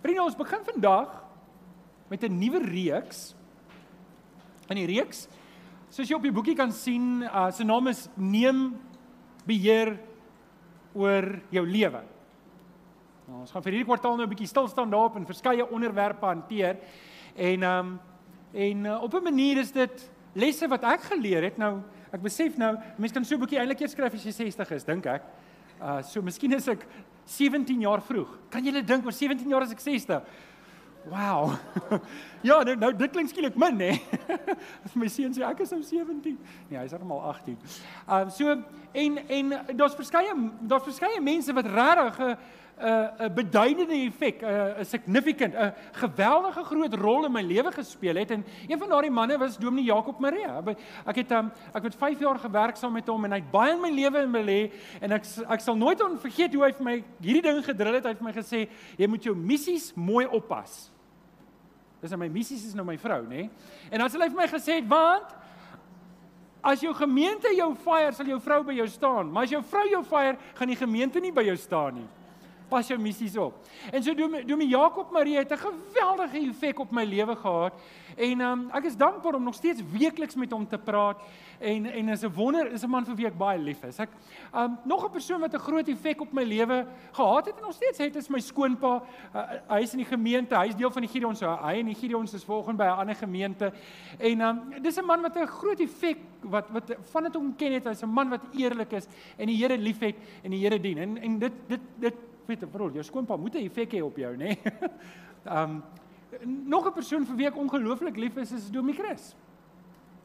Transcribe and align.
Vriende, 0.00 0.22
ons 0.24 0.36
begin 0.36 0.62
vandag 0.64 1.12
met 2.08 2.22
'n 2.24 2.38
nuwe 2.38 2.58
reeks. 2.64 3.34
In 4.68 4.76
die 4.76 4.86
reeks, 4.86 5.28
soos 5.88 6.08
jy 6.08 6.14
op 6.14 6.22
die 6.22 6.32
boekie 6.32 6.56
kan 6.56 6.72
sien, 6.72 7.22
uh, 7.22 7.50
sy 7.50 7.64
naam 7.64 7.86
is 7.86 8.08
Neem 8.16 8.80
beheer 9.44 9.98
oor 10.94 11.40
jou 11.50 11.66
lewe. 11.66 12.02
Nou, 13.26 13.40
ons 13.40 13.50
gaan 13.50 13.62
vir 13.62 13.72
hierdie 13.72 13.86
kwartaal 13.86 14.16
nou 14.16 14.26
'n 14.26 14.28
bietjie 14.28 14.48
stil 14.48 14.68
staan 14.68 14.90
daarop 14.90 15.16
en 15.16 15.26
verskeie 15.26 15.70
onderwerpe 15.70 16.26
hanteer. 16.26 16.78
En 17.36 17.62
ehm 17.62 17.86
um, 17.86 18.00
en 18.52 18.84
uh, 18.84 19.02
op 19.02 19.14
'n 19.14 19.22
manier 19.22 19.58
is 19.58 19.72
dit 19.72 20.10
lesse 20.32 20.68
wat 20.68 20.82
ek 20.82 21.00
geleer 21.00 21.42
het. 21.42 21.58
Nou, 21.58 21.82
ek 22.10 22.22
besef 22.22 22.56
nou, 22.56 22.76
mense 22.96 23.14
kan 23.14 23.24
so 23.24 23.34
'n 23.34 23.40
bietjie 23.40 23.58
eintlik 23.58 23.80
eers 23.80 23.92
skryf 23.92 24.14
as 24.14 24.24
jy 24.24 24.32
60 24.32 24.70
is, 24.70 24.84
dink 24.84 25.06
ek. 25.06 25.22
Uh 25.80 26.02
so 26.02 26.22
miskien 26.22 26.52
is 26.52 26.68
ek 26.68 26.86
17 27.30 27.80
jaar 27.80 28.02
vroeg. 28.02 28.30
Kan 28.50 28.64
julle 28.66 28.82
dink 28.84 29.04
oor 29.06 29.14
17 29.14 29.48
jaar 29.48 29.62
as 29.66 29.74
ek 29.74 29.82
60? 29.84 30.22
Wow. 31.08 31.54
ja, 32.48 32.58
nou, 32.62 32.74
nou 32.76 32.90
dit 32.96 33.12
klink 33.12 33.30
skielik 33.30 33.56
min, 33.56 33.78
hè. 33.80 33.94
As 34.84 34.96
my 34.98 35.08
seun 35.08 35.32
sê 35.32 35.44
ek 35.48 35.62
is 35.64 35.72
nou 35.72 35.80
17. 35.86 36.36
Nee, 36.68 36.76
hy's 36.76 36.92
almal 36.96 37.22
18. 37.32 37.56
Ehm 37.56 38.28
uh, 38.28 38.34
so 38.34 38.56
en 38.92 39.20
en 39.30 39.54
daar's 39.78 39.96
verskeie 39.96 40.34
daar's 40.68 40.84
verskeie 40.84 41.22
mense 41.24 41.54
wat 41.56 41.70
regtig 41.72 42.20
'n 42.26 42.36
'n 42.80 43.26
'n 43.26 43.34
beduidende 43.34 43.94
effek, 44.08 44.42
'n 44.42 44.80
'n 44.80 44.84
significant, 44.84 45.54
'n 45.54 45.74
geweldige 45.92 46.64
groot 46.64 46.94
rol 46.94 47.24
in 47.24 47.32
my 47.32 47.42
lewe 47.42 47.72
gespeel 47.72 48.16
het 48.16 48.30
en 48.30 48.44
een 48.68 48.78
van 48.78 48.88
daardie 48.88 49.10
manne 49.10 49.38
was 49.38 49.58
Dominee 49.58 49.84
Jakob 49.84 50.18
Maria. 50.18 50.62
Ek 51.06 51.16
het 51.16 51.30
um, 51.30 51.52
ek 51.74 51.82
het 51.82 51.94
5 51.94 52.18
jaar 52.18 52.38
gewerk 52.38 52.76
saam 52.76 52.92
met 52.92 53.06
hom 53.06 53.24
en 53.24 53.30
hy 53.32 53.38
het 53.38 53.50
baie 53.50 53.74
in 53.74 53.80
my 53.80 53.90
lewe 53.90 54.22
in 54.22 54.32
belê 54.32 54.72
en 55.00 55.12
ek 55.12 55.24
ek 55.48 55.60
sal 55.60 55.76
nooit 55.76 56.00
onvergeet 56.00 56.54
hoe 56.54 56.64
hy 56.64 56.72
vir 56.72 56.84
my 56.84 57.04
hierdie 57.20 57.42
ding 57.42 57.64
gedrill 57.64 57.94
het. 57.94 58.04
Hy 58.04 58.10
het 58.10 58.18
vir 58.18 58.32
my 58.32 58.32
gesê, 58.32 58.68
"Jy 58.96 59.06
moet 59.06 59.24
jou 59.24 59.34
missies 59.36 59.92
mooi 59.94 60.26
oppas." 60.26 60.90
Dis 62.00 62.16
my 62.16 62.28
missies 62.28 62.64
is 62.64 62.74
nou 62.74 62.84
my 62.84 62.96
vrou, 62.96 63.22
nê? 63.22 63.28
Nee? 63.28 63.50
En 63.90 63.98
dan 63.98 64.08
het 64.08 64.22
hy 64.22 64.28
vir 64.28 64.36
my 64.36 64.48
gesê, 64.48 64.88
"Want 64.88 65.36
as 66.62 66.80
jou 66.80 66.94
gemeente 66.94 67.54
jou 67.56 67.74
fire, 67.74 68.12
sal 68.12 68.26
jou 68.26 68.40
vrou 68.40 68.64
by 68.64 68.72
jou 68.72 68.88
staan, 68.88 69.30
maar 69.30 69.42
as 69.42 69.50
jou 69.50 69.62
vrou 69.62 69.88
jou 69.88 70.04
fire, 70.04 70.36
gaan 70.54 70.68
die 70.68 70.76
gemeente 70.76 71.20
nie 71.20 71.32
by 71.32 71.42
jou 71.42 71.56
staan 71.56 71.94
nie." 71.94 72.08
Pas 72.70 72.86
jou 72.88 72.98
missies 73.00 73.36
op. 73.36 73.58
En 73.90 74.02
so 74.02 74.14
doen 74.14 74.58
my 74.58 74.66
Jakob 74.70 75.10
Marie 75.10 75.36
het 75.36 75.52
'n 75.52 75.58
geweldige 75.58 76.38
effek 76.48 76.78
op 76.78 76.90
my 76.90 77.04
lewe 77.04 77.36
gehad. 77.36 77.72
En 78.16 78.40
um, 78.40 78.70
ek 78.74 78.84
is 78.84 78.96
dankbaar 78.96 79.34
om 79.34 79.42
nog 79.42 79.54
steeds 79.54 79.82
weekliks 79.92 80.34
met 80.34 80.50
hom 80.52 80.66
te 80.68 80.78
praat 80.78 81.20
en 81.60 81.86
en 81.86 82.08
is 82.08 82.22
'n 82.22 82.32
wonder, 82.34 82.72
is 82.72 82.82
'n 82.82 82.90
man 82.90 83.04
vir 83.04 83.14
wie 83.16 83.26
ek 83.26 83.38
baie 83.38 83.58
lief 83.58 83.82
is. 83.84 83.98
Ek 83.98 84.08
um 84.54 84.78
nog 84.84 85.04
'n 85.04 85.10
persoon 85.10 85.40
wat 85.40 85.54
'n 85.54 85.58
groot 85.58 85.88
effek 85.88 86.20
op 86.20 86.32
my 86.32 86.42
lewe 86.42 86.86
gehad 87.12 87.46
het 87.46 87.56
en 87.56 87.62
nog 87.62 87.74
steeds 87.74 87.98
het 87.98 88.16
is 88.16 88.28
my 88.28 88.40
skoonpa. 88.40 89.02
Uh, 89.34 89.42
hy 89.68 89.80
is 89.80 89.92
in 89.92 89.98
die 89.98 90.16
gemeente, 90.16 90.56
hy's 90.56 90.76
deel 90.76 90.90
van 90.90 91.02
die 91.02 91.10
Gideon 91.10 91.36
so 91.36 91.58
hy 91.62 91.78
en 91.78 91.86
die 91.86 91.94
Gideon 91.94 92.24
is 92.24 92.44
volgens 92.44 92.76
by 92.76 92.84
'n 92.84 92.98
ander 92.98 93.14
gemeente. 93.14 93.72
En 94.18 94.40
um 94.40 94.82
dis 94.82 94.96
'n 94.98 95.04
man 95.04 95.22
wat 95.22 95.36
'n 95.36 95.46
groot 95.46 95.80
effek 95.80 96.18
wat 96.40 96.70
wat 96.70 96.96
van 97.12 97.22
dit 97.22 97.34
hom 97.34 97.56
ken 97.56 97.72
het, 97.72 97.84
hy's 97.84 98.02
'n 98.02 98.08
man 98.08 98.28
wat 98.28 98.40
eerlik 98.52 98.92
is 98.92 99.06
en 99.36 99.46
die 99.46 99.56
Here 99.56 99.78
liefhet 99.78 100.16
en 100.42 100.50
die 100.50 100.60
Here 100.60 100.80
dien. 100.80 100.98
En 100.98 101.16
en 101.18 101.38
dit 101.38 101.52
dit 101.68 101.80
dit 101.98 102.14
weet 102.50 102.66
ek 102.66 102.72
bedoel 102.72 102.98
jou 102.98 103.06
skoonpa 103.06 103.36
moet 103.38 103.54
'n 103.54 103.66
effek 103.68 103.94
hê 103.94 104.02
op 104.02 104.16
jou 104.16 104.36
nê. 104.36 104.54
Nee? 104.54 104.58
um 105.58 105.82
nog 106.66 106.86
'n 106.86 106.92
persoon 106.92 107.26
vir 107.26 107.36
wie 107.36 107.46
ek 107.46 107.56
ongelooflik 107.56 108.16
lief 108.16 108.36
is 108.36 108.52
is 108.52 108.70
Domie 108.70 108.94
Chris. 108.94 109.34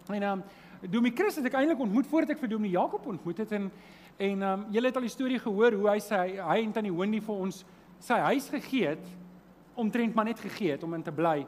En 0.09 0.23
um 0.23 0.43
Domie 0.89 1.13
Chris 1.13 1.35
het 1.35 1.45
ek 1.45 1.53
eintlik 1.53 1.79
ontmoet 1.79 2.07
voordat 2.07 2.35
ek 2.35 2.39
vir 2.39 2.49
Domie 2.49 2.71
Jakob 2.71 3.05
ontmoet 3.05 3.37
het 3.37 3.51
en 3.51 3.71
en 4.17 4.41
um 4.41 4.65
julle 4.71 4.87
het 4.87 4.95
al 4.95 5.07
die 5.07 5.11
storie 5.11 5.39
gehoor 5.39 5.73
hoe 5.73 5.89
hy 5.89 5.99
sy 5.99 6.39
hy 6.39 6.63
en 6.63 6.71
tannie 6.71 6.93
Wendy 6.93 7.19
vir 7.19 7.35
ons 7.35 7.65
sy 7.99 8.19
huis 8.31 8.49
gegee 8.49 8.87
het 8.87 9.05
omtrent 9.75 10.15
maar 10.15 10.25
net 10.25 10.39
gegee 10.39 10.71
het 10.71 10.83
om 10.83 10.93
in 10.93 11.03
te 11.03 11.11
bly 11.11 11.45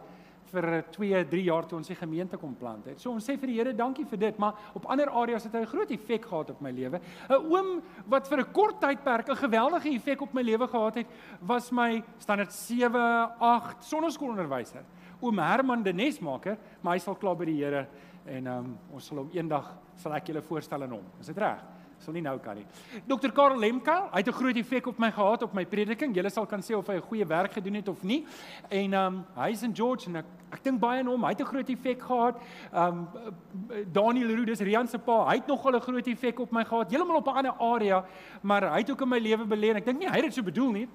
vir 0.51 0.83
2, 0.91 1.23
3 1.31 1.43
jaar 1.43 1.67
toe 1.67 1.77
ons 1.77 1.87
die 1.87 1.97
gemeente 1.97 2.37
kom 2.37 2.55
plant 2.55 2.85
het. 2.85 2.99
So 3.01 3.11
ons 3.11 3.25
sê 3.27 3.37
vir 3.39 3.51
die 3.51 3.57
Here 3.57 3.73
dankie 3.73 4.05
vir 4.05 4.19
dit, 4.21 4.39
maar 4.39 4.53
op 4.77 4.85
ander 4.91 5.09
areas 5.09 5.43
het 5.43 5.53
hy 5.53 5.61
'n 5.61 5.71
groot 5.73 5.91
effek 5.91 6.25
gehad 6.25 6.49
op 6.49 6.61
my 6.61 6.71
lewe. 6.71 6.99
'n 7.29 7.33
Oom 7.33 7.81
wat 8.07 8.27
vir 8.27 8.39
'n 8.39 8.51
kort 8.53 8.79
tydperk 8.79 9.29
'n 9.29 9.35
geweldige 9.35 9.95
effek 9.95 10.21
op 10.21 10.33
my 10.33 10.41
lewe 10.41 10.67
gehad 10.67 10.95
het, 10.95 11.07
was 11.41 11.71
my 11.71 12.03
standaard 12.19 12.53
7, 12.53 13.31
8 13.39 13.83
sonneskoolonderwyser. 13.83 14.83
Oom 15.21 15.39
Herman 15.39 15.83
de 15.83 15.93
Nesmaker, 15.93 16.57
maar 16.81 16.93
hy 16.93 16.99
sal 16.99 17.15
klaar 17.15 17.35
by 17.35 17.45
die 17.45 17.63
Here 17.63 17.87
en 18.25 18.47
um, 18.47 18.77
ons 18.93 19.05
sal 19.05 19.17
hom 19.17 19.29
eendag 19.33 19.77
sal 19.95 20.13
ek 20.13 20.27
julle 20.27 20.41
voorstel 20.41 20.83
aan 20.83 20.91
hom. 20.91 21.05
Is 21.19 21.27
dit 21.27 21.37
reg? 21.37 21.76
Sal 21.99 22.13
nie 22.13 22.21
nou 22.21 22.37
kan 22.39 22.55
nie. 22.59 22.65
Dr. 23.07 23.31
Karel 23.35 23.59
Lemka, 23.59 24.09
hy 24.11 24.21
het 24.21 24.27
'n 24.27 24.39
groot 24.39 24.55
effek 24.55 24.87
op 24.87 24.99
my 24.99 25.11
gehad 25.11 25.43
op 25.43 25.53
my 25.53 25.65
prediking. 25.65 26.15
Julle 26.15 26.29
sal 26.29 26.45
kan 26.45 26.61
sê 26.61 26.75
of 26.75 26.87
hy 26.87 26.95
'n 26.95 27.01
goeie 27.01 27.25
werk 27.25 27.53
gedoen 27.53 27.73
het 27.73 27.87
of 27.87 28.03
nie. 28.03 28.25
En 28.69 28.93
um 28.93 29.25
hy's 29.35 29.63
in 29.63 29.75
George 29.75 30.07
en 30.07 30.15
ek 30.17 30.25
ek 30.51 30.63
dink 30.63 30.79
baie 30.79 30.99
aan 30.99 31.07
hom. 31.07 31.23
Hy 31.23 31.29
het 31.29 31.41
'n 31.41 31.45
groot 31.45 31.69
effek 31.69 32.01
gehad. 32.01 32.35
Um 32.73 33.07
Daniel 33.91 34.35
Roo, 34.35 34.45
dis 34.45 34.59
Rian 34.59 34.87
se 34.87 34.97
pa. 34.97 35.27
Hy 35.29 35.35
het 35.35 35.47
nogal 35.47 35.75
'n 35.75 35.81
groot 35.81 36.07
effek 36.07 36.39
op 36.39 36.51
my 36.51 36.63
gehad. 36.63 36.91
Heeltemal 36.91 37.17
op 37.17 37.27
'n 37.27 37.37
ander 37.37 37.53
area, 37.59 38.05
maar 38.41 38.71
hy 38.71 38.79
het 38.79 38.91
ook 38.91 39.01
in 39.01 39.09
my 39.09 39.19
lewe 39.19 39.45
belê 39.45 39.69
en 39.69 39.77
ek 39.77 39.85
dink 39.85 39.99
nie 39.99 40.07
hy 40.07 40.15
het 40.15 40.23
dit 40.23 40.33
so 40.33 40.43
bedoel 40.43 40.71
nie. 40.71 40.87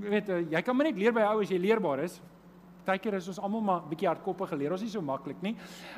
Jy 0.00 0.08
weet, 0.08 0.28
uh, 0.28 0.50
jy 0.50 0.62
kan 0.62 0.76
maar 0.76 0.86
net 0.86 0.96
leer 0.96 1.12
by 1.12 1.20
ou 1.20 1.40
as 1.40 1.48
jy 1.48 1.58
leerbaar 1.58 1.98
is. 2.00 2.20
Partykeer 2.84 3.14
is 3.14 3.28
ons 3.28 3.38
almal 3.38 3.60
maar 3.60 3.82
bietjie 3.82 4.08
hardkoppig 4.08 4.48
geleer. 4.48 4.72
Ons 4.72 4.82
is 4.82 4.92
nie 4.92 5.00
so 5.00 5.02
maklik 5.02 5.40
nie. 5.42 5.56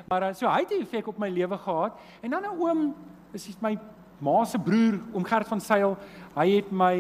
Maar 0.09 0.23
uh, 0.23 0.33
so 0.35 0.47
hy 0.47 0.61
het 0.61 0.73
'n 0.73 0.83
effek 0.83 1.07
op 1.07 1.19
my 1.19 1.29
lewe 1.29 1.59
gehad. 1.59 1.93
En 2.21 2.31
dan 2.31 2.43
'n 2.43 2.61
oom, 2.61 2.95
is 3.35 3.57
my 3.61 3.79
ma 4.21 4.45
se 4.45 4.59
broer 4.59 4.99
oom 5.13 5.25
Gert 5.25 5.49
van 5.49 5.61
Sail, 5.61 5.97
hy 6.35 6.49
het 6.57 6.73
my 6.73 6.97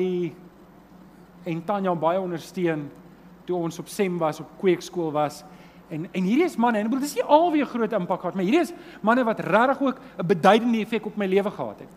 en 1.44 1.60
Tanya 1.64 1.94
baie 1.94 2.20
ondersteun 2.20 2.88
toe 3.44 3.56
ons 3.56 3.78
op 3.78 3.88
Sem 3.92 4.16
was, 4.18 4.40
op 4.40 4.50
kweekskool 4.60 5.12
was. 5.12 5.42
En 5.92 6.08
en 6.12 6.24
hierdie 6.24 6.46
is 6.46 6.56
manne, 6.56 6.80
en 6.80 6.88
ek 6.88 6.94
bedoel 6.94 7.04
dis 7.04 7.18
nie 7.18 7.26
alweer 7.36 7.68
groot 7.68 7.92
impak 7.92 8.22
gehad, 8.22 8.38
maar 8.38 8.46
hierdie 8.46 8.64
is 8.64 8.72
manne 9.04 9.24
wat 9.26 9.40
regtig 9.44 9.82
ook 9.82 10.00
'n 10.18 10.26
beduidende 10.26 10.80
effek 10.80 11.06
op 11.06 11.16
my 11.16 11.26
lewe 11.26 11.50
gehad 11.50 11.78
het. 11.80 11.92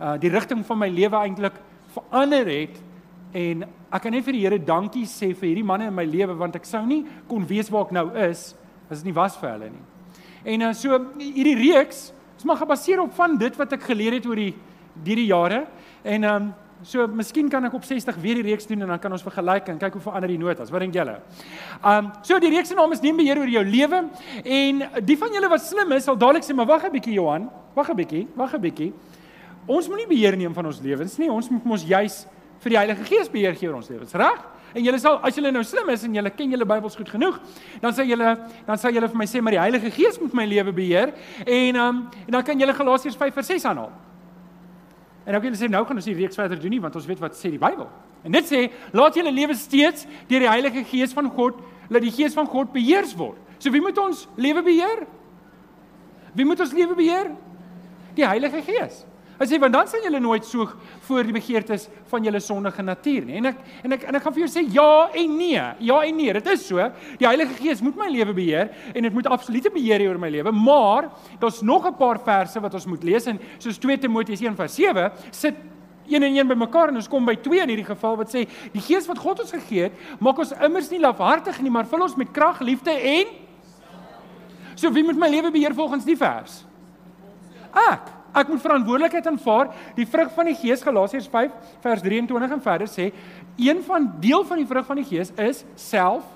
Uh 0.00 0.18
die 0.18 0.30
rigting 0.30 0.66
van 0.66 0.78
my 0.78 0.88
lewe 0.88 1.16
eintlik 1.16 1.60
verander 1.94 2.46
het 2.46 2.82
en 3.32 3.64
ek 3.92 4.02
kan 4.02 4.12
net 4.12 4.24
vir 4.24 4.32
die 4.32 4.42
Here 4.42 4.58
dankie 4.58 5.04
sê 5.06 5.34
vir 5.34 5.48
hierdie 5.48 5.64
manne 5.64 5.86
in 5.86 5.94
my 5.94 6.04
lewe 6.04 6.34
want 6.34 6.56
ek 6.56 6.64
sou 6.64 6.86
nie 6.86 7.04
kon 7.28 7.46
weet 7.46 7.70
waar 7.70 7.84
ek 7.84 7.92
nou 7.92 8.16
is 8.16 8.54
as 8.90 9.02
dit 9.02 9.04
nie 9.04 9.16
was 9.16 9.36
vir 9.36 9.50
hulle 9.50 9.70
nie. 9.70 9.84
En 10.44 10.62
uh, 10.62 10.72
so 10.72 10.98
hierdie 11.18 11.56
reeks 11.56 12.12
is 12.38 12.46
maar 12.46 12.56
gebaseer 12.56 13.00
op 13.02 13.12
van 13.14 13.36
dit 13.38 13.56
wat 13.58 13.72
ek 13.74 13.82
geleer 13.90 14.18
het 14.18 14.26
oor 14.26 14.38
die 14.38 14.54
hierdie 15.04 15.28
jare. 15.28 15.66
En 16.02 16.24
ehm 16.24 16.48
um, 16.48 16.54
so 16.86 17.08
miskien 17.10 17.48
kan 17.50 17.64
ek 17.66 17.72
op 17.74 17.82
60 17.82 18.20
weer 18.22 18.38
die 18.38 18.44
reeks 18.52 18.68
doen 18.70 18.84
en 18.84 18.92
dan 18.92 19.00
kan 19.02 19.10
ons 19.10 19.24
vergelyk 19.26 19.66
en 19.72 19.80
kyk 19.80 19.96
hoe 19.98 20.02
verander 20.02 20.30
die 20.30 20.38
notas. 20.38 20.70
Wat 20.70 20.84
dink 20.84 20.94
julle? 20.94 21.16
Ehm 21.82 22.04
um, 22.06 22.10
so 22.22 22.38
die 22.38 22.52
reeks 22.54 22.70
se 22.70 22.76
naam 22.78 22.92
is 22.94 23.02
neem 23.02 23.18
beheer 23.18 23.40
oor 23.42 23.50
jou 23.50 23.64
lewe 23.66 24.04
en 24.44 24.84
die 25.02 25.16
van 25.18 25.34
julle 25.34 25.50
wat 25.50 25.64
slim 25.64 25.92
is 25.96 26.06
sal 26.06 26.16
dadelik 26.16 26.46
sê 26.46 26.54
maar 26.54 26.70
wag 26.70 26.84
'n 26.86 26.92
bietjie 26.92 27.14
Johan, 27.14 27.50
wag 27.74 27.90
'n 27.90 27.96
bietjie, 27.96 28.26
wag 28.36 28.54
'n 28.54 28.60
bietjie. 28.60 28.92
Ons 29.66 29.88
moet 29.88 29.98
nie 29.98 30.06
beheer 30.06 30.36
neem 30.36 30.54
van 30.54 30.66
ons 30.66 30.80
lewens 30.80 31.18
nie. 31.18 31.30
Ons 31.30 31.50
moet 31.50 31.64
mos 31.64 31.82
juis 31.82 32.26
vir 32.60 32.70
die 32.70 32.78
Heilige 32.78 33.04
Gees 33.04 33.28
beheer 33.28 33.54
gee 33.54 33.68
oor 33.68 33.76
ons 33.76 33.88
lewens, 33.88 34.14
reg? 34.14 34.57
En 34.74 34.84
julle 34.84 34.98
sal 35.00 35.16
as 35.24 35.36
julle 35.38 35.52
nou 35.54 35.62
slim 35.64 35.88
is 35.94 36.02
en 36.04 36.16
julle 36.18 36.32
ken 36.36 36.50
julle 36.52 36.66
Bybels 36.68 36.96
goed 36.98 37.08
genoeg, 37.08 37.38
dan 37.80 37.94
sê 37.96 38.04
julle 38.08 38.34
dan 38.66 38.80
sê 38.80 38.92
julle 38.92 39.08
vir 39.08 39.20
my 39.20 39.26
sê 39.30 39.40
maar 39.40 39.56
die 39.56 39.62
Heilige 39.62 39.92
Gees 39.94 40.18
moet 40.20 40.34
my 40.36 40.44
lewe 40.48 40.74
beheer 40.76 41.14
en 41.46 41.80
um, 41.80 42.02
en 42.26 42.36
dan 42.36 42.44
kan 42.44 42.60
julle 42.60 42.76
Galasiërs 42.76 43.16
5 43.16 43.34
vers 43.40 43.50
6 43.54 43.64
aanhaal. 43.70 43.90
En 45.24 45.32
nou 45.32 45.40
kan 45.40 45.48
julle 45.48 45.60
sê 45.60 45.70
nou 45.72 45.84
gaan 45.88 46.02
ons 46.02 46.10
die 46.10 46.16
reeks 46.18 46.36
verder 46.36 46.60
doen 46.60 46.76
nie 46.76 46.82
want 46.84 47.00
ons 47.00 47.08
weet 47.08 47.24
wat 47.24 47.36
sê 47.38 47.52
die 47.54 47.62
Bybel. 47.62 47.88
En 48.24 48.34
dit 48.34 48.48
sê 48.50 48.62
laat 48.92 49.16
julle 49.16 49.32
lewe 49.32 49.56
steeds 49.56 50.06
deur 50.28 50.44
die 50.44 50.52
Heilige 50.52 50.84
Gees 50.90 51.16
van 51.16 51.30
God, 51.32 51.60
laat 51.88 52.04
die 52.04 52.12
Gees 52.12 52.36
van 52.36 52.48
God 52.50 52.72
beheers 52.74 53.16
word. 53.16 53.40
So 53.58 53.72
wie 53.74 53.82
moet 53.82 53.98
ons 53.98 54.26
lewe 54.36 54.62
beheer? 54.62 55.06
Wie 56.36 56.46
moet 56.46 56.60
ons 56.60 56.74
lewe 56.76 56.94
beheer? 56.98 57.32
Die 58.18 58.26
Heilige 58.26 58.62
Gees. 58.66 59.04
Hy 59.38 59.46
sê 59.46 59.58
want 59.62 59.74
dan 59.74 59.86
sal 59.90 60.02
julle 60.02 60.18
nooit 60.20 60.46
soeg 60.46 60.72
voor 61.06 61.28
die 61.28 61.34
begeertes 61.36 61.86
van 62.10 62.24
julle 62.26 62.40
sondige 62.42 62.82
natuur 62.82 63.24
nie. 63.28 63.38
En 63.38 63.50
ek 63.52 63.62
en 63.86 63.96
ek 63.96 64.06
en 64.10 64.18
ek 64.18 64.26
gaan 64.26 64.34
vir 64.34 64.44
jou 64.44 64.50
sê 64.50 64.64
ja 64.74 65.08
en 65.22 65.36
nee. 65.38 65.64
Ja 65.86 66.00
en 66.02 66.18
nee, 66.18 66.34
dit 66.38 66.50
is 66.52 66.66
so. 66.66 66.90
Die 67.20 67.28
Heilige 67.28 67.54
Gees 67.60 67.82
moet 67.84 67.96
my 67.98 68.10
lewe 68.10 68.34
beheer 68.34 68.72
en 68.94 69.08
dit 69.08 69.14
moet 69.14 69.30
absolute 69.30 69.72
beheer 69.74 70.02
hê 70.02 70.10
oor 70.10 70.20
my 70.20 70.30
lewe, 70.34 70.52
maar 70.52 71.10
daar's 71.40 71.62
nog 71.62 71.86
'n 71.86 71.94
paar 71.94 72.18
verse 72.18 72.60
wat 72.60 72.74
ons 72.74 72.86
moet 72.86 73.04
lees 73.04 73.26
en 73.26 73.38
soos 73.58 73.78
2 73.78 73.98
Timoteus 73.98 74.40
1:7 74.40 75.10
sit 75.30 75.54
een 76.08 76.22
en 76.22 76.36
een 76.36 76.48
bymekaar 76.48 76.88
en 76.88 76.96
ons 76.96 77.08
kom 77.08 77.24
by 77.24 77.36
2 77.36 77.60
in 77.62 77.68
hierdie 77.68 77.84
geval 77.84 78.16
wat 78.16 78.28
sê 78.34 78.48
die 78.72 78.80
Gees 78.80 79.06
wat 79.06 79.18
God 79.18 79.40
ons 79.40 79.52
gegee 79.52 79.82
het, 79.82 79.92
maak 80.18 80.38
ons 80.38 80.52
immers 80.52 80.90
nie 80.90 81.00
lafhartig 81.00 81.60
nie, 81.60 81.70
maar 81.70 81.86
vul 81.86 82.02
ons 82.02 82.16
met 82.16 82.32
krag, 82.32 82.60
liefde 82.60 82.90
en 82.90 83.26
So 84.78 84.92
wie 84.94 85.02
moet 85.02 85.18
my 85.18 85.26
lewe 85.28 85.50
beheer 85.50 85.74
volgens 85.74 86.06
die 86.06 86.16
vers? 86.16 86.62
Ek. 87.74 88.17
Ek 88.38 88.48
moet 88.48 88.62
verantwoordelikheid 88.62 89.26
aanvaar. 89.26 89.72
Die 89.96 90.06
vrug 90.06 90.30
van 90.34 90.50
die 90.50 90.56
Gees 90.58 90.82
Galasiërs 90.86 91.28
5 91.32 91.76
vers 91.82 92.02
23 92.04 92.56
en 92.56 92.62
verder 92.62 92.90
sê 92.90 93.10
een 93.58 93.82
van 93.86 94.12
deel 94.22 94.44
van 94.46 94.60
die 94.62 94.68
vrug 94.68 94.86
van 94.86 95.00
die 95.00 95.06
Gees 95.08 95.32
is 95.34 95.64
self 95.74 96.26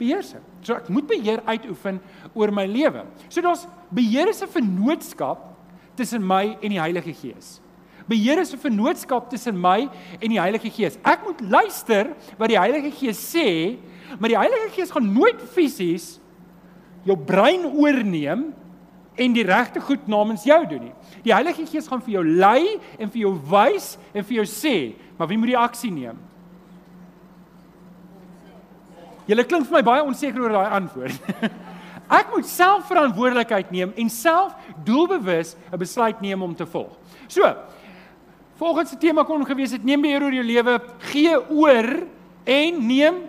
beheersing. 0.00 0.42
So 0.62 0.74
ek 0.74 0.90
moet 0.90 1.06
beheer 1.10 1.42
uitoefen 1.46 2.00
oor 2.34 2.52
my 2.54 2.66
lewe. 2.66 3.04
So 3.28 3.42
daar's 3.44 3.66
beheer 3.90 4.28
is 4.28 4.42
'n 4.42 4.48
vennootskap 4.48 5.50
tussen 5.94 6.26
my 6.26 6.56
en 6.60 6.70
die 6.70 6.80
Heilige 6.80 7.12
Gees. 7.12 7.60
Beheer 8.08 8.38
is 8.38 8.52
'n 8.52 8.58
vennootskap 8.58 9.30
tussen 9.30 9.60
my 9.60 9.88
en 10.20 10.28
die 10.28 10.40
Heilige 10.40 10.70
Gees. 10.70 10.98
Ek 11.04 11.22
moet 11.24 11.40
luister 11.40 12.14
wat 12.38 12.48
die 12.48 12.58
Heilige 12.58 12.90
Gees 12.90 13.18
sê, 13.18 13.78
maar 14.18 14.28
die 14.28 14.38
Heilige 14.38 14.70
Gees 14.74 14.90
gaan 14.90 15.12
nooit 15.12 15.40
fisies 15.54 16.18
jou 17.04 17.16
brein 17.16 17.64
oorneem 17.66 18.54
en 19.16 19.34
die 19.36 19.44
regte 19.44 19.80
goed 19.80 20.06
namens 20.08 20.44
jou 20.48 20.58
doen 20.66 20.88
nie. 20.88 20.94
Die 21.24 21.34
Heilige 21.34 21.66
Gees 21.68 21.88
gaan 21.88 22.02
vir 22.04 22.16
jou 22.16 22.24
lei 22.24 22.78
en 22.98 23.10
vir 23.10 23.24
jou 23.26 23.32
wys 23.50 23.96
en 24.14 24.24
vir 24.24 24.40
jou 24.40 24.46
sê, 24.48 24.76
maar 25.18 25.28
wie 25.30 25.38
moet 25.40 25.52
die 25.52 25.58
aksie 25.58 25.92
neem? 25.92 26.20
Julle 29.28 29.44
klink 29.46 29.68
vir 29.68 29.78
my 29.78 29.84
baie 29.86 30.06
onseker 30.06 30.42
oor 30.42 30.56
daai 30.56 30.78
antwoord. 30.80 31.28
Ek 32.18 32.32
moet 32.34 32.48
self 32.48 32.88
verantwoordelikheid 32.90 33.70
neem 33.72 33.92
en 33.96 34.08
self 34.12 34.56
doelbewus 34.84 35.54
'n 35.70 35.78
besluit 35.80 36.20
neem 36.20 36.42
om 36.42 36.54
te 36.54 36.66
volg. 36.66 36.92
So, 37.28 37.46
volgens 38.58 38.90
die 38.90 38.98
tema 38.98 39.24
kon 39.24 39.46
gewees 39.46 39.72
het 39.72 39.84
neem 39.84 40.02
beheer 40.02 40.22
oor 40.22 40.34
jou 40.34 40.44
lewe, 40.44 40.80
gee 41.12 41.36
oor 41.50 42.06
en 42.44 42.86
neem 42.86 43.22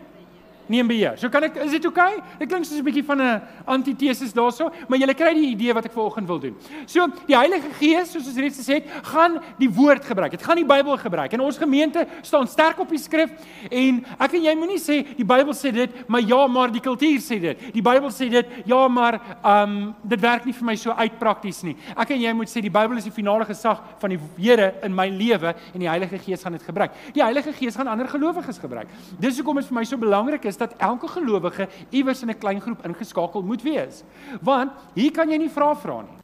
neem 0.68 0.88
beheer. 0.88 1.18
So 1.18 1.30
kan 1.30 1.44
ek 1.44 1.58
is 1.64 1.72
dit 1.72 1.86
oukei? 1.86 2.18
Okay? 2.18 2.38
Dit 2.40 2.50
klink 2.50 2.66
soos 2.66 2.80
'n 2.80 2.86
bietjie 2.86 3.06
van 3.06 3.22
'n 3.22 3.42
antitesis 3.66 4.34
daaroor, 4.34 4.72
maar 4.88 5.00
jy 5.00 5.14
kry 5.14 5.34
die 5.34 5.50
idee 5.52 5.74
wat 5.74 5.86
ek 5.86 5.92
vanoggend 5.92 6.28
wil 6.28 6.40
doen. 6.40 6.56
So 6.86 7.08
die 7.28 7.36
Heilige 7.36 7.70
Gees, 7.80 8.12
soos 8.12 8.28
ons 8.28 8.38
reeds 8.38 8.60
gesê 8.60 8.74
het, 8.82 8.88
gaan 9.04 9.40
die 9.60 9.70
woord 9.70 10.06
gebruik. 10.06 10.32
Dit 10.32 10.44
gaan 10.44 10.56
die 10.56 10.66
Bybel 10.66 10.98
gebruik. 10.98 11.34
En 11.34 11.42
ons 11.42 11.58
gemeente 11.58 12.08
staan 12.22 12.48
sterk 12.48 12.80
op 12.80 12.90
die 12.90 13.00
skrif 13.00 13.32
en 13.70 14.06
ek 14.20 14.34
en 14.34 14.44
jy 14.44 14.56
moenie 14.56 14.80
sê 14.80 15.04
die 15.16 15.26
Bybel 15.26 15.54
sê 15.54 15.72
dit, 15.72 15.90
maar 16.08 16.22
ja, 16.22 16.48
maar 16.48 16.72
die 16.72 16.82
kultuur 16.82 17.20
sê 17.20 17.40
dit. 17.40 17.74
Die 17.74 17.82
Bybel 17.82 18.10
sê 18.12 18.30
dit, 18.30 18.48
ja, 18.66 18.88
maar 18.88 19.20
um 19.44 19.96
dit 20.04 20.22
werk 20.22 20.46
nie 20.46 20.54
vir 20.54 20.66
my 20.66 20.76
so 20.76 20.92
uit 20.92 21.20
prakties 21.20 21.64
nie. 21.64 21.76
Ek 21.96 22.12
en 22.12 22.22
jy 22.22 22.34
moet 22.34 22.50
sê 22.50 22.62
die 22.62 22.74
Bybel 22.74 22.98
is 22.98 23.08
die 23.08 23.16
finale 23.16 23.46
gesag 23.46 23.82
van 24.00 24.10
die 24.10 24.20
Here 24.38 24.74
in 24.84 24.96
my 24.96 25.08
lewe 25.10 25.54
en 25.74 25.80
die 25.80 25.90
Heilige 25.90 26.18
Gees 26.20 26.44
gaan 26.44 26.56
dit 26.58 26.64
gebruik. 26.64 26.92
Die 27.14 27.24
Heilige 27.24 27.54
Gees 27.54 27.76
gaan 27.76 27.88
ander 27.88 28.08
gelowiges 28.08 28.60
gebruik. 28.60 28.88
Dis 29.20 29.38
hoekom 29.38 29.60
dit 29.60 29.68
vir 29.68 29.78
my 29.78 29.84
so 29.88 29.98
belangrik 29.98 30.46
is 30.46 30.53
dat 30.58 30.74
elke 30.78 31.08
gelowige 31.08 31.68
iewers 31.90 32.22
in 32.22 32.30
'n 32.30 32.38
klein 32.38 32.62
groep 32.62 32.86
ingeskakel 32.86 33.42
moet 33.42 33.62
wees. 33.62 34.04
Want 34.42 34.72
hier 34.94 35.12
kan 35.12 35.30
jy 35.30 35.38
nie 35.38 35.50
vra 35.50 35.76
vra 35.76 36.02
nie. 36.02 36.18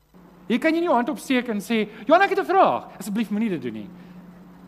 Hier 0.47 0.59
kan 0.59 0.73
jy 0.73 0.79
nie 0.79 0.87
jou 0.87 0.95
hand 0.95 1.09
opsteek 1.09 1.47
en 1.47 1.59
sê, 1.61 1.87
"Johan, 2.05 2.21
ek 2.21 2.29
het 2.29 2.39
'n 2.39 2.45
vraag." 2.45 2.87
Asseblief 2.97 3.29
moenie 3.29 3.49
dit 3.49 3.61
doen 3.61 3.73
nie. 3.73 3.89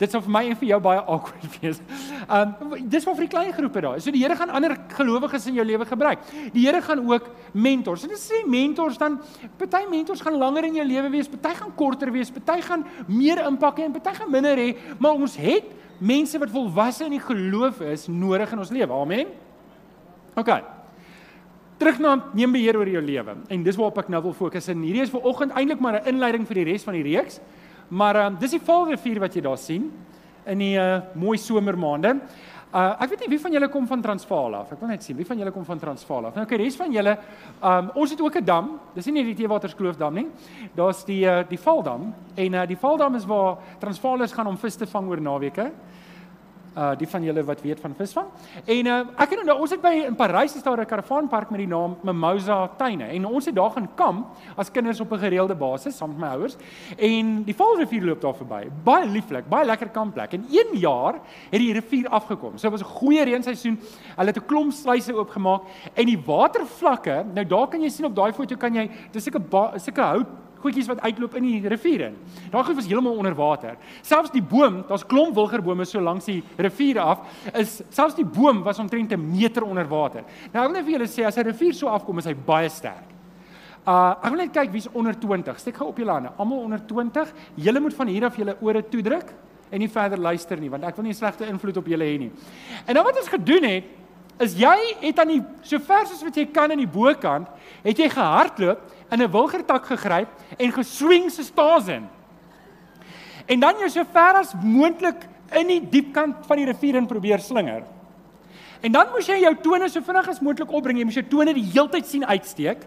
Dit 0.02 0.10
sou 0.10 0.20
vir 0.20 0.32
my 0.34 0.40
en 0.50 0.56
vir 0.56 0.68
jou 0.68 0.80
baie 0.80 0.98
awkward 0.98 1.44
wees. 1.60 1.80
Um 2.26 2.72
dis 2.90 3.04
vir 3.04 3.20
die 3.20 3.28
klein 3.28 3.52
groepe 3.52 3.80
daar. 3.80 4.00
So 4.00 4.10
die 4.10 4.22
Here 4.22 4.34
gaan 4.36 4.50
ander 4.50 4.74
gelowiges 4.96 5.46
in 5.46 5.54
jou 5.54 5.64
lewe 5.64 5.86
gebruik. 5.86 6.18
Die 6.52 6.64
Here 6.66 6.80
gaan 6.82 7.04
ook 7.06 7.28
mentors. 7.52 8.04
En 8.04 8.10
as 8.10 8.24
jy 8.28 8.42
mentors 8.50 8.98
dan 8.98 9.20
party 9.58 9.84
mentors 9.90 10.20
gaan 10.20 10.38
langer 10.40 10.64
in 10.64 10.74
jou 10.74 10.86
lewe 10.86 11.10
wees, 11.10 11.28
party 11.28 11.54
gaan 11.54 11.74
korter 11.78 12.10
wees, 12.10 12.30
party 12.30 12.60
gaan 12.66 12.84
meer 13.06 13.44
impak 13.46 13.78
hê 13.78 13.84
en 13.84 13.92
party 13.92 14.16
gaan 14.18 14.30
minder 14.30 14.58
hê, 14.58 14.74
maar 14.98 15.12
ons 15.12 15.36
het 15.36 15.70
mense 16.02 16.38
wat 16.38 16.50
volwasse 16.50 17.06
in 17.06 17.14
die 17.14 17.22
geloof 17.22 17.80
is 17.86 18.08
nodig 18.10 18.52
in 18.52 18.58
ons 18.58 18.74
lewe. 18.74 18.92
Amen. 18.92 19.30
OK. 20.36 20.52
Terug 21.82 21.98
na 21.98 22.14
neem 22.32 22.52
beheer 22.54 22.78
oor 22.78 22.88
jou 22.88 23.02
lewe. 23.02 23.34
En 23.50 23.64
dis 23.66 23.76
waarop 23.76 23.98
ek 24.04 24.08
nou 24.12 24.22
wil 24.28 24.36
fokus. 24.36 24.68
En 24.72 24.84
hierdie 24.86 25.02
is 25.02 25.12
vir 25.12 25.26
oggend 25.28 25.52
eintlik 25.52 25.80
maar 25.80 26.00
'n 26.00 26.14
inleiding 26.14 26.46
vir 26.46 26.54
die 26.62 26.70
res 26.72 26.84
van 26.84 26.94
die 26.94 27.02
reeks. 27.02 27.40
Maar 27.88 28.16
um, 28.26 28.36
dis 28.40 28.50
die 28.50 28.60
Vaalrivier 28.60 29.20
wat 29.20 29.34
jy 29.34 29.42
daar 29.42 29.58
sien 29.58 29.90
in 30.46 30.58
die 30.58 30.76
uh, 30.78 31.00
mooi 31.14 31.38
somermaande. 31.38 32.20
Uh 32.72 32.96
ek 33.04 33.10
weet 33.10 33.20
nie 33.20 33.28
wie 33.34 33.40
van 33.40 33.52
julle 33.52 33.68
kom 33.68 33.86
van 33.86 34.00
Transvaal 34.00 34.54
af. 34.54 34.72
Ek 34.72 34.80
wil 34.80 34.88
net 34.88 35.02
sien 35.02 35.16
wie 35.16 35.26
van 35.26 35.38
julle 35.38 35.50
kom 35.52 35.64
van 35.64 35.78
Transvaal 35.78 36.26
af. 36.26 36.34
Nou 36.34 36.46
okay, 36.46 36.56
res 36.56 36.76
van 36.76 36.92
julle, 36.92 37.18
um 37.60 37.90
ons 37.94 38.10
het 38.10 38.20
ook 38.20 38.36
'n 38.36 38.44
dam. 38.44 38.80
Dis 38.94 39.06
nie 39.06 39.12
net 39.12 39.36
die 39.36 39.44
Teewaterskloof-dam 39.44 40.14
nie. 40.14 40.26
Daar's 40.74 41.04
die 41.04 41.26
uh, 41.26 41.42
die 41.48 41.58
Vaaldam 41.58 42.14
en 42.34 42.54
uh 42.54 42.66
die 42.66 42.76
Vaaldam 42.76 43.14
is 43.14 43.26
waar 43.26 43.58
Transvaalers 43.78 44.32
gaan 44.32 44.46
om 44.46 44.56
vis 44.56 44.76
te 44.76 44.86
vang 44.86 45.08
oor 45.08 45.20
naweke 45.20 45.72
uh 46.76 46.92
die 46.98 47.08
van 47.08 47.22
julle 47.22 47.44
wat 47.44 47.60
weet 47.62 47.80
van 47.80 47.94
visvang. 47.94 48.26
En 48.64 48.86
uh 48.86 48.98
ek 49.16 49.30
het 49.30 49.44
nou 49.44 49.58
ons 49.60 49.70
het 49.70 49.82
by 49.82 49.92
in 50.06 50.16
Parys 50.16 50.56
is 50.56 50.62
daar 50.62 50.80
'n 50.80 50.86
karavaanpark 50.86 51.50
met 51.50 51.58
die 51.58 51.66
naam 51.66 51.96
Mimosa 52.02 52.68
Tuine 52.76 53.04
en 53.04 53.26
ons 53.26 53.46
het 53.46 53.54
daar 53.54 53.70
gaan 53.70 53.88
kamp 53.94 54.26
as 54.56 54.70
kinders 54.70 55.00
op 55.00 55.12
'n 55.12 55.18
gereelde 55.18 55.54
basis 55.54 55.96
saam 55.96 56.10
met 56.10 56.18
my 56.18 56.26
ouers 56.36 56.56
en 56.96 57.44
die 57.44 57.54
Vaalrivier 57.54 58.04
loop 58.04 58.20
daar 58.20 58.34
verby. 58.34 58.68
Baie 58.84 59.06
lieflik, 59.06 59.48
baie 59.48 59.66
lekker 59.66 59.88
kampplek. 59.88 60.32
En 60.32 60.46
een 60.50 60.78
jaar 60.78 61.14
het 61.50 61.60
die 61.60 61.72
rivier 61.72 62.08
afgekom. 62.08 62.58
So 62.58 62.70
was 62.70 62.80
'n 62.80 62.84
goeie 62.84 63.24
reenseisoen. 63.24 63.80
Hulle 64.16 64.26
het 64.26 64.36
'n 64.36 64.46
klomp 64.46 64.72
sluise 64.72 65.14
oopgemaak 65.14 65.62
en 65.94 66.06
die 66.06 66.22
watervlakke, 66.26 67.24
nou 67.34 67.46
daar 67.46 67.68
kan 67.68 67.80
jy 67.80 67.88
sien 67.88 68.06
op 68.06 68.16
daai 68.16 68.32
foto 68.32 68.56
kan 68.56 68.74
jy 68.74 68.90
dis 69.12 69.24
sulke 69.24 69.40
sulke 69.76 70.00
hout 70.00 70.26
goedjies 70.62 70.88
wat 70.90 71.02
uitloop 71.02 71.34
in 71.38 71.46
die 71.46 71.68
rivier 71.68 72.06
in. 72.08 72.16
Daai 72.50 72.64
goed 72.64 72.78
was 72.78 72.86
heeltemal 72.86 73.18
onder 73.18 73.34
water. 73.34 73.76
Selfs 74.02 74.32
die 74.34 74.42
boom, 74.42 74.82
daar's 74.88 75.06
klomp 75.06 75.34
wilgerbome 75.34 75.84
so 75.88 76.00
langs 76.00 76.28
die 76.30 76.42
rivier 76.56 77.00
af, 77.02 77.26
is 77.54 77.80
selfs 77.90 78.16
die 78.18 78.26
boom 78.26 78.62
was 78.62 78.78
omtrent 78.78 79.12
'n 79.12 79.20
meter 79.20 79.64
onder 79.64 79.88
water. 79.88 80.24
Nou 80.52 80.64
ek 80.64 80.70
wil 80.70 80.76
net 80.76 80.84
vir 80.84 80.98
julle 80.98 81.08
sê 81.08 81.26
as 81.26 81.36
'n 81.38 81.44
rivier 81.44 81.74
so 81.74 81.88
afkom, 81.88 82.18
is 82.18 82.26
hy 82.26 82.34
baie 82.34 82.68
sterk. 82.68 83.08
Uh 83.86 84.14
ek 84.22 84.30
wil 84.30 84.38
net 84.38 84.52
kyk 84.52 84.70
wie's 84.72 84.88
onder 84.94 85.14
20. 85.14 85.58
Steek 85.58 85.76
gou 85.76 85.88
op 85.88 85.98
julle 85.98 86.12
hande. 86.12 86.30
Almal 86.38 86.58
onder 86.58 86.80
20. 86.86 87.32
Julle 87.56 87.80
moet 87.80 87.94
van 87.94 88.06
hier 88.06 88.24
af 88.24 88.36
julle 88.36 88.56
ore 88.60 88.82
toedruk 88.82 89.32
en 89.72 89.80
nie 89.80 89.88
verder 89.88 90.18
luister 90.18 90.60
nie, 90.60 90.70
want 90.70 90.84
ek 90.84 90.96
wil 90.96 91.04
nie 91.04 91.12
'n 91.12 91.14
slegte 91.14 91.46
invloed 91.46 91.76
op 91.76 91.86
julle 91.86 92.04
hê 92.04 92.18
nie. 92.18 92.30
En 92.86 92.94
nou 92.94 93.04
wat 93.04 93.16
ons 93.16 93.28
gedoen 93.28 93.64
het, 93.64 93.84
is 94.38 94.54
jy 94.54 94.76
het 95.00 95.18
aan 95.18 95.28
die 95.28 95.42
so 95.62 95.78
ver 95.78 96.02
as 96.02 96.22
wat 96.22 96.36
jy 96.36 96.46
kan 96.46 96.70
in 96.70 96.78
die 96.78 96.86
bokant, 96.86 97.48
het 97.82 97.98
jy 97.98 98.08
gehardloop 98.08 98.80
in 99.12 99.22
'n 99.22 99.30
wilgertak 99.30 99.86
gegryp 99.86 100.28
en 100.58 100.72
geswing 100.72 101.30
se 101.30 101.42
staas 101.42 101.88
in. 101.88 102.08
En 103.46 103.60
dan 103.60 103.74
jy 103.78 103.88
so 103.88 104.04
ver 104.04 104.34
as 104.40 104.54
moontlik 104.62 105.28
in 105.52 105.66
die 105.66 105.80
diep 105.80 106.12
kant 106.14 106.46
van 106.46 106.56
die 106.56 106.66
rivier 106.66 106.96
in 106.96 107.06
probeer 107.06 107.40
slinger. 107.40 107.82
En 108.82 108.92
dan 108.92 109.10
moes 109.12 109.26
jy 109.26 109.38
jou 109.44 109.54
tone 109.62 109.88
so 109.88 110.00
vinnig 110.00 110.28
as 110.28 110.40
moontlik 110.40 110.72
opbring. 110.72 110.98
Jy 110.98 111.04
moes 111.04 111.18
jou 111.20 111.28
tone 111.28 111.54
die 111.54 111.70
heeltyd 111.74 112.06
sien 112.06 112.24
uitsteek. 112.26 112.86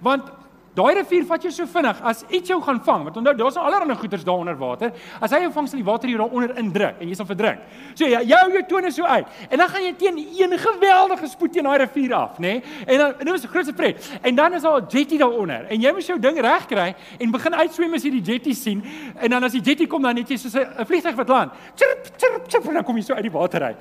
Want 0.00 0.30
Daai 0.74 0.94
rivier 1.00 1.24
vat 1.26 1.42
jou 1.42 1.50
so 1.50 1.66
vinnig 1.66 1.98
as 2.06 2.20
iets 2.30 2.50
jou 2.52 2.60
gaan 2.62 2.78
vang, 2.86 3.02
want 3.08 3.16
onthou 3.18 3.32
daar's 3.34 3.56
allerlei 3.58 3.96
goeters 3.98 4.22
daar 4.24 4.38
onder 4.38 4.56
water. 4.58 4.92
As 5.20 5.32
hy 5.34 5.40
jou 5.42 5.50
vang, 5.56 5.66
sal 5.68 5.80
die 5.80 5.86
water 5.86 6.08
hier 6.08 6.20
daaronder 6.22 6.52
indruk 6.62 7.00
en 7.02 7.10
jy 7.10 7.16
sal 7.18 7.26
verdrink. 7.26 7.64
So 7.98 8.06
ja, 8.06 8.20
jy 8.22 8.38
hou 8.38 8.52
jou 8.54 8.62
tone 8.68 8.92
so 8.94 9.02
uit. 9.02 9.26
En 9.50 9.58
dan 9.58 9.72
gaan 9.72 9.82
jy 9.82 9.92
teen 9.98 10.20
een 10.38 10.54
geweldige 10.62 11.30
spoed 11.32 11.56
teen 11.56 11.66
daai 11.66 11.80
rivier 11.82 12.14
af, 12.14 12.38
nê? 12.38 12.60
Nee? 12.60 12.76
En 12.86 13.02
dan 13.02 13.14
dit 13.18 13.30
was 13.30 13.44
'n 13.44 13.48
groot 13.48 13.74
pret. 13.76 14.10
En 14.22 14.34
dan 14.34 14.54
is 14.54 14.62
daar 14.62 14.80
'n 14.80 14.86
jetty 14.88 15.18
daaronder 15.18 15.66
en 15.68 15.80
jy 15.80 15.92
moet 15.92 16.06
jou 16.06 16.18
ding 16.18 16.40
regkry 16.40 16.94
en 17.18 17.30
begin 17.30 17.54
uitswem 17.54 17.94
as 17.94 18.02
jy 18.02 18.10
die 18.10 18.22
jetty 18.22 18.52
sien. 18.52 18.84
En 19.16 19.30
dan 19.30 19.44
as 19.44 19.52
die 19.52 19.60
jetty 19.60 19.86
kom 19.86 20.02
dan 20.02 20.14
net 20.14 20.28
jy 20.28 20.36
soos 20.36 20.54
'n 20.54 20.86
vliegtuig 20.86 21.16
wat 21.16 21.28
land. 21.28 21.52
Chirp 21.74 22.10
chirp 22.16 22.48
chirp 22.48 22.66
en 22.68 22.74
dan 22.74 22.84
kom 22.84 22.96
jy 22.96 23.02
so 23.02 23.14
uit 23.14 23.22
die 23.22 23.32
water 23.32 23.62
uit. 23.62 23.76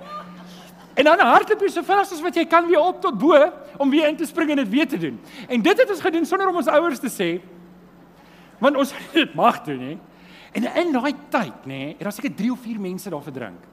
En 1.00 1.07
dan 1.07 1.22
hardloop 1.24 1.62
jy 1.63 1.72
so 1.72 1.86
vinnig 1.88 2.12
as 2.12 2.24
wat 2.25 2.36
jy 2.36 2.44
kan 2.50 2.68
weer 2.68 2.81
op 2.84 3.00
tot 3.04 3.16
bo 3.19 3.38
om 3.79 3.91
weer 3.94 4.10
in 4.12 4.18
te 4.20 4.27
spring 4.27 4.51
en 4.51 4.60
dit 4.60 4.72
weer 4.74 4.88
te 4.89 5.00
doen. 5.00 5.15
En 5.48 5.63
dit 5.63 5.82
het 5.82 5.89
ons 5.89 6.03
gedoen 6.03 6.27
sonder 6.27 6.50
om 6.51 6.60
ons 6.60 6.68
ouers 6.68 7.00
te 7.00 7.12
sê. 7.13 7.29
Want 8.60 8.75
ons 8.75 8.91
het 9.13 9.36
mag 9.38 9.62
doen, 9.63 9.79
hè. 9.79 9.96
En 10.60 10.65
in 10.82 10.91
daai 10.91 11.13
tyd, 11.32 11.68
nê, 11.70 11.82
het 11.94 12.03
daar 12.03 12.15
seker 12.15 12.34
3 12.36 12.51
of 12.51 12.60
4 12.65 12.82
mense 12.82 13.12
daar 13.13 13.24
verdrink. 13.24 13.68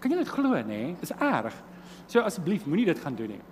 Kan 0.00 0.14
jy 0.14 0.22
dit 0.22 0.32
glo, 0.32 0.56
nê? 0.66 0.82
Dis 1.02 1.12
erg. 1.18 1.56
So 2.06 2.24
asseblief, 2.24 2.64
moenie 2.66 2.88
dit 2.88 3.02
gaan 3.02 3.18
doen 3.18 3.36
nie. 3.36 3.42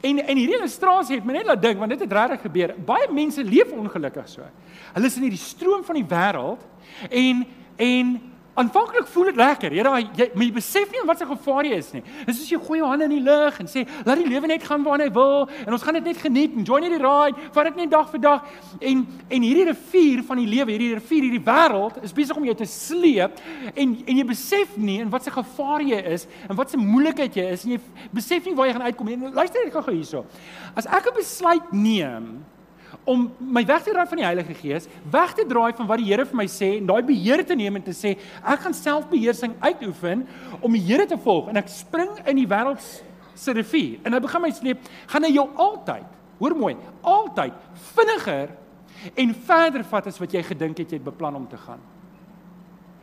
En 0.00 0.18
en 0.18 0.36
hierdie 0.36 0.56
illustrasie 0.58 1.16
het 1.18 1.26
my 1.28 1.36
net 1.38 1.48
laat 1.48 1.62
dink 1.62 1.78
want 1.80 1.92
dit 1.94 2.02
het 2.04 2.12
regtig 2.12 2.46
gebeur. 2.48 2.74
Baie 2.86 3.08
mense 3.12 3.44
leef 3.44 3.70
ongelukkig 3.72 4.28
so. 4.28 4.48
Hulle 4.92 5.08
is 5.08 5.16
in 5.16 5.28
hierdie 5.28 5.40
stroom 5.40 5.84
van 5.86 6.00
die 6.00 6.08
wêreld 6.08 6.64
en 7.08 7.44
en 7.76 8.10
Aanvanklik 8.54 9.06
voel 9.08 9.30
dit 9.30 9.36
lekker. 9.40 9.72
Here, 9.72 9.92
jy 10.12 10.26
maar 10.34 10.44
jy 10.44 10.52
besef 10.52 10.90
nie 10.92 11.00
wat 11.08 11.22
se 11.22 11.26
gevaar 11.28 11.64
jy 11.64 11.78
is 11.80 11.88
nie. 11.94 12.02
Dis 12.28 12.36
soos 12.36 12.50
jy 12.52 12.58
gooi 12.60 12.82
jou 12.82 12.88
hande 12.90 13.06
in 13.08 13.14
die 13.14 13.22
lug 13.24 13.56
en 13.62 13.70
sê, 13.70 13.86
laat 14.04 14.20
die 14.20 14.28
lewe 14.28 14.50
net 14.50 14.66
gaan 14.68 14.84
waar 14.84 15.00
hy 15.00 15.08
wil 15.14 15.46
en 15.62 15.72
ons 15.72 15.86
gaan 15.86 15.96
dit 15.96 16.10
net 16.10 16.20
geniet 16.20 16.58
en 16.58 16.66
join 16.68 16.84
net 16.84 16.92
die 16.92 17.00
ride, 17.00 17.48
vat 17.56 17.70
dit 17.70 17.80
net 17.80 17.94
dag 17.94 18.10
vir 18.12 18.22
dag. 18.26 18.52
En 18.76 19.06
en 19.32 19.48
hierdie 19.48 19.64
rivier 19.70 20.20
van 20.28 20.42
die 20.42 20.46
lewe, 20.50 20.74
hierdie 20.74 20.92
rivier, 20.98 21.26
hierdie 21.30 21.42
wêreld 21.48 22.02
is 22.04 22.12
besig 22.12 22.36
om 22.36 22.44
jou 22.50 22.56
te 22.60 22.68
sleep 22.68 23.40
en 23.72 23.96
en 24.04 24.20
jy 24.20 24.28
besef 24.28 24.76
nie 24.76 25.00
in 25.06 25.12
wat 25.16 25.24
se 25.24 25.32
gevaar 25.32 25.88
jy 25.88 26.04
is 26.12 26.28
en 26.44 26.58
wat 26.58 26.74
se 26.74 26.80
moeilikheid 26.80 27.40
jy 27.40 27.50
is 27.56 27.64
en 27.64 27.78
jy 27.78 27.82
besef 28.12 28.44
nie 28.44 28.56
waar 28.58 28.68
jy 28.68 28.76
gaan 28.76 28.88
uitkom 28.90 29.14
nie. 29.14 29.32
Luister 29.32 29.64
net 29.64 29.72
gou 29.72 29.88
hierso. 29.94 30.26
As 30.76 30.84
ek 30.84 31.08
'n 31.08 31.16
besluit 31.16 31.72
neem 31.72 32.44
om 33.04 33.24
my 33.38 33.64
weg 33.66 33.82
te 33.82 33.90
draai 33.90 34.06
van 34.06 34.20
die 34.20 34.26
Heilige 34.26 34.54
Gees, 34.54 34.86
weg 35.10 35.34
te 35.34 35.44
draai 35.48 35.72
van 35.74 35.88
wat 35.90 35.98
die 35.98 36.06
Here 36.06 36.26
vir 36.28 36.38
my 36.38 36.46
sê 36.50 36.76
en 36.78 36.86
daai 36.86 37.02
beheer 37.06 37.42
te 37.46 37.56
neem 37.58 37.80
en 37.80 37.84
te 37.86 37.94
sê 37.96 38.14
ek 38.14 38.62
gaan 38.62 38.76
selfbeheersing 38.78 39.56
uitoefen 39.62 40.26
om 40.60 40.76
die 40.76 40.84
Here 40.86 41.06
te 41.10 41.18
volg 41.18 41.50
en 41.50 41.58
ek 41.58 41.70
spring 41.72 42.12
in 42.22 42.38
die 42.38 42.48
wêreld 42.48 42.82
se 43.34 43.54
rivier 43.56 43.98
en 44.06 44.14
hy 44.14 44.20
begin 44.22 44.44
my 44.44 44.50
sleep, 44.54 44.90
gaan 45.10 45.26
hy 45.26 45.32
jou 45.34 45.48
altyd, 45.64 46.18
hoor 46.38 46.58
mooi, 46.58 46.74
altyd 47.02 47.56
vinniger 47.92 48.52
en 49.18 49.34
verder 49.48 49.86
vat 49.90 50.06
as 50.06 50.20
wat 50.22 50.34
jy 50.34 50.44
gedink 50.46 50.78
het 50.78 50.92
jy 50.92 51.00
het 51.00 51.08
beplan 51.08 51.40
om 51.40 51.48
te 51.50 51.58
gaan. 51.58 51.80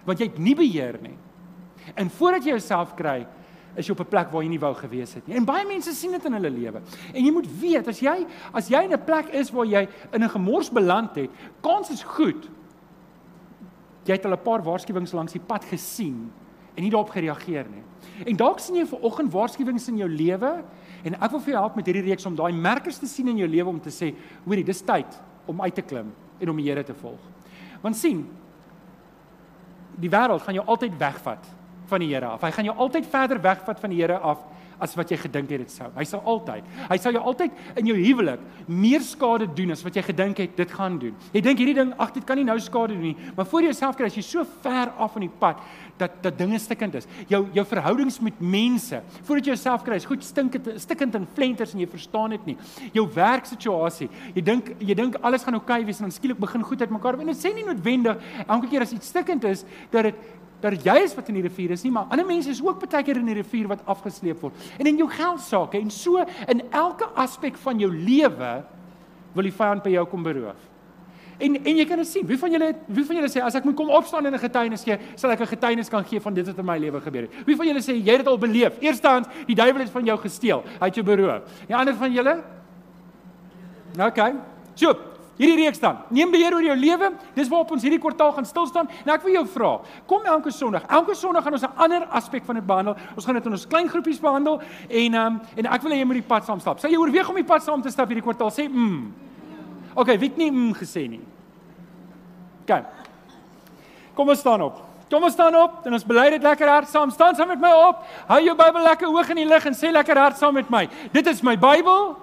Want 0.07 0.21
jy 0.21 0.29
het 0.29 0.39
nie 0.39 0.55
beheer 0.55 0.95
nie. 1.03 1.17
En 1.99 2.09
voordat 2.13 2.45
jy 2.45 2.55
jouself 2.55 2.95
kry, 2.97 3.25
is 3.75 3.87
jy 3.87 3.91
op 3.91 3.99
'n 3.99 4.09
plek 4.09 4.31
waar 4.31 4.43
jy 4.43 4.49
nie 4.49 4.59
wou 4.59 4.73
gewees 4.73 5.13
het 5.13 5.27
nie. 5.27 5.35
En 5.35 5.45
baie 5.45 5.65
mense 5.67 5.93
sien 5.93 6.11
dit 6.11 6.25
in 6.25 6.33
hulle 6.33 6.49
lewe. 6.49 6.81
En 7.13 7.25
jy 7.25 7.31
moet 7.31 7.47
weet 7.59 7.87
as 7.87 7.99
jy 7.99 8.25
as 8.53 8.67
jy 8.67 8.83
in 8.83 8.93
'n 8.93 9.05
plek 9.05 9.29
is 9.33 9.51
waar 9.51 9.65
jy 9.65 9.87
in 10.13 10.23
'n 10.23 10.29
gemors 10.29 10.69
beland 10.69 11.15
het, 11.15 11.29
kans 11.61 11.89
is 11.89 12.03
goed 12.03 12.49
jy 14.09 14.17
het 14.17 14.25
al 14.25 14.33
'n 14.33 14.43
paar 14.43 14.63
waarskuwings 14.63 15.13
langs 15.13 15.33
die 15.33 15.41
pad 15.41 15.65
gesien 15.65 16.31
en 16.75 16.83
nie 16.83 16.89
daarop 16.89 17.09
gereageer 17.09 17.65
nie. 17.69 17.83
En 18.25 18.35
dalk 18.35 18.59
sien 18.59 18.75
jy 18.75 18.85
ver 18.85 19.01
oggend 19.01 19.31
waarskuwings 19.31 19.87
in 19.87 19.97
jou 19.97 20.09
lewe 20.09 20.63
en 21.03 21.13
ek 21.13 21.31
wil 21.31 21.39
vir 21.39 21.53
jou 21.53 21.61
help 21.61 21.75
met 21.75 21.85
hierdie 21.85 22.07
reeks 22.09 22.25
om 22.25 22.35
daai 22.35 22.53
merkers 22.53 22.97
te 22.97 23.07
sien 23.07 23.27
in 23.27 23.37
jou 23.37 23.47
lewe 23.47 23.69
om 23.69 23.79
te 23.79 23.89
sê, 23.89 24.15
hoorie, 24.45 24.63
dis 24.63 24.81
tyd 24.81 25.21
om 25.45 25.61
uit 25.61 25.75
te 25.75 25.81
klim 25.81 26.11
en 26.39 26.49
om 26.49 26.57
die 26.57 26.69
Here 26.69 26.83
te 26.83 26.93
volg. 26.93 27.19
Want 27.81 27.95
sien, 27.95 28.27
die 29.99 30.09
wêreld 30.09 30.41
gaan 30.41 30.55
jou 30.55 30.65
altyd 30.65 30.97
wegvat 30.97 31.45
van 31.89 32.03
die 32.03 32.13
Here 32.13 32.31
af. 32.35 32.45
Hy 32.45 32.53
gaan 32.55 32.69
jou 32.69 32.77
altyd 32.77 33.09
verder 33.09 33.41
wegvat 33.43 33.81
van 33.81 33.93
die 33.93 34.01
Here 34.01 34.17
af 34.17 34.45
as 34.79 34.95
wat 34.97 35.11
jy 35.11 35.17
gedink 35.19 35.51
het 35.51 35.65
dit 35.65 35.73
sou. 35.73 35.89
Hy 35.95 36.05
sal 36.07 36.21
altyd, 36.27 36.67
hy 36.89 36.97
sal 37.01 37.15
jou 37.15 37.21
altyd 37.31 37.79
in 37.79 37.89
jou 37.91 37.97
huwelik 37.99 38.43
meer 38.71 39.03
skade 39.05 39.49
doen 39.55 39.75
as 39.75 39.83
wat 39.85 39.97
jy 39.99 40.03
gedink 40.07 40.39
het 40.39 40.55
dit 40.57 40.73
gaan 40.75 40.97
doen. 41.01 41.15
Jy 41.35 41.43
dink 41.45 41.59
hierdie 41.61 41.75
ding, 41.81 41.91
ag 41.99 42.13
dit 42.15 42.25
kan 42.27 42.39
nie 42.39 42.47
nou 42.47 42.57
skade 42.63 42.95
doen 42.95 43.09
nie, 43.11 43.29
maar 43.35 43.47
voor 43.49 43.67
jouself 43.67 43.99
kry 43.99 44.07
as 44.09 44.17
jy 44.17 44.23
so 44.25 44.45
ver 44.63 44.93
af 44.95 45.15
van 45.17 45.25
die 45.27 45.33
pad 45.41 45.59
dat 45.99 46.15
dat 46.23 46.37
dinge 46.39 46.59
stikkend 46.63 46.95
is. 46.95 47.07
Jou 47.27 47.41
jou 47.55 47.65
verhoudings 47.67 48.21
met 48.23 48.39
mense, 48.39 49.01
voordat 49.27 49.49
jy 49.49 49.55
jouself 49.57 49.83
kry, 49.83 49.99
is 49.99 50.07
goed 50.07 50.23
stinkend 50.23 50.71
stikkend 50.79 51.17
in 51.19 51.27
flenters 51.35 51.75
en 51.75 51.83
jy 51.83 51.89
verstaan 51.91 52.37
dit 52.37 52.51
nie. 52.53 52.57
Jou 52.95 53.03
werksituasie, 53.15 54.07
jy 54.37 54.45
dink 54.47 54.73
jy 54.79 54.95
dink 54.95 55.19
alles 55.19 55.43
gaan 55.43 55.59
oukei 55.59 55.81
okay 55.81 55.87
wees 55.89 55.99
en 55.99 56.07
dan 56.07 56.15
skielik 56.15 56.39
begin 56.39 56.63
goed 56.63 56.85
uitmekaar. 56.85 57.19
En 57.19 57.33
dit 57.33 57.41
sê 57.41 57.51
nie 57.55 57.67
noodwendig 57.67 58.23
elke 58.47 58.71
keer 58.71 58.87
as 58.87 58.95
iets 58.95 59.11
stikkend 59.11 59.43
is 59.49 59.65
dat 59.91 60.07
dit 60.07 60.27
dat 60.61 60.83
jy 60.83 60.97
is 61.03 61.15
wat 61.15 61.29
in 61.31 61.39
die 61.39 61.45
rivier 61.45 61.71
is 61.71 61.83
nie, 61.83 61.91
maar 61.91 62.09
ander 62.11 62.25
mense 62.27 62.49
is 62.49 62.61
ook 62.63 62.81
baie 62.83 63.03
keer 63.03 63.17
in 63.17 63.29
die 63.29 63.37
rivier 63.39 63.67
wat 63.67 63.85
afgesleep 63.85 64.41
word. 64.41 64.53
En 64.77 64.85
in 64.85 64.97
jou 64.97 65.09
geld 65.09 65.39
sake 65.41 65.79
en 65.79 65.89
so 65.89 66.23
in 66.47 66.63
elke 66.71 67.07
aspek 67.15 67.57
van 67.57 67.79
jou 67.79 67.91
lewe 67.93 68.51
wil 69.35 69.43
die 69.43 69.55
vyand 69.55 69.83
by 69.83 69.93
jou 69.95 70.05
kom 70.09 70.23
beroof. 70.25 70.67
En 71.39 71.55
en 71.55 71.77
jy 71.77 71.85
kan 71.87 72.01
dit 72.01 72.07
sien. 72.07 72.25
Wie 72.27 72.37
van 72.37 72.51
julle 72.51 72.73
wie 72.91 73.05
van 73.07 73.15
julle 73.15 73.29
sê 73.31 73.41
as 73.43 73.55
ek 73.55 73.63
moet 73.63 73.77
kom 73.79 73.89
opstaan 73.95 74.25
en 74.25 74.33
'n 74.33 74.39
getuienis 74.39 74.83
gee, 74.83 74.97
sal 75.15 75.31
ek 75.31 75.39
'n 75.39 75.47
getuienis 75.55 75.89
kan 75.89 76.03
gee 76.03 76.19
van 76.19 76.33
dit 76.33 76.45
wat 76.45 76.57
in 76.57 76.65
my 76.65 76.77
lewe 76.77 76.99
gebeur 77.01 77.21
het. 77.21 77.31
Wie 77.45 77.55
van 77.55 77.67
julle 77.67 77.79
sê 77.79 77.95
jy 77.95 78.11
het 78.11 78.17
dit 78.17 78.27
al 78.27 78.37
beleef? 78.37 78.73
Eerstens, 78.81 79.27
die 79.47 79.55
duiwel 79.55 79.81
het 79.81 79.89
van 79.89 80.05
jou 80.05 80.17
gesteel. 80.17 80.63
Hy 80.79 80.85
het 80.85 80.95
jou 80.95 81.05
beroof. 81.05 81.41
Die 81.67 81.75
ander 81.75 81.95
van 81.95 82.11
julle? 82.11 82.43
OK. 83.97 84.33
So, 84.75 84.93
Hierdie 85.39 85.61
reeks 85.61 85.79
dan. 85.79 86.01
Neem 86.11 86.33
beheer 86.33 86.51
oor 86.51 86.65
jou 86.65 86.75
lewe. 86.75 87.13
Dis 87.37 87.47
waarop 87.47 87.69
ons 87.71 87.83
hierdie 87.85 88.01
kwartaal 88.03 88.33
gaan 88.35 88.47
stil 88.47 88.65
staan. 88.67 88.89
En 89.05 89.13
ek 89.13 89.23
wil 89.23 89.37
jou 89.37 89.45
vra, 89.53 89.69
kom 90.09 90.25
elke 90.27 90.51
Sondag. 90.51 90.83
Elke 90.91 91.15
Sondag 91.15 91.45
gaan 91.45 91.55
ons 91.55 91.63
'n 91.63 91.79
ander 91.79 92.05
aspek 92.11 92.43
van 92.43 92.55
dit 92.55 92.65
behandel. 92.65 92.95
Ons 93.15 93.25
gaan 93.25 93.35
dit 93.35 93.45
in 93.45 93.51
ons 93.51 93.67
klein 93.67 93.87
groepies 93.87 94.19
behandel 94.19 94.59
en 94.89 95.13
um, 95.13 95.39
en 95.55 95.65
ek 95.65 95.81
wil 95.81 95.91
hê 95.91 95.99
jy 95.99 96.05
moet 96.05 96.19
die 96.19 96.27
pad 96.27 96.43
saam 96.43 96.59
stap. 96.59 96.79
Sê 96.79 96.91
jy 96.91 96.97
oorweeg 96.97 97.29
om 97.29 97.35
die 97.35 97.43
pad 97.43 97.63
saam 97.63 97.81
te 97.81 97.89
stap 97.89 98.07
hierdie 98.07 98.23
kwartaal? 98.23 98.51
Sê 98.51 98.67
mm. 98.67 99.13
OK, 99.95 100.07
wie 100.07 100.29
het 100.29 100.37
nie 100.37 100.51
mm 100.51 100.73
gesê 100.73 101.07
nie? 101.07 101.21
OK. 102.67 102.83
Kom 104.15 104.27
ons 104.27 104.39
staan 104.39 104.61
op. 104.61 104.81
Kom 105.09 105.23
ons 105.23 105.33
staan 105.33 105.55
op 105.55 105.85
en 105.85 105.93
ons 105.93 106.05
bely 106.05 106.29
dit 106.29 106.43
lekker 106.43 106.67
hard 106.67 106.89
saam. 106.89 107.11
Staan 107.11 107.35
saam 107.35 107.47
met 107.47 107.59
my 107.59 107.71
op. 107.87 108.03
Hou 108.27 108.41
jou 108.43 108.55
Bybel 108.55 108.83
lekker 108.83 109.07
hoog 109.07 109.29
in 109.29 109.35
die 109.35 109.47
lug 109.47 109.65
en 109.65 109.73
sê 109.73 109.91
lekker 109.91 110.17
hard 110.17 110.37
saam 110.37 110.53
met 110.53 110.69
my. 110.69 110.89
Dit 111.13 111.27
is 111.27 111.41
my 111.41 111.55
Bybel. 111.55 112.17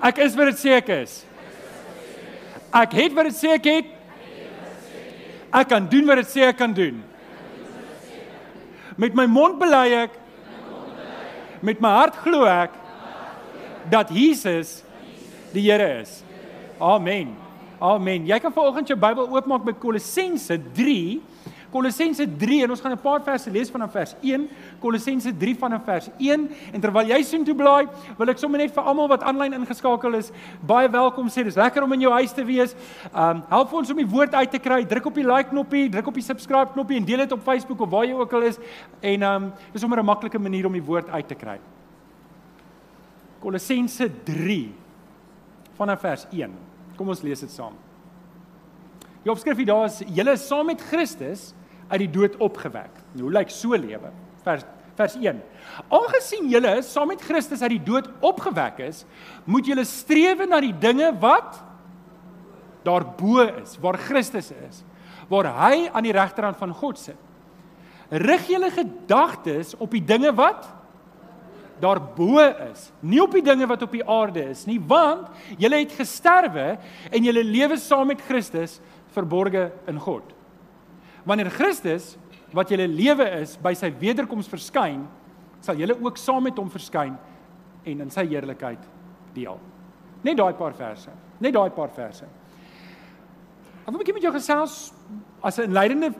Ek 0.00 0.18
is 0.18 0.34
wat 0.34 0.46
dit 0.46 0.58
sê 0.58 0.78
ek 0.80 0.88
is. 0.88 1.26
Ek 2.74 2.96
het 2.98 3.14
wat 3.14 3.28
dit 3.30 3.36
sê 3.38 3.54
ek 3.54 3.68
het. 3.70 3.90
Ek 5.54 5.68
kan 5.70 5.84
doen 5.86 6.08
wat 6.10 6.22
dit 6.24 6.30
sê 6.32 6.48
ek 6.48 6.58
kan 6.58 6.72
doen. 6.74 6.98
Met 8.98 9.14
my 9.14 9.26
mond 9.30 9.60
bely 9.60 9.86
ek. 10.04 10.18
Met 11.64 11.80
my 11.82 11.92
hart 12.00 12.18
glo 12.24 12.48
ek 12.50 12.74
dat 13.90 14.10
Jesus 14.12 14.82
die 15.54 15.62
Here 15.68 16.00
is. 16.00 16.22
Amen. 16.82 17.34
Amen. 17.78 18.26
Jy 18.26 18.38
kan 18.42 18.52
vanoggend 18.54 18.90
jou 18.90 18.98
Bybel 18.98 19.28
oopmaak 19.28 19.64
by 19.66 19.74
Kolossense 19.78 20.58
3 20.74 21.20
Kolossense 21.74 22.22
3 22.38 22.60
en 22.62 22.70
ons 22.70 22.80
gaan 22.80 22.92
'n 22.94 23.02
paar 23.02 23.22
verse 23.22 23.50
lees 23.50 23.70
vanaf 23.70 23.90
vers 23.90 24.14
1, 24.22 24.48
Kolossense 24.78 25.36
3 25.36 25.56
vanaf 25.58 25.84
vers 25.84 26.08
1 26.18 26.48
en 26.72 26.80
terwyl 26.80 27.08
jy 27.08 27.22
sien 27.22 27.44
toe 27.44 27.54
blaai, 27.54 27.88
wil 28.16 28.28
ek 28.30 28.38
sommer 28.38 28.58
net 28.58 28.70
vir 28.70 28.84
almal 28.84 29.08
wat 29.08 29.22
aanlyn 29.22 29.52
ingeskakel 29.52 30.14
is, 30.14 30.30
baie 30.62 30.88
welkom 30.88 31.26
sê. 31.26 31.42
Dis 31.42 31.56
lekker 31.56 31.82
om 31.82 31.92
in 31.92 32.00
jou 32.00 32.12
huis 32.12 32.32
te 32.32 32.44
wees. 32.44 32.76
Um 33.12 33.42
help 33.48 33.72
ons 33.72 33.90
om 33.90 33.96
die 33.96 34.06
woord 34.06 34.34
uit 34.34 34.50
te 34.50 34.58
kry. 34.58 34.84
Druk 34.84 35.06
op 35.06 35.14
die 35.14 35.26
like 35.26 35.50
knoppie, 35.50 35.90
druk 35.90 36.06
op 36.06 36.14
die 36.14 36.22
subscribe 36.22 36.72
knoppie 36.72 36.96
en 36.96 37.04
deel 37.04 37.18
dit 37.18 37.32
op 37.32 37.42
Facebook 37.42 37.80
of 37.80 37.90
waar 37.90 38.04
jy 38.04 38.14
ook 38.14 38.32
al 38.32 38.42
is 38.42 38.58
en 39.02 39.22
um 39.22 39.52
dis 39.72 39.80
sommer 39.80 39.98
'n 39.98 40.06
maklike 40.06 40.38
manier 40.38 40.66
om 40.66 40.72
die 40.72 40.82
woord 40.82 41.08
uit 41.08 41.28
te 41.28 41.34
kry. 41.34 41.58
Kolossense 43.40 44.08
3 44.24 44.72
vanaf 45.76 46.00
vers 46.00 46.26
1. 46.30 46.52
Kom 46.96 47.08
ons 47.08 47.22
lees 47.22 47.40
dit 47.40 47.50
saam. 47.50 47.74
Die 49.24 49.32
opskrif 49.32 49.56
hier 49.56 49.66
daar 49.66 49.86
is: 49.86 50.02
"Julle 50.06 50.36
saam 50.36 50.66
met 50.66 50.80
Christus 50.80 51.54
uit 51.88 52.00
die 52.04 52.10
dood 52.10 52.36
opgewek. 52.42 53.02
Nou, 53.18 53.30
lyk 53.32 53.52
so 53.52 53.76
lewe? 53.78 54.12
Vers 54.44 54.64
vers 54.94 55.16
1. 55.18 55.40
Aangesien 55.90 56.48
julle 56.52 56.76
saam 56.86 57.10
met 57.10 57.22
Christus 57.24 57.62
uit 57.64 57.76
die 57.76 57.84
dood 57.86 58.08
opgewek 58.24 58.80
is, 58.86 59.02
moet 59.46 59.66
julle 59.66 59.84
streef 59.88 60.44
na 60.46 60.60
die 60.62 60.74
dinge 60.80 61.10
wat 61.22 61.58
daarbo 62.86 63.42
is, 63.48 63.78
waar 63.82 63.98
Christus 63.98 64.52
is, 64.54 64.82
waar 65.30 65.48
hy 65.64 65.88
aan 65.90 66.06
die 66.06 66.14
regterhand 66.14 66.60
van 66.60 66.74
God 66.76 67.00
sit. 67.00 67.18
Rig 68.12 68.46
julle 68.52 68.68
gedagtes 68.70 69.72
op 69.80 69.94
die 69.96 70.04
dinge 70.04 70.30
wat 70.36 70.68
daarbo 71.82 72.38
is, 72.68 72.86
nie 73.02 73.18
op 73.24 73.34
die 73.34 73.42
dinge 73.42 73.66
wat 73.66 73.82
op 73.82 73.96
die 73.96 74.04
aarde 74.06 74.44
is 74.52 74.62
nie, 74.68 74.78
want 74.78 75.26
julle 75.58 75.80
het 75.82 75.96
gesterwe 75.98 76.76
en 77.10 77.26
julle 77.26 77.42
lewe 77.42 77.80
saam 77.82 78.12
met 78.12 78.22
Christus 78.28 78.78
verborge 79.16 79.72
in 79.90 79.98
God 79.98 80.30
wanneer 81.24 81.50
Christus 81.50 82.16
wat 82.54 82.70
julle 82.70 82.86
lewe 82.88 83.26
is 83.40 83.56
by 83.62 83.74
sy 83.74 83.90
wederkoms 83.98 84.48
verskyn, 84.48 85.04
sal 85.64 85.78
julle 85.80 85.96
ook 85.98 86.18
saam 86.20 86.44
met 86.44 86.58
hom 86.60 86.70
verskyn 86.70 87.16
en 87.84 88.00
in 88.04 88.10
sy 88.12 88.26
heerlikheid 88.28 88.82
deel. 89.34 89.58
Net 90.24 90.38
daai 90.38 90.54
paar 90.56 90.76
verse. 90.76 91.10
Net 91.40 91.54
daai 91.56 91.70
paar 91.74 91.90
verse. 91.92 92.24
Ek 93.84 93.90
wil 93.90 94.00
'n 94.00 94.00
bietjie 94.00 94.14
met 94.14 94.22
jou 94.22 94.32
gesels 94.32 94.92
as 95.42 95.58
'n 95.58 95.72
leidende 95.72 96.14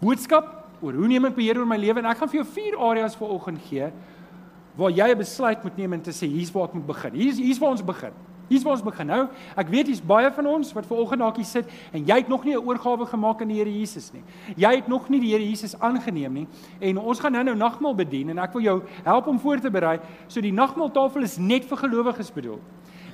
boodskap 0.00 0.66
oor 0.82 0.92
hoe 0.92 1.08
neem 1.08 1.24
ek 1.26 1.36
beheer 1.36 1.58
oor 1.58 1.66
my 1.66 1.76
lewe 1.76 1.98
en 1.98 2.06
ek 2.06 2.18
gaan 2.18 2.28
vir 2.28 2.42
jou 2.42 2.52
vier 2.52 2.76
areas 2.76 3.14
vir 3.14 3.28
oggend 3.28 3.60
gee 3.68 3.92
waar 4.76 4.90
jy 4.90 5.08
'n 5.10 5.18
besluit 5.18 5.62
moet 5.62 5.76
neem 5.76 5.92
en 5.92 6.02
te 6.02 6.10
sê 6.10 6.26
hier's 6.26 6.52
waar 6.52 6.68
ek 6.68 6.74
moet 6.74 6.86
begin. 6.86 7.14
Hier's 7.14 7.38
hier's 7.38 7.58
waar 7.58 7.70
ons 7.70 7.82
begin. 7.84 8.12
Hier's 8.48 8.62
waar 8.62 8.76
ons 8.76 8.84
begin 8.86 9.08
nou. 9.10 9.22
Ek 9.58 9.70
weet 9.72 9.88
hier's 9.90 10.02
baie 10.02 10.30
van 10.30 10.46
ons 10.46 10.72
wat 10.76 10.86
ver 10.86 11.00
oggend 11.02 11.22
dalk 11.24 11.40
hier 11.40 11.48
sit 11.48 11.70
en 11.92 12.04
jy 12.06 12.18
het 12.20 12.28
nog 12.28 12.44
nie 12.44 12.54
'n 12.54 12.62
oorgawe 12.62 13.06
gemaak 13.06 13.42
aan 13.42 13.48
die 13.48 13.58
Here 13.58 13.72
Jesus 13.72 14.12
nie. 14.12 14.22
Jy 14.56 14.74
het 14.76 14.88
nog 14.88 15.08
nie 15.08 15.20
die 15.20 15.30
Here 15.32 15.48
Jesus 15.48 15.78
aangeneem 15.80 16.32
nie. 16.32 16.46
En 16.80 16.98
ons 16.98 17.20
gaan 17.20 17.32
nou-nou 17.32 17.56
nagmaal 17.56 17.94
bedien 17.94 18.30
en 18.30 18.38
ek 18.38 18.52
wil 18.52 18.62
jou 18.62 18.82
help 19.04 19.26
om 19.26 19.38
voor 19.38 19.60
te 19.60 19.70
berei. 19.70 19.98
So 20.28 20.40
die 20.40 20.52
nagmaaltafel 20.52 21.22
is 21.22 21.38
net 21.38 21.64
vir 21.64 21.76
gelowiges 21.76 22.30
bedoel. 22.30 22.60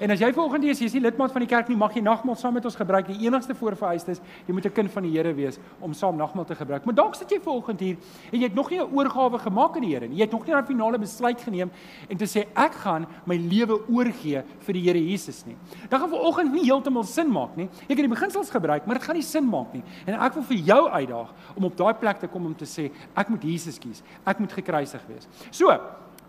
En 0.01 0.11
as 0.11 0.21
jy 0.21 0.33
vanoggend 0.33 0.65
is, 0.65 0.81
jy 0.81 0.87
is 0.87 0.95
nie 0.97 1.03
lidmaat 1.03 1.33
van 1.33 1.45
die 1.45 1.49
kerk 1.51 1.69
nie, 1.69 1.77
mag 1.77 1.95
jy 1.95 2.03
nagmaal 2.03 2.37
saam 2.37 2.55
met 2.55 2.65
ons 2.65 2.77
gebruik. 2.77 3.07
Die 3.07 3.27
enigste 3.27 3.55
voorvereiste 3.55 4.11
is 4.17 4.21
jy 4.47 4.55
moet 4.55 4.67
'n 4.67 4.73
kind 4.73 4.91
van 4.91 5.03
die 5.03 5.11
Here 5.13 5.35
wees 5.35 5.59
om 5.81 5.93
saam 5.93 6.17
nagmaal 6.17 6.45
te 6.45 6.55
gebruik. 6.55 6.85
Maar 6.85 6.95
dalk 6.95 7.15
sit 7.15 7.31
jy 7.31 7.41
vanoggend 7.41 7.81
hier 7.81 7.97
en 8.33 8.39
jy 8.39 8.45
het 8.45 8.55
nog 8.55 8.71
nie 8.71 8.81
'n 8.81 8.89
oorgawe 8.95 9.39
gemaak 9.39 9.77
aan 9.77 9.83
die 9.83 9.95
Here 9.95 10.09
nie. 10.09 10.17
Jy 10.17 10.23
het 10.23 10.33
nog 10.33 10.47
nie 10.47 10.55
'n 10.55 10.65
finale 10.65 10.99
besluit 10.99 11.41
geneem 11.41 11.71
en 12.09 12.17
te 12.17 12.25
sê 12.25 12.47
ek 12.55 12.73
gaan 12.73 13.07
my 13.27 13.37
lewe 13.37 13.89
oorgee 13.89 14.43
vir 14.61 14.73
die 14.73 14.83
Here 14.83 14.99
Jesus 14.99 15.45
nie. 15.47 15.57
Dan 15.89 16.01
gaan 16.01 16.11
vanoggend 16.11 16.53
nie 16.53 16.65
heeltemal 16.65 17.05
sin 17.05 17.31
maak 17.31 17.57
nie. 17.57 17.69
Jy 17.89 17.95
kan 17.95 18.09
die 18.09 18.15
beginsels 18.15 18.51
gebruik, 18.51 18.87
maar 18.87 18.95
dit 18.95 19.05
gaan 19.05 19.17
nie 19.17 19.23
sin 19.23 19.45
maak 19.45 19.73
nie. 19.73 19.83
En 20.07 20.15
ek 20.15 20.35
wil 20.35 20.43
vir 20.43 20.57
jou 20.57 20.89
uitdaag 20.89 21.35
om 21.57 21.65
op 21.65 21.77
daai 21.77 21.95
plek 21.95 22.19
te 22.19 22.29
kom 22.29 22.47
om 22.47 22.55
te 22.55 22.65
sê 22.65 22.91
ek 23.15 23.29
moet 23.29 23.43
Jesus 23.43 23.79
kies. 23.79 24.03
Ek 24.27 24.39
moet 24.39 24.53
gekruisig 24.53 25.01
wees. 25.09 25.29
So, 25.51 25.81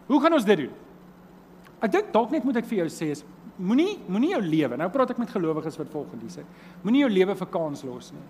hoe 0.08 0.22
gaan 0.22 0.34
ons 0.34 0.46
dit 0.46 0.58
doen? 0.58 0.72
Ek 1.84 1.92
dink 1.92 2.14
dalk 2.14 2.32
net 2.32 2.44
moet 2.44 2.58
ek 2.58 2.66
vir 2.66 2.78
jou 2.78 2.88
sê 2.88 3.12
is 3.12 3.26
moenie 3.58 3.98
moenie 4.08 4.32
jou 4.34 4.42
lewe. 4.42 4.78
Nou 4.78 4.90
praat 4.94 5.14
ek 5.14 5.20
met 5.22 5.30
gelowiges 5.34 5.78
wat 5.78 5.92
volgende 5.94 6.30
sê. 6.32 6.46
Moenie 6.84 7.04
jou 7.04 7.12
lewe 7.12 7.36
vir 7.36 7.50
kans 7.54 7.84
los 7.84 8.12
nie. 8.16 8.26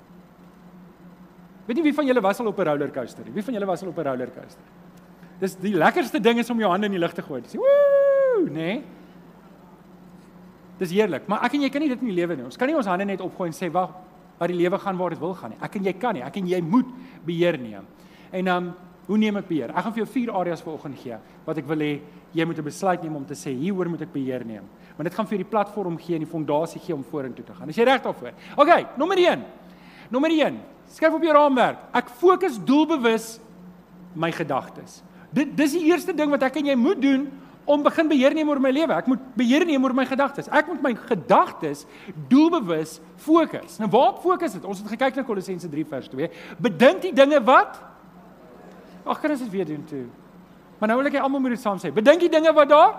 Weet 1.67 1.79
nie 1.79 1.85
wie 1.85 1.95
van 1.95 2.07
julle 2.07 2.21
was 2.21 2.39
al 2.39 2.47
op 2.47 2.59
'n 2.59 2.67
roller 2.67 2.91
coaster 2.91 3.23
nie. 3.25 3.33
Wie 3.33 3.43
van 3.43 3.53
julle 3.53 3.65
was 3.65 3.83
al 3.83 3.89
op 3.89 3.97
'n 3.97 4.03
roller 4.03 4.31
coaster? 4.31 4.63
Dis 5.39 5.55
die 5.55 5.73
lekkerste 5.73 6.19
ding 6.19 6.39
is 6.39 6.49
om 6.49 6.59
jou 6.59 6.69
hande 6.69 6.85
in 6.85 6.91
die 6.91 6.99
lug 6.99 7.13
te 7.13 7.21
gooi. 7.21 7.41
Dis 7.41 7.55
woe, 7.55 8.45
nê? 8.45 8.51
Nee. 8.51 8.83
Dis 10.77 10.91
heerlik, 10.91 11.27
maar 11.27 11.43
ek 11.43 11.53
en 11.53 11.61
jy 11.61 11.69
kan 11.69 11.81
nie 11.81 11.89
dit 11.89 12.01
in 12.01 12.07
die 12.07 12.15
lewe 12.15 12.35
doen. 12.35 12.45
Ons 12.45 12.57
kan 12.57 12.67
nie 12.67 12.75
ons 12.75 12.85
hande 12.85 13.05
net 13.05 13.21
opgooi 13.21 13.47
en 13.47 13.53
sê 13.53 13.71
wag, 13.71 13.91
waar 14.37 14.47
die 14.47 14.57
lewe 14.57 14.79
gaan 14.79 14.97
waar 14.97 15.09
dit 15.09 15.19
wil 15.19 15.33
gaan 15.33 15.49
nie. 15.49 15.59
Ek 15.61 15.75
en 15.75 15.83
jy 15.83 15.93
kan 15.93 16.13
nie. 16.13 16.23
Ek 16.23 16.35
en 16.37 16.47
jy 16.47 16.61
moet 16.61 16.85
beheer 17.25 17.57
neem. 17.57 17.85
En 18.31 18.45
dan 18.45 18.63
um, 18.63 18.73
hoe 19.05 19.17
neem 19.17 19.37
ek 19.37 19.47
beheer? 19.47 19.69
Ek 19.69 19.83
gaan 19.83 19.93
vir 19.93 20.03
jou 20.03 20.11
vier 20.13 20.31
areas 20.31 20.63
vanoggend 20.63 20.99
gee 20.99 21.17
wat 21.45 21.59
ek 21.59 21.67
wil 21.67 21.83
hê 21.83 22.01
jy 22.33 22.45
moet 22.45 22.57
'n 22.57 22.63
besluit 22.63 23.03
neem 23.03 23.15
om 23.15 23.25
te 23.25 23.35
sê 23.35 23.51
hieroor 23.51 23.89
moet 23.89 24.01
ek 24.01 24.13
beheer 24.13 24.45
neem 24.45 24.63
want 24.95 25.09
dit 25.09 25.15
gaan 25.17 25.27
vir 25.29 25.41
die 25.41 25.49
platform 25.49 25.97
gee 25.97 26.17
en 26.17 26.25
die 26.25 26.29
fondasie 26.29 26.81
gee 26.81 26.95
om 26.95 27.03
vorentoe 27.03 27.45
te 27.45 27.55
gaan. 27.57 27.69
Is 27.69 27.79
jy 27.79 27.87
reg 27.87 28.03
daarvoor? 28.03 28.35
OK, 28.61 28.73
nommer 28.97 29.17
1. 29.17 29.45
Nommer 30.13 30.33
1. 30.33 30.59
Skryf 30.93 31.15
op 31.17 31.23
jou 31.25 31.33
raamwerk. 31.33 31.79
Ek 31.97 32.11
fokus 32.21 32.59
doelbewus 32.61 33.37
my 34.13 34.29
gedagtes. 34.35 35.01
Dit 35.33 35.55
dis 35.57 35.73
die 35.79 35.87
eerste 35.89 36.13
ding 36.13 36.29
wat 36.33 36.45
ek 36.45 36.59
en 36.61 36.69
jy 36.69 36.75
moet 36.77 37.01
doen 37.01 37.25
om 37.65 37.83
begin 37.83 38.09
beheer 38.11 38.35
neem 38.35 38.49
oor 38.51 38.59
my 38.61 38.73
lewe. 38.75 38.93
Ek 38.93 39.07
moet 39.09 39.23
beheer 39.39 39.65
neem 39.65 39.83
oor 39.87 39.95
my 39.95 40.05
gedagtes. 40.05 40.49
Ek 40.51 40.67
moet 40.69 40.83
my 40.83 40.91
gedagtes 40.99 41.85
doelbewus 42.29 42.99
fokus. 43.23 43.79
Nou 43.81 43.89
waar 43.93 44.19
fokus 44.21 44.57
dit? 44.59 44.67
Ons 44.67 44.83
het 44.83 44.91
gekyk 44.93 45.17
na 45.17 45.25
Kolossense 45.25 45.71
3 45.71 45.87
vers 45.89 46.11
2. 46.11 46.29
Bedink 46.61 47.01
die 47.07 47.15
dinge 47.15 47.41
wat 47.47 47.81
Ag, 49.03 49.19
kan 49.19 49.33
ons 49.33 49.41
dit 49.43 49.51
weer 49.51 49.67
doen 49.67 49.81
toe? 49.83 50.05
Maar 50.79 50.93
nou 50.93 51.01
wil 51.01 51.09
ek 51.09 51.17
hê 51.17 51.23
almal 51.23 51.41
moet 51.43 51.57
dit 51.57 51.59
saam 51.59 51.79
sê. 51.81 51.89
Bedink 51.91 52.23
die 52.23 52.31
dinge 52.31 52.53
wat 52.55 52.69
daar 52.71 52.93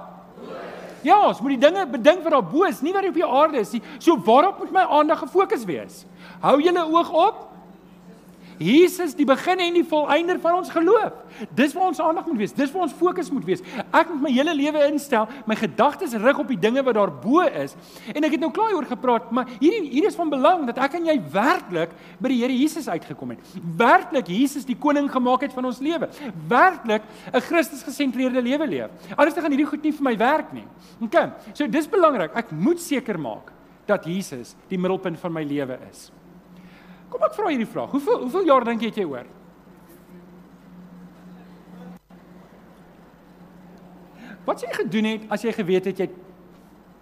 Ja, 1.04 1.18
ons 1.28 1.40
moet 1.44 1.58
die 1.58 1.64
dinge 1.66 1.84
bedink 1.86 2.22
wat 2.24 2.32
daar 2.32 2.46
bo 2.48 2.64
is, 2.64 2.80
nie 2.80 2.94
wat 2.96 3.04
op 3.08 3.16
die 3.18 3.26
aarde 3.26 3.60
is 3.60 3.74
nie. 3.76 3.82
So 4.00 4.16
waarop 4.24 4.62
moet 4.62 4.72
my 4.72 4.86
aandag 4.88 5.20
gefokus 5.26 5.66
wees? 5.68 6.04
Hou 6.40 6.56
julle 6.64 6.84
oog 6.88 7.10
op 7.12 7.42
Jesus 8.58 9.14
die 9.16 9.26
begin 9.26 9.60
en 9.60 9.76
die 9.76 9.84
volëinder 9.86 10.38
van 10.42 10.58
ons 10.60 10.70
geloof. 10.70 11.16
Dis 11.56 11.74
waar 11.74 11.90
ons 11.90 12.00
aandag 12.00 12.26
moet 12.28 12.38
wees. 12.44 12.54
Dis 12.54 12.72
waar 12.74 12.86
ons 12.86 12.96
fokus 12.96 13.30
moet 13.34 13.46
wees. 13.48 13.62
Ek 13.90 14.10
moet 14.12 14.22
my 14.26 14.32
hele 14.34 14.54
lewe 14.54 14.84
instel, 14.88 15.26
my 15.46 15.56
gedagtes 15.58 16.14
rig 16.22 16.38
op 16.38 16.50
die 16.50 16.58
dinge 16.60 16.84
wat 16.86 16.98
daarbo 16.98 17.42
is. 17.46 17.74
En 18.14 18.26
ek 18.26 18.36
het 18.36 18.44
nou 18.44 18.52
klaar 18.54 18.74
oor 18.76 18.86
gepraat, 18.88 19.30
maar 19.34 19.50
hierdie 19.58 19.90
hier 19.90 20.08
is 20.10 20.18
van 20.18 20.30
belang 20.32 20.66
dat 20.70 20.78
ek 20.86 20.98
en 21.00 21.08
jy 21.10 21.16
werklik 21.34 21.94
by 22.22 22.32
die 22.32 22.40
Here 22.44 22.54
Jesus 22.54 22.88
uitgekom 22.90 23.34
het. 23.34 23.54
Werklik 23.78 24.28
Jesus 24.28 24.66
die 24.68 24.78
koning 24.78 25.08
gemaak 25.10 25.46
het 25.46 25.54
van 25.56 25.70
ons 25.70 25.80
lewe. 25.84 26.10
Werklik 26.48 27.02
'n 27.32 27.40
Christus 27.40 27.82
gesentreerde 27.82 28.42
lewe 28.42 28.66
leef. 28.66 28.90
Anders 29.16 29.34
gaan 29.34 29.50
hierdie 29.50 29.70
goed 29.70 29.82
nie 29.82 29.92
vir 29.92 30.04
my 30.04 30.16
werk 30.16 30.52
nie. 30.52 30.66
OK. 31.00 31.16
So 31.52 31.66
dis 31.66 31.88
belangrik. 31.88 32.34
Ek 32.34 32.50
moet 32.50 32.80
seker 32.80 33.18
maak 33.18 33.52
dat 33.86 34.04
Jesus 34.04 34.54
die 34.68 34.78
middelpunt 34.78 35.18
van 35.18 35.32
my 35.32 35.42
lewe 35.44 35.78
is. 35.90 36.10
Kom 37.12 37.22
ek 37.22 37.36
vra 37.36 37.50
hierdie 37.52 37.68
vraag. 37.70 37.90
Hoeveel 37.94 38.20
hoeveel 38.26 38.48
jaar 38.50 38.64
dink 38.64 38.82
jy 38.82 38.90
het 38.90 39.00
jy 39.02 39.06
oor? 39.08 39.28
Wat 44.44 44.60
jy 44.60 44.72
gedoen 44.76 45.08
het 45.08 45.30
as 45.32 45.44
jy 45.44 45.52
geweet 45.56 45.88
het 45.88 46.02
jy 46.04 46.08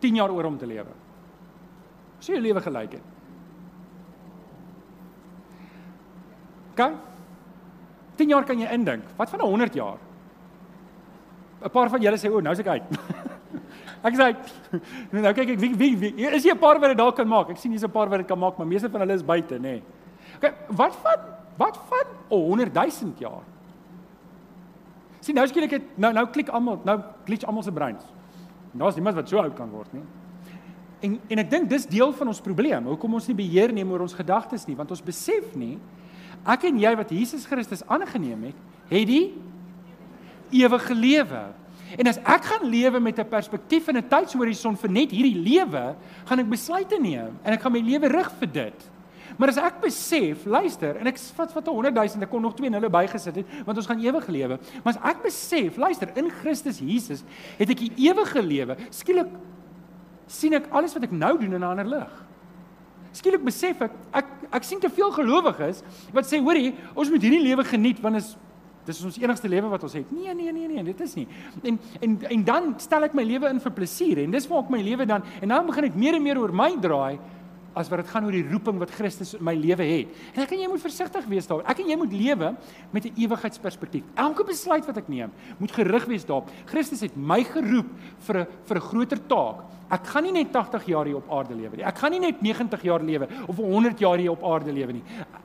10 0.03 0.21
jaar 0.21 0.31
oor 0.35 0.51
om 0.51 0.59
te 0.59 0.67
lewe? 0.67 0.93
Hoe 0.93 2.23
sou 2.23 2.37
jou 2.37 2.43
lewe 2.43 2.63
gelyk 2.63 2.99
het? 2.99 3.09
Kan 6.79 7.01
10 8.17 8.31
jaar 8.31 8.47
kan 8.47 8.61
jy 8.61 8.71
indink. 8.75 9.05
Wat 9.17 9.31
van 9.31 9.41
100 9.41 9.75
jaar? 9.75 9.99
'n 11.63 11.71
Paar 11.71 11.91
van 11.91 12.03
julle 12.03 12.19
sê 12.19 12.31
o, 12.31 12.41
nou 12.41 12.53
is 12.53 12.59
ek 12.59 12.67
uit. 12.67 12.83
ek 14.03 14.17
sê 14.19 14.29
nou 15.13 15.33
kyk 15.33 15.55
ek 15.55 15.61
wie 15.61 15.73
wie, 15.79 15.93
wie 15.97 16.29
is 16.29 16.43
hier 16.43 16.55
'n 16.55 16.59
paar 16.59 16.81
wat 16.81 16.91
dit 16.91 16.99
dalk 16.99 17.17
kan 17.17 17.29
maak. 17.29 17.51
Ek 17.51 17.59
sien 17.59 17.71
hier's 17.71 17.85
'n 17.85 17.91
paar 17.91 18.09
wat 18.09 18.19
dit 18.19 18.29
kan 18.29 18.39
maak, 18.39 18.59
maar 18.59 18.67
meeste 18.67 18.91
van 18.91 19.01
hulle 19.01 19.15
is 19.15 19.23
buite, 19.23 19.59
nê. 19.59 19.61
Nee. 19.61 19.83
Kyk, 20.41 20.55
wat 20.69 20.97
van 21.03 21.19
wat 21.59 21.77
van 21.89 22.07
100 22.29 22.75
000 22.75 23.13
jaar? 23.19 23.45
Sien 25.21 25.35
nou 25.35 25.47
skielik 25.47 25.71
het 25.71 25.83
nou 25.97 26.13
nou 26.13 26.27
klik 26.35 26.49
almal, 26.49 26.81
nou 26.85 26.99
glitch 27.25 27.47
almal 27.47 27.63
se 27.63 27.73
breins. 27.73 28.05
Daar's 28.73 28.95
niemand 28.95 29.17
wat 29.17 29.29
so 29.29 29.39
oud 29.39 29.55
kan 29.55 29.71
word 29.71 29.93
nie. 29.93 30.03
En 31.01 31.21
en 31.29 31.39
ek 31.39 31.51
dink 31.51 31.69
dis 31.71 31.87
deel 31.87 32.13
van 32.13 32.27
ons 32.27 32.41
probleem. 32.41 32.87
Hoekom 32.87 33.15
ons 33.15 33.29
nie 33.29 33.37
beheer 33.37 33.73
neem 33.73 33.91
oor 33.91 34.01
ons 34.01 34.15
gedagtes 34.15 34.67
nie, 34.67 34.77
want 34.77 34.91
ons 34.91 35.03
besef 35.03 35.55
nie 35.55 35.79
ek 36.43 36.65
en 36.67 36.79
jy 36.83 36.93
wat 36.99 37.13
Jesus 37.15 37.47
Christus 37.47 37.85
aangeneem 37.87 38.49
het, 38.51 38.63
het 38.91 39.07
die 39.07 39.27
ewige 40.63 40.95
lewe. 40.95 41.43
En 41.99 42.09
as 42.09 42.19
ek 42.19 42.49
gaan 42.49 42.69
lewe 42.71 43.01
met 43.01 43.19
'n 43.19 43.29
perspektief 43.29 43.89
en 43.89 43.97
'n 43.97 44.09
tydshorison 44.09 44.77
vir 44.77 44.91
net 44.91 45.11
hierdie 45.11 45.37
lewe, 45.37 45.97
gaan 46.25 46.39
ek 46.39 46.49
besluite 46.49 46.99
neem 47.01 47.39
en 47.45 47.53
ek 47.53 47.61
gaan 47.61 47.73
my 47.73 47.81
lewe 47.81 48.09
rig 48.09 48.31
vir 48.39 48.53
dit. 48.53 48.91
Maar 49.39 49.49
as 49.49 49.57
ek 49.57 49.81
besef, 49.81 50.45
luister, 50.45 50.97
en 51.01 51.07
ek 51.07 51.19
vat 51.19 51.55
wat 51.57 51.67
100 51.67 51.95
000, 51.95 52.23
ek 52.23 52.31
kon 52.31 52.43
nog 52.43 52.55
twee 52.55 52.71
nulle 52.71 52.91
bygesit 52.91 53.41
het, 53.41 53.47
want 53.65 53.79
ons 53.81 53.87
gaan 53.87 54.03
ewig 54.03 54.27
lewe. 54.29 54.59
Maar 54.85 54.95
as 54.95 55.01
ek 55.15 55.23
besef, 55.23 55.77
luister, 55.77 56.13
in 56.17 56.31
Christus 56.31 56.79
Jesus 56.79 57.25
het 57.59 57.71
ek 57.71 57.79
die 57.79 57.93
ewige 58.09 58.43
lewe. 58.43 58.77
Skielik 58.91 59.31
sien 60.27 60.55
ek 60.55 60.69
alles 60.71 60.95
wat 60.95 61.05
ek 61.09 61.13
nou 61.13 61.39
doen 61.39 61.53
in 61.53 61.61
'n 61.61 61.71
ander 61.71 61.89
lig. 61.89 62.13
Skielik 63.13 63.45
besef 63.45 63.81
ek 63.83 63.93
ek 64.13 64.27
ek 64.53 64.65
sien 64.65 64.81
te 64.81 64.89
veel 64.89 65.11
gelowiges 65.11 65.83
wat 66.13 66.25
sê, 66.25 66.39
hoorie, 66.39 66.75
ons 66.95 67.11
moet 67.11 67.23
hierdie 67.23 67.43
lewe 67.43 67.65
geniet 67.65 68.01
want 68.01 68.17
is 68.17 68.37
dis 68.87 69.05
ons 69.05 69.19
enigste 69.23 69.49
lewe 69.49 69.69
wat 69.73 69.83
ons 69.87 69.93
het. 69.99 70.11
Nee, 70.13 70.35
nee, 70.35 70.53
nee, 70.53 70.69
nee, 70.69 70.85
dit 70.85 71.01
is 71.01 71.15
nie. 71.15 71.27
En 71.63 71.79
en 72.01 72.17
en 72.31 72.45
dan 72.45 72.73
stel 72.83 73.07
ek 73.09 73.15
my 73.15 73.25
lewe 73.27 73.51
in 73.53 73.61
vir 73.63 73.75
plesier 73.77 74.25
en 74.25 74.35
dis 74.35 74.49
waar 74.51 74.65
ek 74.65 74.73
my 74.75 74.83
lewe 74.83 75.07
dan 75.07 75.23
en 75.41 75.55
dan 75.55 75.67
begin 75.67 75.91
ek 75.91 75.99
meer 75.99 76.19
en 76.19 76.23
meer 76.23 76.41
oor 76.41 76.55
my 76.55 76.73
draai 76.83 77.19
as 77.75 77.89
wat 77.89 78.03
dit 78.03 78.09
gaan 78.13 78.25
oor 78.25 78.33
die 78.33 78.49
roeping 78.51 78.79
wat 78.79 78.91
Christus 78.91 79.35
in 79.35 79.45
my 79.45 79.55
lewe 79.55 79.85
het. 79.85 80.09
En 80.35 80.43
ek 80.43 80.53
en 80.53 80.63
jy 80.65 80.69
moet 80.69 80.81
versigtig 80.81 81.27
wees 81.27 81.47
daaroor. 81.47 81.67
Ek 81.69 81.79
en 81.79 81.89
jy 81.93 81.97
moet 81.97 82.13
lewe 82.13 82.55
met 82.93 83.05
'n 83.05 83.15
ewigheidsperspektief. 83.17 84.05
Elke 84.15 84.45
besluit 84.45 84.87
wat 84.87 84.97
ek 84.97 85.09
neem, 85.09 85.31
moet 85.59 85.73
gerig 85.73 86.05
wees 86.05 86.25
daarop. 86.25 86.51
Christus 86.67 87.01
het 87.01 87.17
my 87.17 87.45
geroep 87.45 87.89
vir 88.19 88.37
'n 88.41 88.47
vir 88.67 88.77
'n 88.77 88.81
groter 88.81 89.27
taak. 89.27 89.65
Ek 89.93 90.07
gaan 90.09 90.25
nie 90.25 90.33
net 90.33 90.53
80 90.53 90.87
jaar 90.89 91.05
hier 91.05 91.17
op 91.17 91.29
aarde 91.31 91.55
lewe 91.55 91.77
nie. 91.77 91.85
Ek 91.85 91.99
gaan 91.99 92.11
nie 92.11 92.21
net 92.21 92.41
90 92.41 92.83
jaar 92.83 93.03
lewe 93.05 93.29
of 93.47 93.57
100 93.57 93.99
jaar 93.99 94.17
hier 94.17 94.31
op 94.31 94.45
aarde 94.45 94.73
lewe 94.73 94.93
nie. 94.93 95.03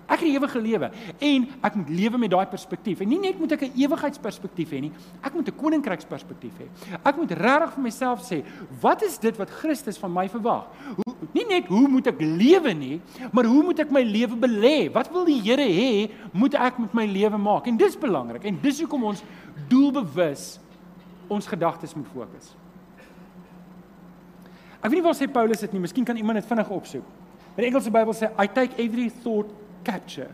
Ek 0.08 0.22
het 0.22 0.30
'n 0.30 0.36
ewige 0.36 0.62
lewe 0.62 0.92
en 1.20 1.48
ek 1.62 1.76
moet 1.76 1.90
lewe 1.90 2.18
met 2.18 2.32
daai 2.32 2.46
perspektief. 2.46 3.02
En 3.02 3.10
nie 3.10 3.20
net 3.20 3.40
moet 3.40 3.52
ek 3.52 3.62
'n 3.62 3.72
ewigheidsperspektief 3.76 4.70
hê 4.70 4.80
nie, 4.80 4.92
ek 5.22 5.34
moet 5.34 5.48
'n 5.48 5.56
koninkryksperspektief 5.56 6.54
hê. 6.60 6.68
Ek 7.04 7.18
moet 7.18 7.32
regtig 7.32 7.74
vir 7.74 7.84
myself 7.84 8.22
sê, 8.22 8.44
wat 8.82 9.02
is 9.04 9.18
dit 9.18 9.38
wat 9.38 9.50
Christus 9.50 9.98
van 9.98 10.14
my 10.14 10.30
verwag? 10.30 10.66
Nie 11.34 11.48
net 11.50 11.70
hoe 11.72 11.88
moet 11.90 12.08
ek 12.12 12.20
lewe 12.22 12.74
nie, 12.78 13.00
maar 13.34 13.48
hoe 13.50 13.64
moet 13.66 13.80
ek 13.82 13.92
my 13.94 14.04
lewe 14.06 14.38
belê? 14.38 14.76
Wat 14.94 15.10
wil 15.10 15.26
die 15.26 15.40
Here 15.42 15.66
hê 15.66 16.08
moet 16.30 16.54
ek 16.54 16.78
met 16.84 16.94
my 16.94 17.08
lewe 17.10 17.40
maak? 17.42 17.70
En 17.70 17.80
dis 17.80 17.98
belangrik 17.98 18.46
en 18.46 18.60
dis 18.62 18.82
hoekom 18.84 19.08
ons 19.10 19.24
doelbewus 19.72 20.60
ons 21.34 21.50
gedagtes 21.50 21.96
moet 21.98 22.10
fokus. 22.14 22.54
Ek 24.78 24.92
weet 24.92 25.00
nie 25.00 25.06
waar 25.08 25.18
sê 25.18 25.28
Paulus 25.32 25.64
dit 25.66 25.74
nie, 25.74 25.82
miskien 25.84 26.06
kan 26.08 26.18
iemand 26.20 26.40
dit 26.40 26.48
vinnig 26.48 26.70
opsoek. 26.72 27.08
In 27.56 27.64
die 27.64 27.72
Engelse 27.72 27.92
Bybel 27.92 28.16
sê 28.16 28.30
I 28.38 28.46
take 28.46 28.78
every 28.80 29.10
thought 29.24 29.50
capture. 29.88 30.30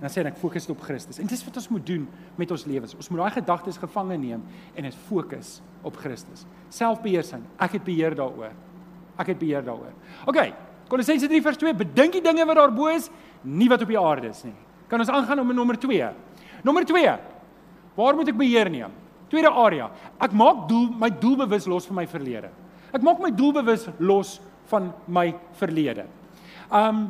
En 0.00 0.06
dan 0.06 0.12
sê 0.12 0.22
ek 0.24 0.38
fokus 0.40 0.68
op 0.72 0.80
Christus. 0.84 1.18
En 1.20 1.28
dis 1.28 1.42
wat 1.44 1.56
ons 1.60 1.68
moet 1.72 1.86
doen 1.86 2.04
met 2.40 2.52
ons 2.52 2.66
lewens. 2.68 2.94
Ons 2.96 3.08
moet 3.12 3.20
daai 3.20 3.34
gedagtes 3.40 3.80
gevange 3.80 4.16
neem 4.20 4.44
en 4.76 4.86
dit 4.86 4.98
fokus 5.08 5.58
op 5.84 5.96
Christus. 6.00 6.44
Selfbeheersing. 6.72 7.42
Ek 7.60 7.76
het 7.76 7.84
beheer 7.84 8.16
daaroor. 8.16 8.54
Ek 9.20 9.32
het 9.34 9.40
beheer 9.40 9.64
daaroor. 9.64 9.92
OK. 10.30 10.40
Kolossense 10.90 11.28
3 11.30 11.42
vers 11.44 11.60
2, 11.60 11.76
bedink 11.84 12.16
die 12.16 12.24
dinge 12.24 12.46
wat 12.48 12.58
daarbo 12.58 12.88
is, 12.90 13.06
nie 13.46 13.68
wat 13.70 13.84
op 13.84 13.92
die 13.92 14.00
aarde 14.00 14.32
is 14.32 14.42
nie. 14.46 14.56
Kan 14.90 15.02
ons 15.02 15.12
aangaan 15.12 15.42
om 15.42 15.52
nommer 15.54 15.78
2. 15.78 16.08
Nommer 16.66 16.86
2. 16.88 17.12
Waar 17.94 18.18
moet 18.18 18.32
ek 18.32 18.38
beheer 18.40 18.70
neem? 18.72 18.96
Tweede 19.30 19.52
area. 19.54 19.86
Ek 20.18 20.34
maak 20.34 20.66
doel 20.70 20.88
my 20.98 21.10
doelbewus 21.20 21.68
los 21.70 21.86
van 21.86 22.00
my 22.00 22.06
verlede. 22.10 22.50
Ek 22.90 23.04
maak 23.06 23.20
my 23.22 23.30
doelbewus 23.30 23.86
los 24.02 24.38
van 24.70 24.90
my 25.06 25.28
verlede. 25.60 26.08
Um 26.70 27.08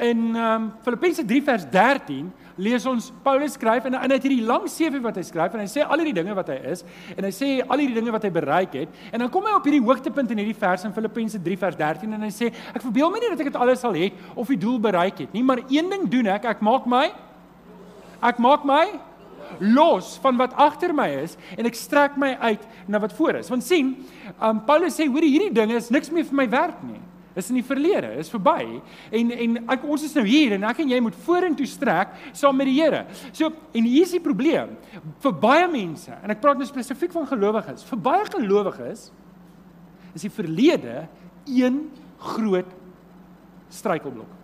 in 0.00 0.36
um 0.36 0.72
Filippense 0.84 1.24
3 1.24 1.42
vers 1.44 1.66
13 1.70 2.30
lees 2.56 2.84
ons 2.86 3.10
Paulus 3.24 3.54
skryf 3.56 3.86
en 3.88 3.96
en 3.96 4.10
hy 4.10 4.16
het 4.16 4.26
hierdie 4.26 4.46
lang 4.46 4.64
CV 4.68 5.00
wat 5.04 5.16
hy 5.16 5.24
skryf 5.26 5.54
en 5.56 5.62
hy 5.62 5.68
sê 5.70 5.84
al 5.84 6.00
hierdie 6.00 6.16
dinge 6.16 6.34
wat 6.36 6.50
hy 6.52 6.58
is 6.72 6.84
en 7.16 7.24
hy 7.24 7.32
sê 7.34 7.50
al 7.62 7.82
hierdie 7.82 7.98
dinge 8.00 8.14
wat 8.14 8.26
hy 8.26 8.32
bereik 8.34 8.76
het 8.80 9.04
en 9.12 9.24
dan 9.24 9.30
kom 9.32 9.46
hy 9.48 9.54
op 9.56 9.68
hierdie 9.68 9.84
hoogtepunt 9.84 10.32
in 10.34 10.42
hierdie 10.42 10.58
vers 10.58 10.84
in 10.88 10.96
Filippense 10.96 11.40
3 11.44 11.60
vers 11.64 11.78
13 11.80 12.18
en 12.18 12.26
hy 12.26 12.32
sê 12.34 12.50
ek 12.52 12.82
verbeel 12.84 13.12
my 13.12 13.22
nie 13.22 13.32
dat 13.32 13.44
ek 13.44 13.52
dit 13.52 13.60
alles 13.64 13.84
sal 13.84 13.96
het 13.96 14.36
of 14.36 14.52
die 14.52 14.60
doel 14.60 14.80
bereik 14.82 15.24
het 15.24 15.36
nie 15.36 15.44
maar 15.46 15.64
een 15.68 15.92
ding 15.92 16.08
doen 16.12 16.32
ek 16.34 16.50
ek 16.56 16.64
maak 16.64 16.88
my 16.88 17.06
ek 18.22 18.42
maak 18.42 18.68
my 18.68 18.84
los 19.58 20.16
van 20.22 20.36
wat 20.36 20.54
agter 20.54 20.94
my 20.94 21.08
is 21.22 21.36
en 21.56 21.68
ek 21.68 21.76
strek 21.76 22.16
my 22.20 22.32
uit 22.40 22.62
na 22.88 23.00
wat 23.02 23.12
voor 23.16 23.40
is. 23.42 23.50
Want 23.52 23.64
sien, 23.66 23.94
um, 24.40 24.62
Paulus 24.66 24.96
sê 24.98 25.08
hoor 25.10 25.24
hierdie 25.24 25.52
dinge 25.54 25.76
is 25.76 25.90
niks 25.92 26.12
meer 26.12 26.26
vir 26.28 26.38
my 26.42 26.48
werk 26.52 26.82
nie. 26.86 27.00
Is 27.34 27.48
in 27.48 27.56
die 27.56 27.64
verlede, 27.64 28.10
is 28.20 28.28
verby. 28.28 28.80
En 29.10 29.30
en 29.32 29.56
ek, 29.72 29.86
ons 29.88 30.02
is 30.04 30.12
nou 30.18 30.24
hier 30.26 30.52
en 30.58 30.66
ek 30.68 30.82
en 30.84 30.92
jy 30.92 30.98
moet 31.00 31.16
vorentoe 31.24 31.68
strek 31.68 32.12
saam 32.36 32.58
met 32.60 32.68
die 32.68 32.76
Here. 32.76 33.06
So 33.32 33.48
en 33.48 33.88
hier 33.88 34.04
is 34.04 34.12
die 34.12 34.20
probleem 34.20 34.76
vir 35.24 35.34
baie 35.40 35.64
mense 35.72 36.12
en 36.12 36.34
ek 36.34 36.42
praat 36.44 36.60
nou 36.60 36.68
spesifiek 36.68 37.14
van 37.16 37.26
gelowiges. 37.30 37.86
Vir 37.88 38.02
baie 38.04 38.28
gelowiges 38.28 39.08
is 40.12 40.26
die 40.26 40.32
verlede 40.32 41.06
een 41.48 41.86
groot 42.20 42.68
struikelblok. 43.72 44.40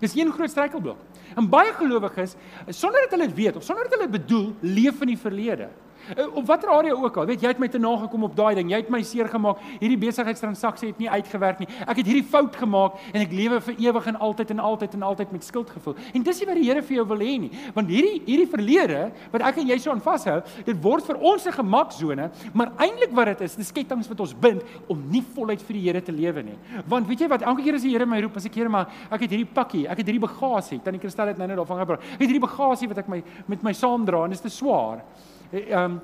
Dis 0.00 0.14
een 0.16 0.30
groot 0.32 0.50
struikelblok. 0.50 1.02
En 1.38 1.46
baie 1.50 1.72
gelowiges, 1.76 2.34
sonder 2.74 3.04
dat 3.04 3.14
hulle 3.14 3.28
dit 3.30 3.36
weet 3.36 3.58
of 3.58 3.66
sonder 3.66 3.86
dat 3.86 3.98
hulle 3.98 4.08
dit 4.08 4.16
bedoel, 4.18 4.48
leef 4.60 5.02
in 5.04 5.12
die 5.12 5.20
verlede. 5.20 5.68
Eh, 6.16 6.26
op 6.34 6.46
watter 6.46 6.70
area 6.70 6.92
ook 6.92 7.16
al, 7.16 7.26
weet 7.26 7.42
jy 7.44 7.52
het 7.52 7.60
my 7.62 7.68
te 7.68 7.78
nagekom 7.78 8.24
op 8.26 8.36
daai 8.36 8.54
ding. 8.54 8.70
Jy 8.72 8.80
het 8.82 8.90
my 8.92 9.02
seer 9.06 9.28
gemaak. 9.30 9.60
Hierdie 9.80 9.98
besigheidstransaksie 10.00 10.90
het 10.90 10.98
nie 10.98 11.10
uitgewerk 11.10 11.60
nie. 11.62 11.68
Ek 11.86 12.00
het 12.00 12.08
hierdie 12.08 12.26
fout 12.26 12.56
gemaak 12.56 12.98
en 13.12 13.20
ek 13.22 13.34
lewe 13.34 13.60
vir 13.60 13.78
ewig 13.86 14.08
en 14.12 14.18
altyd 14.28 14.54
en 14.54 14.62
altyd 14.70 14.96
en 14.98 15.06
altyd 15.10 15.32
met 15.32 15.44
skuldgevoel. 15.44 15.96
En 16.14 16.24
dis 16.26 16.40
nie 16.40 16.48
wat 16.48 16.60
die 16.60 16.68
Here 16.70 16.82
vir 16.86 16.96
jou 17.00 17.06
wil 17.10 17.22
hê 17.24 17.34
nie. 17.42 17.50
Want 17.74 17.90
hierdie 17.90 18.22
hierdie 18.26 18.48
verlede 18.50 19.00
wat 19.32 19.44
ek 19.50 19.60
en 19.62 19.70
jy 19.70 19.78
so 19.82 19.90
aan 19.94 20.02
vashou, 20.04 20.38
dit 20.66 20.82
word 20.84 21.06
vir 21.06 21.16
ons 21.16 21.46
'n 21.46 21.52
gemaksone, 21.52 22.30
maar 22.54 22.72
eintlik 22.78 23.12
wat 23.12 23.26
dit 23.26 23.40
is, 23.40 23.56
dis 23.56 23.72
kettinge 23.72 24.08
wat 24.08 24.20
ons 24.20 24.34
bind 24.34 24.62
om 24.88 25.02
nie 25.10 25.22
voluit 25.22 25.62
vir 25.62 25.74
die 25.74 25.80
Here 25.80 26.00
te 26.00 26.12
lewe 26.12 26.42
nie. 26.42 26.58
Want 26.86 27.06
weet 27.08 27.20
jy 27.20 27.28
wat, 27.28 27.42
elke 27.42 27.62
keer 27.62 27.74
as 27.74 27.82
die 27.82 27.90
Here 27.90 28.06
my 28.06 28.20
roep, 28.20 28.36
as 28.36 28.46
ek 28.46 28.54
Here 28.54 28.68
maar 28.68 28.88
ek 29.10 29.20
het 29.20 29.30
hierdie 29.30 29.52
pakkie, 29.54 29.88
ek 29.88 29.98
het 29.98 30.06
hierdie 30.06 30.26
bagasie, 30.26 30.80
tannie 30.82 31.00
Kristel 31.00 31.26
het 31.26 31.38
nou 31.38 31.46
net 31.46 31.56
daarvan 31.56 31.78
gepraat. 31.78 32.00
Ek 32.14 32.20
het 32.20 32.30
hierdie 32.30 32.46
bagasie 32.46 32.88
wat 32.88 32.98
ek 32.98 33.08
my 33.08 33.22
met 33.48 33.62
my 33.62 33.72
saam 33.72 34.04
dra 34.04 34.24
en 34.24 34.30
dit 34.30 34.38
is 34.38 34.52
te 34.52 34.58
swaar. 34.60 35.02
Ehm 35.50 35.84
um, 35.84 36.00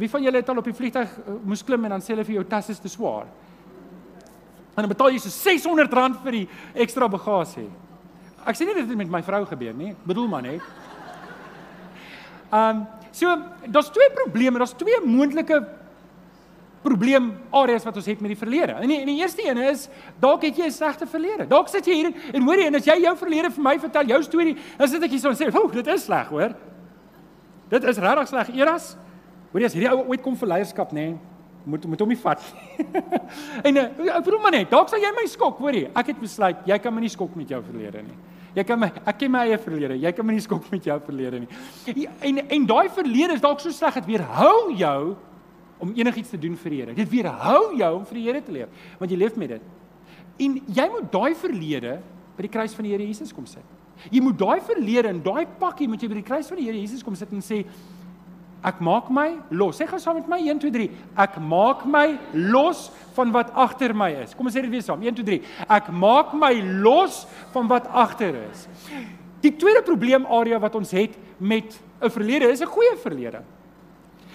wie 0.00 0.08
van 0.08 0.22
julle 0.22 0.40
het 0.40 0.48
al 0.48 0.56
op 0.56 0.64
die 0.64 0.74
vliegtuig 0.74 1.10
uh, 1.20 1.34
moes 1.44 1.62
klim 1.62 1.84
en 1.84 1.92
dan 1.94 2.02
sê 2.02 2.14
hulle 2.14 2.24
vir 2.24 2.38
jou 2.38 2.44
tas 2.48 2.70
is 2.72 2.78
te 2.80 2.88
swaar? 2.88 3.26
En 4.74 4.84
dan 4.84 4.88
betaal 4.88 5.12
jy 5.12 5.20
so 5.20 5.28
R600 5.28 6.22
vir 6.24 6.32
die 6.32 6.46
ekstra 6.84 7.08
bagasie. 7.08 7.68
Ek 8.46 8.56
sê 8.56 8.64
nie 8.64 8.74
dit 8.74 8.88
het 8.88 8.98
met 8.98 9.10
my 9.12 9.20
vrou 9.22 9.42
gebeur 9.48 9.74
nie. 9.76 9.92
Ek 9.92 10.06
bedoel 10.08 10.28
maar 10.32 10.46
net. 10.46 10.64
Ehm 12.50 12.86
so 13.16 13.32
daar's 13.72 13.88
twee 13.88 14.10
probleme, 14.12 14.58
daar's 14.60 14.74
twee 14.76 14.98
moontlike 15.04 15.60
probleem 16.84 17.30
areas 17.50 17.84
wat 17.84 17.96
ons 17.96 18.06
het 18.06 18.20
met 18.20 18.34
die 18.34 18.38
verlede. 18.38 18.76
En 18.76 18.88
die, 18.88 18.98
en 19.00 19.08
die 19.08 19.16
eerste 19.20 19.44
een 19.44 19.58
is 19.70 19.88
dalk 20.20 20.44
het 20.44 20.56
jy 20.56 20.66
'n 20.66 20.72
slegte 20.72 21.06
verlede. 21.06 21.46
Dalk 21.48 21.68
sit 21.68 21.86
jy 21.86 21.94
hier 21.94 22.06
en, 22.06 22.14
en 22.32 22.42
hoor 22.42 22.60
jy 22.60 22.66
en 22.66 22.74
as 22.74 22.84
jy 22.86 23.00
jou 23.02 23.16
verlede 23.16 23.50
vir 23.50 23.64
my 23.64 23.78
vertel, 23.78 24.06
jou 24.06 24.22
storie, 24.22 24.56
dan 24.78 24.88
sit 24.88 25.02
ek 25.02 25.10
hier 25.10 25.20
so 25.20 25.28
en 25.28 25.36
sê, 25.36 25.54
"O, 25.54 25.68
dit 25.68 25.86
is 25.86 26.04
sleg, 26.04 26.28
hoor." 26.28 26.54
Dit 27.70 27.84
is 27.84 27.98
regtig 27.98 28.28
sleg. 28.30 28.52
Eras, 28.56 28.92
hoor 29.52 29.62
jy 29.62 29.70
as 29.70 29.74
hierdie 29.76 29.90
ou 29.94 30.04
ooit 30.12 30.22
kom 30.22 30.36
vir 30.38 30.52
leierskap, 30.54 30.92
nê? 30.94 31.08
Nee, 31.10 31.18
moet 31.66 31.84
moet 31.90 32.00
hom 32.00 32.08
nie 32.12 32.20
vat. 32.20 32.42
en 33.66 33.78
uh, 33.80 33.84
ek 34.14 34.24
bedoel 34.26 34.40
maar 34.44 34.54
net, 34.54 34.70
dalk 34.70 34.90
sal 34.90 35.02
jy 35.02 35.10
my 35.16 35.26
skok, 35.30 35.58
hoor 35.58 35.74
jy? 35.74 35.88
Ek 35.98 36.12
het 36.12 36.20
besluit 36.22 36.66
jy 36.68 36.78
kan 36.82 36.94
my 36.94 37.02
nie 37.02 37.12
skok 37.12 37.34
met 37.38 37.50
jou 37.50 37.60
verlede 37.66 38.04
nie. 38.06 38.18
Jy 38.56 38.64
kan 38.64 38.80
my 38.80 38.88
ek 39.02 39.18
ken 39.20 39.32
my 39.34 39.42
eie 39.44 39.58
verlede. 39.60 39.98
Jy 40.00 40.12
kan 40.16 40.24
my 40.24 40.36
nie 40.36 40.44
skok 40.44 40.68
met 40.72 40.86
jou 40.88 40.96
verlede 41.04 41.42
nie. 41.42 42.06
En 42.24 42.38
en 42.44 42.68
daai 42.70 42.86
verlede 42.94 43.36
is 43.36 43.42
dalk 43.44 43.60
so 43.60 43.74
sleg 43.74 43.98
dat 43.98 44.06
weerhou 44.08 44.72
jou 44.78 45.00
om 45.82 45.92
enigiets 45.92 46.32
te 46.32 46.40
doen 46.40 46.54
vir 46.56 46.72
die 46.72 46.78
Here. 46.80 46.94
Dit 46.96 47.10
weerhou 47.12 47.74
jou 47.76 47.90
om 47.98 48.06
vir 48.08 48.20
die 48.20 48.26
Here 48.30 48.44
te 48.46 48.54
leef, 48.54 48.86
want 49.00 49.12
jy 49.12 49.18
leef 49.20 49.36
met 49.36 49.56
dit. 49.56 49.66
En 50.46 50.56
jy 50.78 50.86
moet 50.92 51.10
daai 51.12 51.34
verlede 51.36 51.98
by 52.36 52.46
die 52.46 52.52
kruis 52.52 52.76
van 52.76 52.86
die 52.86 52.94
Here 52.94 53.04
Jesus 53.04 53.34
kom 53.34 53.48
sit. 53.50 53.64
Jy 54.10 54.22
moet 54.22 54.38
daai 54.38 54.60
verlede 54.60 55.08
en 55.08 55.22
daai 55.22 55.46
pakkie 55.60 55.88
moet 55.88 56.02
jy 56.02 56.08
by 56.08 56.20
die 56.20 56.26
kruis 56.26 56.48
van 56.48 56.60
die 56.60 56.66
Here 56.68 56.78
Jesus 56.78 57.02
kom 57.02 57.14
sit 57.14 57.32
en 57.32 57.44
sê 57.44 57.64
ek 58.66 58.80
maak 58.82 59.10
my 59.14 59.28
los. 59.50 59.78
Sê 59.78 59.86
gou 59.86 59.98
saam 60.02 60.18
met 60.18 60.28
my 60.30 60.38
1 60.42 60.62
2 60.62 60.72
3. 60.74 60.88
Ek 61.22 61.36
maak 61.38 61.84
my 61.86 62.18
los 62.34 62.88
van 63.14 63.30
wat 63.34 63.52
agter 63.54 63.94
my 63.94 64.10
is. 64.24 64.34
Kom 64.34 64.48
ons 64.48 64.56
sê 64.56 64.64
dit 64.64 64.72
weer 64.72 64.82
saam. 64.82 65.02
1 65.02 65.20
2 65.20 65.26
3. 65.28 65.40
Ek 65.78 65.92
maak 65.94 66.34
my 66.34 66.54
los 66.82 67.24
van 67.54 67.70
wat 67.70 67.86
agter 67.92 68.34
is. 68.48 68.66
Die 69.44 69.54
tweede 69.54 69.84
probleemarea 69.86 70.58
wat 70.58 70.74
ons 70.74 70.90
het 70.96 71.14
met 71.38 71.78
'n 72.00 72.10
verlede 72.10 72.50
is 72.50 72.60
'n 72.60 72.66
goeie 72.66 72.96
verlede. 72.96 73.42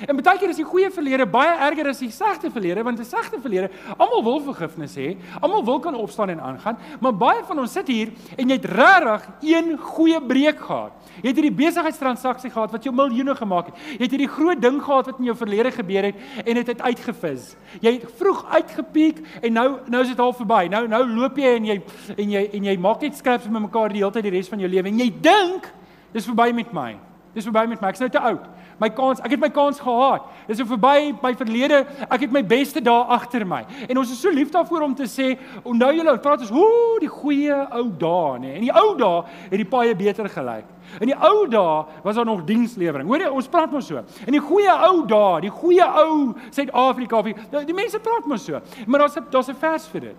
En 0.07 0.17
baie 0.17 0.39
keer 0.39 0.49
is 0.49 0.59
die 0.61 0.65
goeie 0.65 0.89
verlede 0.93 1.27
baie 1.29 1.51
erger 1.67 1.91
as 1.91 1.99
die 2.01 2.11
slegte 2.13 2.49
verlede 2.51 2.83
want 2.83 2.99
'n 2.99 3.05
slegte 3.05 3.39
verlede, 3.41 3.69
almal 3.97 4.23
wil 4.23 4.39
vergifnis 4.41 4.95
hê, 4.95 5.17
almal 5.41 5.63
wil 5.65 5.79
kan 5.79 5.95
opstaan 5.95 6.29
en 6.29 6.41
aangaan, 6.41 6.77
maar 6.99 7.13
baie 7.13 7.43
van 7.43 7.59
ons 7.59 7.71
sit 7.71 7.87
hier 7.87 8.11
en 8.37 8.49
jy 8.49 8.55
het 8.55 8.65
regtig 8.65 9.29
een 9.41 9.77
goeie 9.77 10.21
breek 10.21 10.59
gehad. 10.59 10.91
Jy 11.21 11.27
het 11.27 11.35
hierdie 11.35 11.55
besigheidstransaksie 11.65 12.49
gehad 12.49 12.71
wat 12.71 12.83
jou 12.83 12.93
miljoene 12.95 13.35
gemaak 13.35 13.65
het. 13.65 13.75
Jy 13.97 14.03
het 14.03 14.11
hierdie 14.11 14.27
groot 14.27 14.61
ding 14.61 14.81
gehad 14.81 15.05
wat 15.05 15.19
in 15.19 15.25
jou 15.25 15.35
verlede 15.35 15.71
gebeur 15.71 16.03
het 16.03 16.15
en 16.45 16.53
dit 16.53 16.67
het, 16.67 16.67
het 16.67 16.81
uitgevis. 16.81 17.55
Jy 17.81 17.91
het 17.99 18.11
vroeg 18.17 18.45
uitgepiek 18.49 19.21
en 19.41 19.53
nou 19.53 19.69
nou 19.87 20.01
is 20.01 20.09
dit 20.09 20.19
al 20.19 20.33
verby. 20.33 20.67
Nou 20.69 20.87
nou 20.87 21.03
loop 21.07 21.37
jy 21.37 21.55
en 21.55 21.65
jy 21.65 21.81
en 22.17 22.29
jy 22.31 22.49
en 22.53 22.63
jy 22.63 22.77
maak 22.77 23.01
net 23.01 23.15
skraps 23.15 23.47
met 23.49 23.61
mekaar 23.61 23.89
die 23.89 24.01
hele 24.01 24.11
tyd 24.11 24.23
die 24.23 24.31
res 24.31 24.49
van 24.49 24.59
jou 24.59 24.69
lewe 24.69 24.87
en 24.87 24.99
jy 24.99 25.09
dink 25.21 25.71
dis 26.13 26.25
verby 26.25 26.51
met 26.53 26.73
my. 26.73 26.95
Dis 27.33 27.45
verby 27.47 27.65
met 27.67 27.81
my. 27.81 27.89
Ek's 27.93 27.99
nou 27.99 28.09
te 28.09 28.19
oud 28.19 28.47
my 28.81 28.89
kans, 28.89 29.21
ek 29.21 29.35
het 29.35 29.41
my 29.41 29.49
kans 29.53 29.79
gehad. 29.81 30.25
Dis 30.47 30.57
so 30.57 30.65
verby 30.65 31.11
my 31.21 31.31
verlede. 31.37 31.83
Ek 32.07 32.25
het 32.25 32.33
my 32.33 32.41
beste 32.45 32.81
dae 32.83 33.05
agter 33.13 33.45
my. 33.47 33.61
En 33.87 34.01
ons 34.01 34.11
is 34.11 34.19
so 34.21 34.33
lief 34.33 34.49
daarvoor 34.53 34.87
om 34.87 34.95
te 34.97 35.05
sê, 35.09 35.35
onthou 35.61 35.91
julle, 35.93 36.15
praat 36.23 36.45
ons, 36.45 36.53
hoe 36.55 36.99
die 37.03 37.11
goeie 37.11 37.57
ou 37.77 37.85
dae, 38.01 38.39
nê. 38.41 38.53
En 38.57 38.65
die 38.65 38.73
ou 38.81 38.95
dae 38.99 39.23
het 39.51 39.59
die 39.61 39.67
paie 39.69 39.97
beter 39.97 40.29
gelyk. 40.31 40.69
In 40.99 41.11
die 41.11 41.15
ou 41.15 41.45
dae 41.51 42.01
was 42.03 42.17
daar 42.17 42.27
nog 42.27 42.41
dienslewering. 42.47 43.07
Hoor 43.07 43.27
jy, 43.27 43.29
ons 43.31 43.51
praat 43.51 43.71
mos 43.71 43.87
so. 43.91 44.01
In 44.25 44.35
die 44.35 44.43
goeie 44.43 44.73
ou 44.89 45.05
dae, 45.07 45.43
die 45.45 45.53
goeie 45.53 45.85
ou 46.01 46.15
Suid-Afrika, 46.49 47.21
die, 47.29 47.35
die 47.69 47.77
mense 47.77 48.01
praat 48.03 48.27
mos 48.27 48.49
so. 48.49 48.59
Maar 48.87 49.05
daar's 49.05 49.19
daar's 49.29 49.49
'n 49.49 49.61
vers 49.61 49.87
vir 49.93 50.01
dit. 50.01 50.17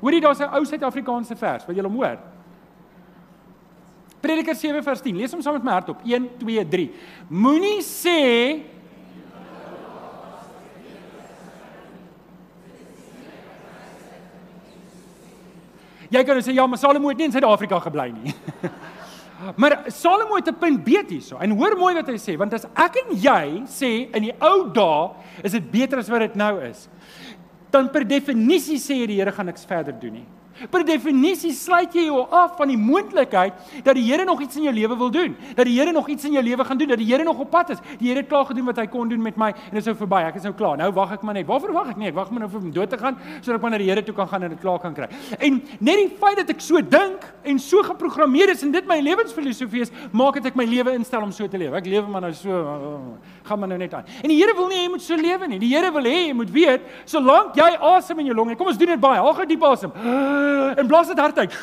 Hoor 0.00 0.12
jy, 0.12 0.20
daar's 0.20 0.40
'n 0.40 0.54
ou 0.54 0.64
Suid-Afrikaanse 0.64 1.36
vers 1.36 1.66
wat 1.66 1.76
jy 1.76 1.82
hom 1.82 2.00
hoor. 2.00 2.18
Prediker 4.26 4.56
7 4.58 4.82
vers 4.82 5.02
10. 5.04 5.18
Lees 5.20 5.34
hom 5.34 5.42
saam 5.44 5.54
met 5.60 5.66
my 5.66 5.76
hardop. 5.76 6.02
1 6.02 6.32
2 6.40 6.64
3. 6.72 6.88
Moenie 7.30 7.78
sê 7.86 8.16
Jy 16.06 16.22
kan 16.22 16.38
sê 16.38 16.52
ja, 16.54 16.62
maar 16.70 16.78
Salomo 16.78 17.10
het 17.10 17.18
nie 17.18 17.26
in 17.26 17.32
Suid-Afrika 17.34 17.80
gebly 17.82 18.04
nie. 18.14 18.34
maar 19.62 19.74
Salomo 19.90 20.36
het 20.38 20.48
'n 20.48 20.54
punt 20.54 20.84
beet 20.84 21.10
hierso. 21.10 21.38
En 21.42 21.50
hoor 21.58 21.74
mooi 21.76 21.94
wat 21.94 22.06
hy 22.06 22.14
sê, 22.14 22.36
want 22.38 22.54
as 22.54 22.66
ek 22.74 23.00
en 23.02 23.10
jy 23.18 23.66
sê 23.66 23.90
in 24.14 24.28
die 24.28 24.34
ou 24.38 24.70
dae 24.70 25.10
is 25.42 25.52
dit 25.58 25.66
beter 25.70 25.98
as 25.98 26.08
wat 26.08 26.22
dit 26.28 26.38
nou 26.38 26.62
is, 26.62 26.86
dan 27.74 27.90
per 27.90 28.06
definisie 28.06 28.78
sê 28.78 29.02
die 29.06 29.18
Here 29.18 29.32
gaan 29.34 29.50
niks 29.50 29.66
verder 29.66 29.98
doen 29.98 30.22
nie. 30.22 30.26
Per 30.70 30.84
definisie 30.86 31.52
sluit 31.52 31.92
jy 31.94 32.06
jou 32.08 32.22
af 32.32 32.56
van 32.56 32.70
die 32.72 32.78
moontlikheid 32.80 33.56
dat 33.84 33.94
die 33.98 34.04
Here 34.06 34.24
nog 34.24 34.40
iets 34.40 34.56
in 34.56 34.66
jou 34.68 34.74
lewe 34.74 34.96
wil 34.96 35.10
doen, 35.10 35.34
dat 35.54 35.66
die 35.68 35.74
Here 35.76 35.92
nog 35.92 36.08
iets 36.08 36.24
in 36.24 36.36
jou 36.36 36.42
lewe 36.44 36.64
gaan 36.64 36.78
doen, 36.78 36.88
dat 36.88 36.98
die 36.98 37.08
Here 37.10 37.24
nog 37.24 37.38
op 37.42 37.50
pad 37.50 37.70
is. 37.74 37.82
Die 37.98 38.08
Here 38.08 38.22
het 38.22 38.28
klaar 38.30 38.46
gedoen 38.48 38.64
wat 38.70 38.80
hy 38.80 38.86
kon 38.90 39.08
doen 39.08 39.22
met 39.22 39.36
my 39.36 39.50
en 39.52 39.74
dit 39.74 39.80
is 39.82 39.88
nou 39.90 39.96
verby. 39.98 40.22
Ek 40.30 40.38
is 40.40 40.46
nou 40.46 40.54
klaar. 40.56 40.76
Nou 40.80 40.90
wag 40.96 41.12
ek 41.16 41.24
maar 41.26 41.36
net. 41.36 41.46
Waarvoor 41.48 41.74
wag 41.76 41.90
ek 41.92 42.00
nie? 42.00 42.08
Ek 42.08 42.16
wag 42.16 42.30
maar 42.32 42.46
nou 42.46 42.50
vir 42.52 42.62
om 42.62 42.72
dood 42.72 42.90
te 42.90 43.00
gaan 43.00 43.18
sodat 43.40 43.58
ek 43.58 43.66
maar 43.66 43.74
na 43.76 43.80
die 43.82 43.90
Here 43.90 44.04
toe 44.06 44.14
kan 44.16 44.30
gaan 44.30 44.46
en 44.48 44.54
dit 44.54 44.62
klaar 44.62 44.80
kan 44.82 44.96
kry. 44.96 45.08
En 45.38 45.60
net 45.78 46.00
die 46.02 46.08
feit 46.20 46.40
dat 46.40 46.52
ek 46.54 46.64
so 46.64 46.80
dink 46.80 47.26
en 47.46 47.60
so 47.62 47.82
geprogrammeer 47.86 48.54
is 48.54 48.64
en 48.66 48.72
dit 48.74 48.88
my 48.88 48.98
lewensfilosofie 49.04 49.84
is, 49.86 49.92
maak 50.12 50.40
dit 50.40 50.48
ek 50.50 50.58
my 50.58 50.66
lewe 50.68 50.96
instel 50.96 51.24
om 51.26 51.34
so 51.34 51.46
te 51.50 51.60
lewe. 51.60 51.76
Ek 51.78 51.90
lewe 51.90 52.08
maar 52.10 52.26
nou 52.26 52.32
so 52.36 52.62
gaan 53.46 53.60
maar 53.60 53.70
nou 53.70 53.78
net 53.78 53.94
aan. 53.94 54.08
En 54.22 54.32
die 54.32 54.38
Here 54.40 54.54
wil 54.56 54.68
nie 54.70 54.82
jy 54.82 54.88
moet 54.90 55.04
so 55.04 55.16
lewe 55.20 55.48
nie. 55.50 55.60
Die 55.62 55.70
Here 55.74 55.92
wil 55.94 56.08
hê 56.08 56.16
jy 56.28 56.34
moet 56.36 56.50
weet, 56.54 56.88
solank 57.08 57.56
jy 57.58 57.70
asem 57.92 58.24
in 58.24 58.30
jou 58.32 58.36
longe, 58.36 58.56
kom 58.58 58.72
ons 58.72 58.78
doen 58.80 58.94
dit 58.94 59.02
baie. 59.02 59.20
Haal 59.22 59.36
gou 59.38 59.46
diep 59.48 59.64
asem. 59.68 59.94
En 60.76 60.86
blaas 60.86 61.08
dit 61.08 61.18
hard 61.18 61.38
uit. 61.38 61.58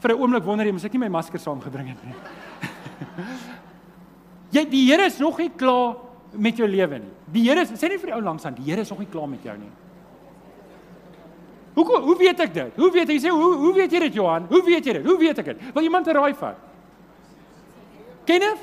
Vir 0.00 0.10
'n 0.12 0.20
oomblik 0.20 0.44
wonder 0.44 0.66
jy, 0.66 0.72
mos 0.72 0.84
ek 0.84 0.92
nie 0.92 1.04
my 1.04 1.08
masker 1.08 1.38
saamgebring 1.38 1.88
het 1.88 2.04
nie. 2.04 2.14
Jy 4.56 4.64
die 4.70 4.84
Here 4.90 5.06
is 5.06 5.18
nog 5.18 5.38
nie 5.38 5.50
klaar 5.50 5.96
met 6.32 6.56
jou 6.56 6.68
lewe 6.68 6.98
nie. 6.98 7.12
Die 7.32 7.42
Here 7.48 7.64
sê 7.66 7.88
nie 7.88 7.98
vir 7.98 8.12
die 8.12 8.14
ou 8.14 8.22
langs 8.22 8.44
aan, 8.44 8.54
die 8.54 8.64
Here 8.70 8.80
is 8.80 8.90
nog 8.90 8.98
nie 8.98 9.10
klaar 9.10 9.28
met 9.28 9.42
jou 9.42 9.56
nie. 9.56 9.72
Hoe 11.76 11.84
hoe 12.00 12.16
weet 12.16 12.40
ek 12.40 12.54
dit? 12.54 12.76
Hoe 12.76 12.90
weet 12.92 13.08
jy 13.08 13.18
sê 13.20 13.32
hoe 13.32 13.54
hoe 13.54 13.72
weet 13.74 13.92
jy 13.92 14.00
dit 14.06 14.14
Johan? 14.14 14.46
Hoe 14.48 14.62
weet 14.64 14.86
jy 14.86 14.92
dit? 14.96 15.04
Hoe 15.04 15.18
weet 15.18 15.38
ek 15.38 15.44
dit? 15.44 15.74
Wil 15.74 15.82
iemand 15.82 16.06
'n 16.06 16.16
raai 16.16 16.34
vat? 16.34 16.56
Kenneth? 18.24 18.62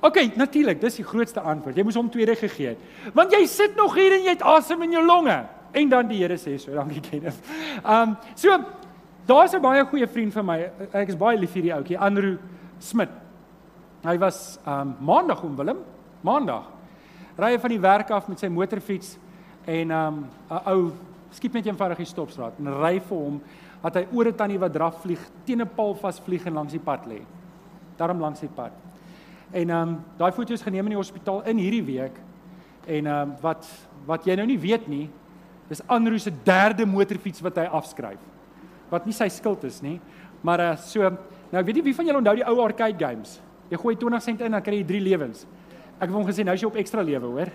OK, 0.00 0.36
natuurlik, 0.36 0.80
dis 0.80 0.96
die 0.96 1.04
grootste 1.04 1.40
antwoord. 1.40 1.76
Jy 1.76 1.82
moes 1.82 1.96
hom 1.96 2.10
tweede 2.10 2.36
gegee 2.36 2.74
het. 2.74 3.12
Want 3.14 3.32
jy 3.32 3.46
sit 3.46 3.76
nog 3.76 3.94
hier 3.94 4.12
en 4.12 4.22
jy 4.22 4.34
het 4.34 4.42
asem 4.42 4.82
in 4.82 4.92
jou 4.92 5.04
longe. 5.04 5.46
En 5.76 5.88
dan 5.88 6.08
die 6.08 6.22
Here 6.22 6.38
sê 6.40 6.56
so, 6.56 6.72
dankie 6.72 7.02
Kenneth. 7.04 7.36
Um 7.84 8.16
so 8.34 8.56
daar's 9.28 9.52
'n 9.54 9.60
baie 9.60 9.84
goeie 9.84 10.06
vriend 10.06 10.32
van 10.32 10.44
my. 10.44 10.70
Ek 10.92 11.08
is 11.08 11.16
baie 11.16 11.36
lief 11.36 11.52
vir 11.52 11.62
die 11.62 11.74
ouetjie, 11.74 11.98
Andrew 11.98 12.38
Smit. 12.78 13.10
Hy 14.02 14.18
was 14.18 14.58
um 14.66 14.96
maandag 15.00 15.42
om 15.42 15.56
Willem, 15.56 15.78
maandag. 16.22 16.64
Ry 17.36 17.52
hy 17.52 17.58
van 17.58 17.70
die 17.70 17.80
werk 17.80 18.10
af 18.10 18.28
met 18.28 18.38
sy 18.38 18.48
motorfiets 18.48 19.18
en 19.66 19.90
um 19.90 20.28
'n 20.50 20.60
ou 20.66 20.92
skiep 21.30 21.52
net 21.52 21.66
eenvoudig 21.66 21.98
die 21.98 22.06
stopstraat 22.06 22.58
en 22.58 22.72
ry 22.80 22.98
vir 23.00 23.18
hom 23.18 23.42
dat 23.82 23.94
hy 23.94 24.06
oor 24.12 24.26
'n 24.26 24.34
tannie 24.34 24.58
wat 24.58 24.72
draf 24.72 25.02
vlieg, 25.02 25.20
teen 25.44 25.60
'n 25.60 25.68
paal 25.76 25.94
vasvlieg 25.94 26.46
en 26.46 26.54
langs 26.54 26.72
die 26.72 26.80
pad 26.80 27.06
lê. 27.06 27.20
Daarom 27.98 28.20
langs 28.20 28.40
die 28.40 28.48
pad. 28.48 28.72
En 29.52 29.70
ehm 29.70 29.88
um, 29.88 30.04
daai 30.16 30.32
foto's 30.32 30.62
geneem 30.62 30.86
in 30.86 30.96
die 30.96 31.02
hospitaal 31.04 31.42
in 31.44 31.58
hierdie 31.58 31.84
week. 31.84 32.20
En 32.86 33.06
ehm 33.06 33.30
um, 33.30 33.36
wat 33.42 33.66
wat 34.06 34.24
jy 34.24 34.34
nou 34.36 34.46
nie 34.46 34.58
weet 34.58 34.88
nie, 34.88 35.10
dis 35.68 35.82
Andrew 35.90 36.18
se 36.22 36.32
derde 36.44 36.86
motorfiets 36.86 37.42
wat 37.44 37.58
hy 37.62 37.66
afskryf. 37.74 38.22
Wat 38.90 39.06
nie 39.06 39.14
sy 39.16 39.28
skuld 39.32 39.64
is 39.66 39.80
nie, 39.82 39.98
maar 40.46 40.62
uh, 40.62 40.72
so 40.78 41.10
nou 41.50 41.62
weet 41.66 41.80
jy 41.80 41.86
wie 41.88 41.96
van 41.96 42.08
julle 42.08 42.20
onthou 42.22 42.36
die 42.38 42.46
ou 42.46 42.60
arcade 42.62 42.98
games? 43.00 43.38
Jy 43.70 43.80
gooi 43.82 43.96
20 43.98 44.22
sent 44.22 44.44
in 44.46 44.54
dan 44.54 44.62
kry 44.62 44.80
jy 44.80 44.86
3 44.92 45.02
lewens. 45.02 45.46
Ek 45.96 46.06
het 46.06 46.14
hom 46.14 46.26
gesê 46.28 46.44
nou 46.46 46.54
is 46.54 46.62
jy 46.62 46.68
op 46.68 46.78
ekstra 46.78 47.02
lewe, 47.02 47.32
hoor. 47.32 47.50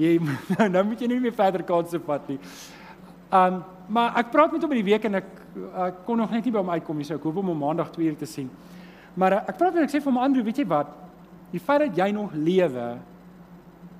Jy 0.00 0.16
nou, 0.56 0.68
nou 0.78 0.84
moet 0.88 1.04
jy 1.04 1.10
nie 1.10 1.20
meer 1.20 1.36
verder 1.36 1.64
kanse 1.68 2.00
vat 2.06 2.32
nie. 2.32 2.38
Um, 3.32 3.62
maar 3.92 4.16
ek 4.20 4.32
praat 4.32 4.52
met 4.52 4.64
hom 4.64 4.72
in 4.72 4.80
die 4.80 4.90
week 4.92 5.04
en 5.08 5.20
ek 5.20 5.30
ek 5.86 6.02
kon 6.06 6.16
nog 6.16 6.30
net 6.32 6.46
nie 6.46 6.52
by 6.52 6.62
hom 6.62 6.70
uitkom 6.72 6.96
nie, 6.96 7.04
so 7.04 7.18
ek 7.18 7.24
hoop 7.28 7.42
om 7.42 7.50
hom 7.52 7.58
maandag 7.60 7.90
2 7.92 8.08
uur 8.08 8.16
te 8.20 8.28
sien. 8.28 8.48
Maar 9.20 9.36
eh, 9.36 9.48
ek 9.52 9.58
praat 9.60 9.76
en 9.76 9.84
ek 9.84 9.92
sê 9.92 10.00
vir 10.00 10.08
hom 10.08 10.20
Andrew, 10.22 10.44
weet 10.46 10.62
jy 10.62 10.66
wat? 10.68 10.92
Die 11.52 11.60
feit 11.60 11.82
dat 11.84 11.98
jy 12.00 12.08
nog 12.16 12.32
lewe 12.32 12.86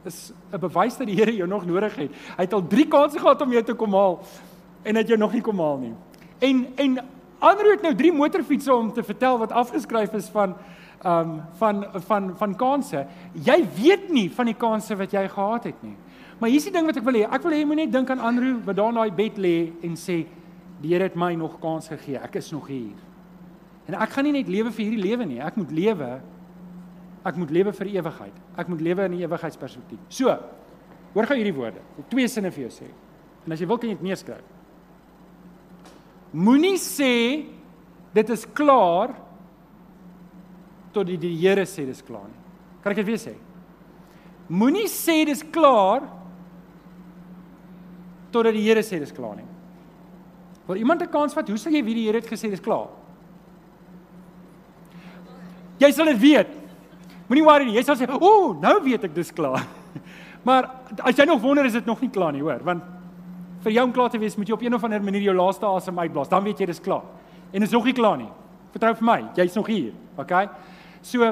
is 0.05 0.33
'n 0.53 0.59
bewys 0.59 0.97
dat 0.97 1.07
die 1.07 1.17
Here 1.17 1.37
jou 1.37 1.49
nog 1.49 1.67
nodig 1.67 1.95
het. 1.97 2.11
Hy 2.37 2.43
het 2.43 2.53
al 2.53 2.67
3 2.67 2.89
kansse 2.89 3.19
gehad 3.19 3.43
om 3.43 3.53
jou 3.53 3.63
te 3.63 3.75
kom 3.75 3.93
haal 3.93 4.21
en 4.83 4.97
het 4.97 5.09
jou 5.09 5.19
nog 5.19 5.33
nie 5.33 5.43
kom 5.43 5.59
haal 5.59 5.79
nie. 5.79 5.95
En 6.39 6.67
en 6.77 6.99
Andrew 7.39 7.71
het 7.71 7.83
nou 7.83 7.95
3 7.95 8.13
motorfietsse 8.13 8.75
om 8.75 8.93
te 8.93 9.03
vertel 9.03 9.39
wat 9.39 9.53
afgeskryf 9.53 10.13
is 10.13 10.29
van 10.29 10.55
ehm 11.03 11.31
um, 11.31 11.43
van 11.53 11.87
van 11.95 12.37
van 12.37 12.57
kansse. 12.57 13.07
Jy 13.33 13.69
weet 13.83 14.11
nie 14.11 14.31
van 14.31 14.47
die 14.47 14.55
kansse 14.55 14.97
wat 14.97 15.11
jy 15.11 15.29
gehad 15.29 15.65
het 15.65 15.83
nie. 15.83 15.97
Maar 16.39 16.51
hier's 16.51 16.65
die 16.65 16.73
ding 16.73 16.87
wat 16.87 16.97
ek 16.97 17.05
wil 17.05 17.15
hê. 17.15 17.27
Ek 17.31 17.43
wil 17.43 17.53
hê 17.53 17.59
jy 17.59 17.67
moet 17.67 17.77
net 17.77 17.93
dink 17.93 18.11
aan 18.11 18.19
Andrew 18.21 18.59
wat 18.65 18.77
daar 18.77 18.89
in 18.89 18.95
daai 18.95 19.11
bed 19.11 19.37
lê 19.39 19.73
en 19.83 19.97
sê 19.97 20.27
die 20.81 20.91
Here 20.91 21.03
het 21.03 21.15
my 21.15 21.35
nog 21.35 21.59
kans 21.61 21.89
gegee. 21.89 22.19
Ek 22.19 22.35
is 22.35 22.51
nog 22.51 22.67
hier. 22.67 22.99
En 23.87 23.95
ek 23.95 24.11
gaan 24.11 24.25
nie 24.25 24.33
net 24.33 24.49
lewe 24.49 24.71
vir 24.71 24.85
hierdie 24.85 25.03
lewe 25.03 25.27
nie, 25.27 25.41
ek 25.43 25.57
moet 25.59 25.71
lewe 25.71 26.21
Ek 27.25 27.39
moet 27.39 27.53
lewe 27.55 27.73
vir 27.73 27.91
ewigheid. 27.95 28.39
Ek 28.59 28.69
moet 28.69 28.81
lewe 28.83 29.07
in 29.07 29.17
die 29.17 29.25
ewigheidsperspektief. 29.27 30.01
So, 30.11 30.33
hoor 31.15 31.29
gou 31.29 31.37
hierdie 31.39 31.55
woorde. 31.55 31.83
Ek 32.01 32.09
twee 32.11 32.29
sinne 32.31 32.51
vir 32.51 32.67
jou 32.67 32.73
sê. 32.75 32.89
En 33.47 33.55
as 33.55 33.63
jy 33.63 33.69
wil 33.71 33.79
kan 33.79 33.91
jy 33.91 33.99
dit 33.99 34.07
neerskryf. 34.09 34.49
Moenie 36.33 36.79
sê 36.81 37.13
dit 38.17 38.33
is 38.33 38.45
klaar 38.57 39.13
tot 40.93 41.07
die, 41.09 41.19
die 41.21 41.35
Here 41.41 41.65
sê 41.69 41.85
dis 41.89 42.03
klaar 42.05 42.27
nie. 42.29 42.41
Kan 42.83 42.95
ek 42.95 43.03
dit 43.03 43.11
weer 43.13 43.21
sê? 43.21 43.35
Moenie 44.53 44.89
sê 44.91 45.23
dis 45.29 45.45
klaar 45.55 46.09
totdat 48.33 48.57
die 48.57 48.65
Here 48.65 48.83
sê 48.85 48.99
dis 49.01 49.13
klaar 49.15 49.37
nie. 49.39 49.49
Wil 50.67 50.81
iemand 50.81 51.03
'n 51.03 51.11
kans 51.11 51.35
vat? 51.35 51.49
Hoe 51.49 51.59
sal 51.59 51.73
jy 51.73 51.83
weet 51.85 51.97
die 51.97 52.07
Here 52.07 52.21
het 52.21 52.31
gesê 52.31 52.51
dis 52.51 52.61
klaar? 52.61 52.89
Jy 55.79 55.91
sal 55.93 56.07
dit 56.07 56.21
weet. 56.21 56.62
Moenie 57.33 57.47
worry 57.47 57.65
nie. 57.65 57.79
Jy 57.79 57.83
sal 57.87 57.97
sê, 57.97 58.05
"Ooh, 58.13 58.53
nou 58.61 58.75
weet 58.85 59.05
ek 59.05 59.15
dis 59.15 59.33
klaar." 59.33 59.65
Maar 60.45 60.69
as 60.99 61.17
jy 61.17 61.25
nog 61.25 61.41
wonder 61.41 61.65
is 61.65 61.73
dit 61.73 61.87
nog 61.87 62.01
nie 62.01 62.11
klaar 62.11 62.33
nie, 62.33 62.43
hoor, 62.43 62.59
want 62.65 62.83
vir 63.63 63.73
jou 63.73 63.85
om 63.87 63.93
klaar 63.93 64.11
te 64.11 64.19
wees 64.19 64.35
moet 64.37 64.49
jy 64.49 64.55
op 64.57 64.63
een 64.63 64.75
of 64.75 64.83
ander 64.85 65.03
manier 65.03 65.23
jou 65.23 65.35
laaste 65.37 65.67
asem 65.67 65.99
uitblaas. 65.99 66.29
Dan 66.29 66.43
weet 66.43 66.59
jy 66.59 66.67
dis 66.67 66.81
klaar. 66.83 67.05
En 67.53 67.63
is 67.63 67.71
nog 67.71 67.85
nie 67.85 67.95
klaar 67.95 68.17
nie. 68.19 68.29
Vertrou 68.75 68.91
vir 68.99 69.07
my, 69.07 69.19
jy's 69.37 69.55
nog 69.55 69.71
hier. 69.71 69.93
Okay? 70.19 70.49
So 71.01 71.29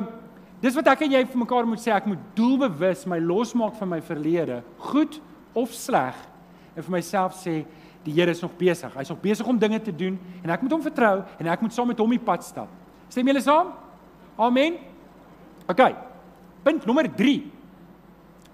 dis 0.62 0.76
wat 0.78 0.92
ek 0.92 1.02
en 1.02 1.16
jy 1.16 1.24
vir 1.26 1.40
mekaar 1.42 1.66
moet 1.66 1.82
sê, 1.82 1.90
ek 1.90 2.06
moet 2.06 2.22
doelbewus 2.38 3.02
my 3.10 3.18
losmaak 3.18 3.74
van 3.80 3.90
my 3.96 4.00
verlede, 4.00 4.60
goed 4.78 5.18
of 5.58 5.74
sleg, 5.74 6.14
en 6.76 6.86
vir 6.86 6.94
myself 7.00 7.34
sê 7.42 7.64
die 8.06 8.14
Here 8.14 8.30
is 8.30 8.40
nog 8.40 8.54
besig. 8.56 8.94
Hy's 8.94 9.10
nog 9.10 9.18
besig 9.20 9.46
om 9.50 9.58
dinge 9.58 9.80
te 9.82 9.92
doen 9.92 10.14
en 10.44 10.54
ek 10.54 10.62
moet 10.62 10.72
hom 10.72 10.86
vertrou 10.86 11.16
en 11.36 11.50
ek 11.50 11.66
moet 11.66 11.74
saam 11.74 11.90
met 11.90 11.98
hom 11.98 12.14
die 12.14 12.22
pad 12.22 12.46
stap. 12.46 12.70
Stem 13.10 13.26
julle 13.26 13.42
saam? 13.44 13.74
Amen. 14.38 14.78
OK. 15.70 15.82
Punt 16.64 16.84
nommer 16.88 17.08
3. 17.08 17.38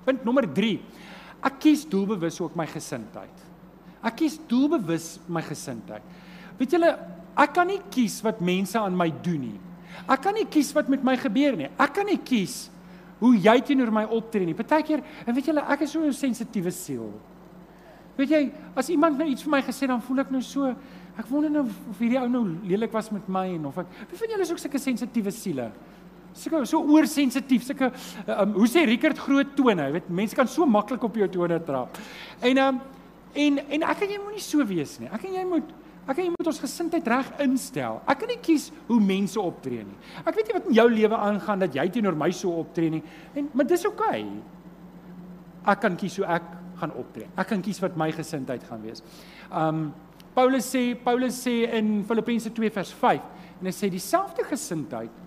Punt 0.07 0.25
nommer 0.27 0.47
3. 0.47 0.77
Ek 1.47 1.59
kies 1.63 1.85
doelbewus 1.89 2.39
ook 2.43 2.57
my 2.59 2.67
gesindheid. 2.71 3.45
Ek 4.05 4.19
kies 4.21 4.39
doelbewus 4.49 5.17
my 5.29 5.43
gesindheid. 5.47 6.05
Weet 6.57 6.77
julle, 6.77 6.93
ek 7.37 7.53
kan 7.57 7.69
nie 7.69 7.81
kies 7.93 8.21
wat 8.25 8.41
mense 8.45 8.79
aan 8.81 8.97
my 8.97 9.09
doen 9.25 9.49
nie. 9.51 9.59
Ek 10.05 10.21
kan 10.23 10.37
nie 10.37 10.47
kies 10.51 10.73
wat 10.77 10.91
met 10.93 11.05
my 11.05 11.17
gebeur 11.21 11.57
nie. 11.59 11.71
Ek 11.81 11.95
kan 11.97 12.07
nie 12.09 12.19
kies 12.21 12.67
hoe 13.21 13.33
jy 13.33 13.57
teenoor 13.65 13.91
my 13.95 14.05
optree 14.13 14.45
nie. 14.45 14.57
Partykeer, 14.57 15.01
en 15.25 15.37
weet 15.37 15.49
julle, 15.49 15.65
ek 15.73 15.87
is 15.87 15.93
so 15.93 16.05
'n 16.05 16.13
sensitiewe 16.13 16.71
siel. 16.71 17.13
Weet 18.17 18.31
jy, 18.31 18.53
as 18.77 18.89
iemand 18.89 19.19
nou 19.19 19.29
iets 19.29 19.43
vir 19.43 19.51
my 19.51 19.63
gesê 19.63 19.87
dan 19.87 20.01
voel 20.01 20.21
ek 20.21 20.31
nou 20.31 20.41
so, 20.41 20.75
ek 21.19 21.27
wonder 21.31 21.51
nou 21.51 21.65
of 21.65 21.99
hierdie 21.99 22.21
ou 22.21 22.29
nou 22.29 22.45
lelik 22.65 22.93
was 22.93 23.11
met 23.13 23.27
my 23.29 23.47
en 23.55 23.67
of 23.67 23.79
ek 23.79 23.87
Wie 24.11 24.19
van 24.19 24.29
julle 24.29 24.43
is 24.43 24.51
ook 24.51 24.59
sulke 24.59 24.79
sensitiewe 24.79 25.31
siele? 25.31 25.71
Sulke 26.37 26.66
so 26.68 26.83
oorsensitief, 26.92 27.64
sulke 27.64 27.88
um, 28.29 28.53
hoe 28.59 28.68
sê 28.68 28.85
Rickert 28.88 29.18
groot 29.25 29.55
tone, 29.57 29.88
weet 29.94 30.11
mense 30.12 30.37
kan 30.37 30.49
so 30.51 30.66
maklik 30.68 31.05
op 31.07 31.16
jou 31.16 31.29
tone 31.38 31.59
trap. 31.64 31.99
En 32.44 32.61
um, 32.62 32.81
en 33.37 33.59
en 33.64 33.87
ek 33.92 34.05
en 34.05 34.14
jy 34.14 34.22
moenie 34.22 34.44
so 34.44 34.64
wees 34.68 34.96
nie. 35.01 35.09
Ek 35.12 35.25
en 35.29 35.37
jy 35.38 35.44
moet 35.49 35.72
ek 36.07 36.20
en 36.20 36.29
jy 36.29 36.35
moet 36.37 36.51
ons 36.53 36.61
gesindheid 36.62 37.09
reg 37.11 37.31
instel. 37.42 38.01
Ek 38.07 38.20
kan 38.20 38.31
nie 38.31 38.38
kies 38.44 38.68
hoe 38.87 39.01
mense 39.03 39.40
optree 39.42 39.83
nie. 39.87 39.96
Ek 40.22 40.37
weet 40.37 40.51
nie 40.51 40.59
wat 40.59 40.68
in 40.70 40.77
jou 40.79 40.87
lewe 40.92 41.22
aangaan 41.29 41.64
dat 41.64 41.75
jy 41.75 41.88
teenoor 41.96 42.18
my 42.18 42.31
so 42.37 42.61
optree 42.62 42.92
nie. 42.94 43.03
En 43.35 43.49
maar 43.57 43.66
dis 43.66 43.87
oukei. 43.88 44.20
Okay. 44.22 44.55
Ek 45.72 45.83
kan 45.83 45.96
kies 45.99 46.20
hoe 46.20 46.29
ek 46.37 46.53
gaan 46.81 46.92
optree. 47.01 47.27
Ek 47.35 47.49
kan 47.51 47.64
kies 47.64 47.81
wat 47.83 47.96
my 47.99 48.11
gesindheid 48.14 48.64
gaan 48.68 48.85
wees. 48.85 49.03
Um 49.51 49.88
Paulus 50.37 50.68
sê 50.68 50.90
Paulus 51.01 51.38
sê 51.40 51.62
in 51.79 52.03
Filippense 52.05 52.51
2 52.53 52.70
vers 52.75 52.92
5 53.01 53.61
en 53.62 53.68
hy 53.70 53.72
sê 53.72 53.88
dieselfde 53.88 54.44
gesindheid 54.44 55.22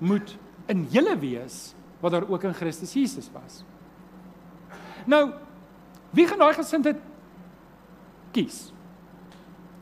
moet 0.00 0.32
in 0.72 0.86
julle 0.90 1.16
wees 1.18 1.74
wat 2.00 2.12
daar 2.12 2.28
ook 2.28 2.44
in 2.44 2.54
Christus 2.54 2.92
Jesus 2.92 3.28
was. 3.32 3.64
Nou 5.06 5.32
wie 6.16 6.26
gaan 6.26 6.40
daai 6.40 6.54
gesindheid 6.56 7.00
kies? 8.32 8.70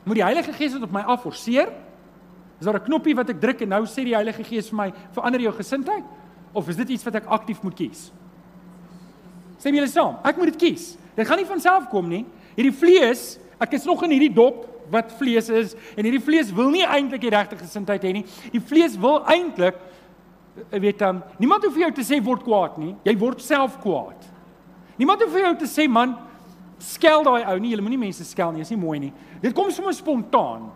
Moet 0.05 0.19
die 0.19 0.25
Heilige 0.25 0.53
Gees 0.53 0.75
dit 0.75 0.83
op 0.83 0.93
my 0.93 1.01
afforceer? 1.01 1.71
Is 2.59 2.65
daar 2.65 2.79
'n 2.79 2.85
knoppie 2.85 3.15
wat 3.15 3.29
ek 3.29 3.41
druk 3.41 3.61
en 3.61 3.69
nou 3.69 3.85
sê 3.85 4.03
die 4.03 4.15
Heilige 4.15 4.43
Gees 4.43 4.69
vir 4.69 4.77
my 4.77 4.93
verander 5.11 5.41
jou 5.41 5.53
gesindheid 5.53 6.03
of 6.53 6.69
is 6.69 6.75
dit 6.75 6.89
iets 6.89 7.03
wat 7.03 7.15
ek 7.15 7.25
aktief 7.25 7.61
moet 7.63 7.75
kies? 7.75 8.11
Sê 9.57 9.73
julle 9.73 9.87
saam, 9.87 10.17
ek 10.23 10.37
moet 10.37 10.45
dit 10.45 10.55
kies. 10.55 10.97
Dit 11.15 11.27
gaan 11.27 11.37
nie 11.37 11.45
van 11.45 11.59
self 11.59 11.89
kom 11.89 12.07
nie. 12.09 12.25
Hierdie 12.55 12.75
vlees, 12.75 13.39
ek 13.59 13.73
is 13.73 13.85
nog 13.85 14.03
in 14.03 14.11
hierdie 14.11 14.33
dop 14.33 14.67
wat 14.91 15.11
vlees 15.17 15.49
is 15.49 15.75
en 15.95 16.03
hierdie 16.03 16.23
vlees 16.23 16.51
wil 16.53 16.69
nie 16.69 16.85
eintlik 16.85 17.21
die 17.21 17.33
regte 17.33 17.57
gesindheid 17.57 18.03
hê 18.03 18.13
nie. 18.13 18.25
Die 18.51 18.61
vlees 18.61 18.97
wil 19.01 19.23
eintlik 19.25 19.75
weet 20.71 20.99
dan, 20.99 21.15
um, 21.15 21.23
niemand 21.37 21.63
hoef 21.63 21.73
vir 21.73 21.81
jou 21.87 21.91
te 21.97 22.05
sê 22.07 22.21
word 22.23 22.43
kwaad 22.43 22.77
nie. 22.77 22.95
Jy 23.03 23.17
word 23.19 23.41
self 23.43 23.77
kwaad. 23.83 24.31
Niemand 24.97 25.21
hoef 25.21 25.31
vir 25.35 25.47
jou 25.49 25.55
te 25.59 25.67
sê 25.67 25.87
man, 25.91 26.15
skel 26.79 27.23
daai 27.23 27.43
ou 27.51 27.59
nie. 27.59 27.73
Jy 27.75 27.83
moenie 27.83 27.99
mense 27.99 28.23
skel 28.27 28.51
nie. 28.51 28.63
Dit 28.63 28.69
is 28.69 28.75
nie 28.75 28.81
mooi 28.81 28.99
nie. 28.99 29.13
Dit 29.41 29.55
kom 29.57 29.71
sommer 29.71 29.93
spontaan. 29.93 30.69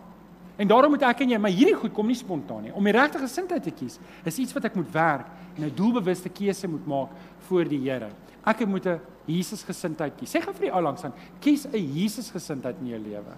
En 0.60 0.68
daarom 0.68 0.92
moet 0.92 1.04
ek 1.08 1.22
en 1.24 1.30
jy, 1.32 1.38
maar 1.40 1.54
hierdie 1.56 1.76
goed 1.78 1.94
kom 1.96 2.10
nie 2.10 2.18
spontaan 2.18 2.66
nie. 2.66 2.72
Om 2.76 2.84
die 2.84 2.92
regte 2.92 3.22
gesindheid 3.22 3.64
te 3.64 3.72
kies, 3.72 3.96
is 4.28 4.40
iets 4.42 4.52
wat 4.52 4.66
ek 4.68 4.76
moet 4.76 4.90
werk 4.92 5.30
en 5.56 5.64
'n 5.64 5.74
doelbewuste 5.74 6.28
keuse 6.28 6.68
moet 6.68 6.86
maak 6.86 7.08
voor 7.48 7.64
die 7.64 7.80
Here. 7.80 8.10
Ek 8.44 8.66
moet 8.66 8.86
'n 8.86 9.00
Jesus 9.26 9.62
gesindheid 9.62 10.12
kies. 10.18 10.34
Sê 10.34 10.40
gou 10.42 10.52
vir 10.52 10.68
die 10.68 10.74
ou 10.74 10.82
langs 10.82 11.04
aan, 11.04 11.14
kies 11.40 11.66
'n 11.66 11.94
Jesus 11.94 12.30
gesindheid 12.30 12.76
in 12.80 12.88
jou 12.88 12.98
lewe. 12.98 13.34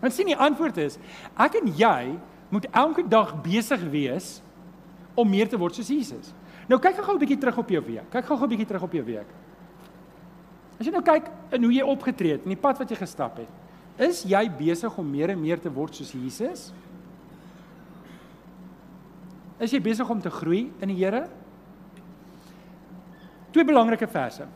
Want 0.00 0.12
sien 0.12 0.26
die 0.26 0.36
antwoord 0.36 0.76
is, 0.76 0.98
ek 1.36 1.54
en 1.54 1.72
jy 1.76 2.18
moet 2.54 2.68
elke 2.70 3.02
dag 3.08 3.34
besig 3.42 3.82
wees 3.90 4.38
om 5.18 5.28
meer 5.30 5.50
te 5.50 5.58
word 5.58 5.76
soos 5.76 5.90
Jesus. 5.90 6.32
Nou 6.70 6.78
kyk 6.80 7.02
gou 7.02 7.14
'n 7.14 7.18
bietjie 7.18 7.38
terug 7.38 7.58
op 7.58 7.68
jou 7.68 7.82
week. 7.82 8.10
Kyk 8.10 8.24
gou 8.24 8.38
'n 8.38 8.48
bietjie 8.48 8.66
terug 8.66 8.82
op 8.82 8.92
jou 8.92 9.04
week. 9.04 9.28
As 10.78 10.86
jy 10.86 10.92
nou 10.92 11.02
kyk 11.02 11.30
in 11.52 11.62
hoe 11.62 11.72
jy 11.72 11.82
opgetree 11.82 12.32
het 12.32 12.42
en 12.42 12.48
die 12.48 12.60
pad 12.60 12.78
wat 12.78 12.90
jy 12.90 12.96
gestap 12.96 13.36
het, 13.38 13.48
is 13.98 14.24
jy 14.24 14.48
besig 14.48 14.98
om 14.98 15.10
meer 15.10 15.30
en 15.30 15.40
meer 15.40 15.60
te 15.60 15.70
word 15.70 15.94
soos 15.94 16.12
Jesus? 16.12 16.72
Is 19.58 19.70
jy 19.70 19.80
besig 19.80 20.10
om 20.10 20.20
te 20.20 20.30
groei 20.30 20.72
in 20.80 20.88
die 20.88 20.96
Here? 20.96 21.28
twee 23.54 23.64
belangrike 23.64 24.08
verse. 24.10 24.46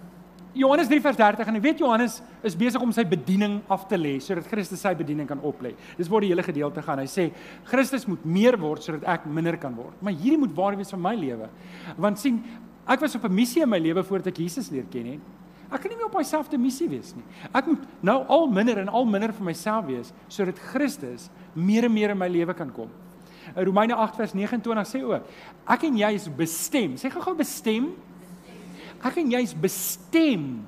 Johannes 0.59 0.89
3 0.91 0.99
vers 1.05 1.17
30 1.17 1.51
en 1.53 1.59
ek 1.61 1.63
weet 1.63 1.83
Johannes 1.85 2.17
is 2.43 2.57
besig 2.59 2.83
om 2.83 2.91
sy 2.95 3.05
bediening 3.07 3.61
af 3.71 3.85
te 3.87 3.99
lê 3.99 4.17
sodat 4.23 4.49
Christus 4.51 4.81
sy 4.83 4.91
bediening 4.99 5.29
kan 5.29 5.39
oplê. 5.47 5.77
Dis 5.95 6.11
waar 6.11 6.25
die 6.25 6.33
hele 6.33 6.43
gedeelte 6.43 6.83
gaan. 6.83 6.99
Hy 6.99 7.07
sê 7.07 7.29
Christus 7.69 8.09
moet 8.11 8.25
meer 8.27 8.59
word 8.59 8.83
sodat 8.83 9.07
ek 9.07 9.29
minder 9.31 9.55
kan 9.63 9.77
word. 9.79 9.95
Maar 10.03 10.17
hierdie 10.19 10.41
moet 10.43 10.57
waar 10.57 10.79
wees 10.79 10.91
vir 10.91 11.03
my 11.05 11.15
lewe. 11.15 11.47
Want 11.95 12.19
sien, 12.19 12.41
ek 12.91 13.05
was 13.05 13.15
op 13.15 13.29
'n 13.29 13.35
missie 13.35 13.63
in 13.63 13.71
my 13.71 13.79
lewe 13.79 14.03
voordat 14.03 14.33
ek 14.35 14.43
Jesus 14.43 14.71
leer 14.71 14.87
ken 14.91 15.07
het. 15.07 15.21
Ek 15.71 15.81
kan 15.81 15.91
nie 15.91 15.97
meer 15.97 16.07
op 16.07 16.17
dieselfde 16.17 16.59
missie 16.59 16.89
wees 16.89 17.15
nie. 17.15 17.25
Ek 17.55 17.67
moet 17.67 17.85
nou 18.03 18.25
al 18.27 18.47
minder 18.49 18.79
en 18.79 18.89
al 18.89 19.05
minder 19.05 19.33
vir 19.33 19.45
myself 19.45 19.87
wees 19.87 20.13
sodat 20.29 20.59
Christus 20.59 21.31
meer 21.55 21.85
en 21.85 21.93
meer 21.93 22.11
in 22.11 22.19
my 22.19 22.29
lewe 22.29 22.55
kan 22.55 22.73
kom. 22.73 22.89
Romeine 23.55 23.95
8 23.95 24.17
vers 24.17 24.35
29 24.35 24.89
sê 24.89 25.03
ook, 25.05 25.23
ek 25.69 25.85
en 25.85 25.97
jy 25.97 26.13
is 26.15 26.29
bestem. 26.29 26.97
Sê 26.97 27.11
gou-gou 27.11 27.37
bestem 27.37 27.95
Ek 29.03 29.17
en 29.17 29.31
jy's 29.31 29.55
bestem 29.55 30.67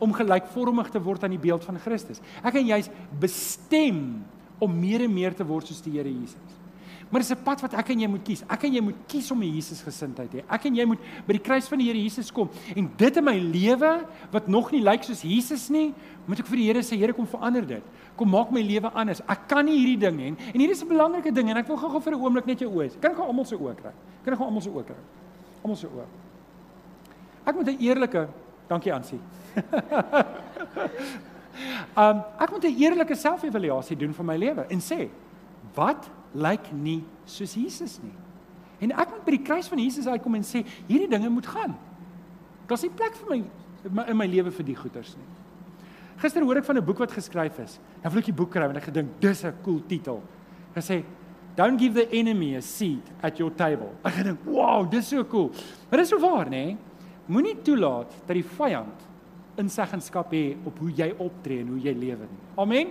om 0.00 0.12
gelykvormig 0.12 0.90
te 0.90 1.00
word 1.02 1.24
aan 1.24 1.36
die 1.36 1.42
beeld 1.42 1.64
van 1.64 1.78
Christus. 1.78 2.20
Ek 2.42 2.54
en 2.54 2.66
jy's 2.66 2.90
bestem 3.20 4.24
om 4.60 4.72
meer 4.80 5.04
en 5.04 5.12
meer 5.12 5.36
te 5.36 5.46
word 5.46 5.68
soos 5.68 5.82
die 5.84 5.96
Here 5.96 6.08
Jesus. 6.08 6.58
Maar 7.10 7.20
dis 7.20 7.30
'n 7.30 7.42
pad 7.42 7.60
wat 7.60 7.74
ek 7.74 7.88
en 7.90 8.00
jy 8.00 8.06
moet 8.06 8.22
kies. 8.22 8.42
Ek 8.48 8.64
en 8.64 8.72
jy 8.72 8.80
moet 8.80 8.96
kies 9.08 9.30
om 9.30 9.42
'n 9.42 9.54
Jesus 9.54 9.82
gesindheid 9.82 10.30
hê. 10.32 10.44
Ek 10.48 10.64
en 10.66 10.74
jy 10.74 10.84
moet 10.84 10.98
by 11.26 11.32
die 11.32 11.42
kruis 11.42 11.68
van 11.68 11.78
die 11.78 11.86
Here 11.86 11.98
Jesus 11.98 12.30
kom 12.30 12.48
en 12.76 12.90
dit 12.96 13.16
in 13.16 13.24
my 13.24 13.38
lewe 13.38 14.06
wat 14.30 14.48
nog 14.48 14.70
nie 14.70 14.80
lyk 14.80 15.02
soos 15.02 15.22
Jesus 15.22 15.70
nie, 15.70 15.92
moet 16.26 16.38
ek 16.38 16.46
vir 16.46 16.56
die 16.56 16.66
Here 16.66 16.82
sê, 16.82 16.96
Here 16.96 17.12
kom 17.12 17.26
verander 17.26 17.66
dit. 17.66 17.82
Kom 18.16 18.30
maak 18.30 18.52
my 18.52 18.62
lewe 18.62 18.92
anders. 18.94 19.20
Ek 19.28 19.48
kan 19.48 19.64
nie 19.64 19.76
hierdie 19.78 19.98
ding 19.98 20.18
hê 20.18 20.54
en 20.54 20.60
hier 20.60 20.70
is 20.70 20.82
'n 20.82 20.88
belangrike 20.88 21.34
ding 21.34 21.50
en 21.50 21.56
ek 21.56 21.66
wil 21.66 21.76
gou-gou 21.76 22.00
vir 22.00 22.14
'n 22.14 22.20
oomblik 22.20 22.46
net 22.46 22.60
jou 22.60 22.70
oë. 22.70 23.00
Kan 23.00 23.10
ek 23.10 23.16
gou 23.16 23.26
almal 23.26 23.44
se 23.44 23.56
oë 23.56 23.74
kry? 23.74 23.92
Kan 24.24 24.32
ek 24.32 24.38
gou 24.38 24.46
almal 24.46 24.62
se 24.62 24.70
oë 24.70 24.84
kry? 24.84 24.96
Almal 25.64 25.76
se 25.76 25.86
oë. 25.86 26.29
Ek 27.44 27.54
moet 27.54 27.68
'n 27.68 27.80
eerlike 27.80 28.28
dankie 28.68 28.92
aansie. 28.92 29.20
um 31.96 32.22
ek 32.44 32.50
moet 32.50 32.64
'n 32.64 32.76
eerlike 32.76 33.14
selfevaluasie 33.14 33.96
doen 33.96 34.14
van 34.14 34.26
my 34.26 34.36
lewe 34.36 34.66
en 34.68 34.80
sê 34.80 35.08
wat 35.74 36.10
lyk 36.32 36.72
nie 36.72 37.04
soos 37.24 37.54
Jesus 37.54 37.98
nie. 38.02 38.14
En 38.80 38.92
ek 38.92 39.10
moet 39.10 39.24
by 39.24 39.30
die 39.30 39.44
kruis 39.44 39.68
van 39.68 39.78
Jesus 39.78 40.06
uitkom 40.06 40.34
en 40.34 40.42
sê 40.46 40.64
hierdie 40.86 41.08
dinge 41.08 41.28
moet 41.28 41.46
gaan. 41.46 41.76
Daar's 42.66 42.82
nie 42.82 42.90
plek 42.94 43.14
vir 43.14 43.28
my 43.90 44.04
in 44.08 44.16
my 44.16 44.26
lewe 44.26 44.50
vir 44.50 44.64
die 44.64 44.76
goeters 44.76 45.16
nie. 45.16 45.26
Gister 46.20 46.44
hoor 46.44 46.56
ek 46.56 46.64
van 46.64 46.76
'n 46.76 46.84
boek 46.84 46.98
wat 46.98 47.12
geskryf 47.12 47.58
is. 47.58 47.80
Nou 48.02 48.12
wil 48.12 48.20
ek 48.20 48.26
die 48.26 48.36
boek 48.36 48.50
kry 48.50 48.62
en 48.62 48.76
ek 48.76 48.84
gedink 48.92 49.20
dis 49.20 49.44
'n 49.44 49.54
cool 49.62 49.80
titel. 49.86 50.22
Hy 50.74 50.80
sê 50.80 51.04
Don't 51.56 51.78
give 51.78 51.94
the 51.94 52.08
enemy 52.14 52.54
a 52.54 52.62
seat 52.62 53.02
at 53.22 53.38
your 53.38 53.50
table. 53.50 53.90
Ek 54.04 54.14
gedink, 54.14 54.38
"Wow, 54.46 54.88
dis 54.88 55.08
so 55.08 55.24
cool." 55.24 55.50
Maar 55.90 55.98
dis 55.98 56.08
so 56.08 56.18
waar, 56.18 56.46
nê? 56.46 56.50
Nee? 56.50 56.76
Moenie 57.30 57.56
toelaat 57.62 58.10
dat 58.26 58.34
die 58.34 58.46
vyand 58.56 59.06
inseggenskap 59.60 60.32
hê 60.34 60.56
op 60.66 60.78
hoe 60.82 60.90
jy 60.96 61.10
optree 61.18 61.62
en 61.62 61.74
hoe 61.74 61.80
jy 61.84 61.94
lewe 61.94 62.26
nie. 62.26 62.40
Amen. 62.58 62.90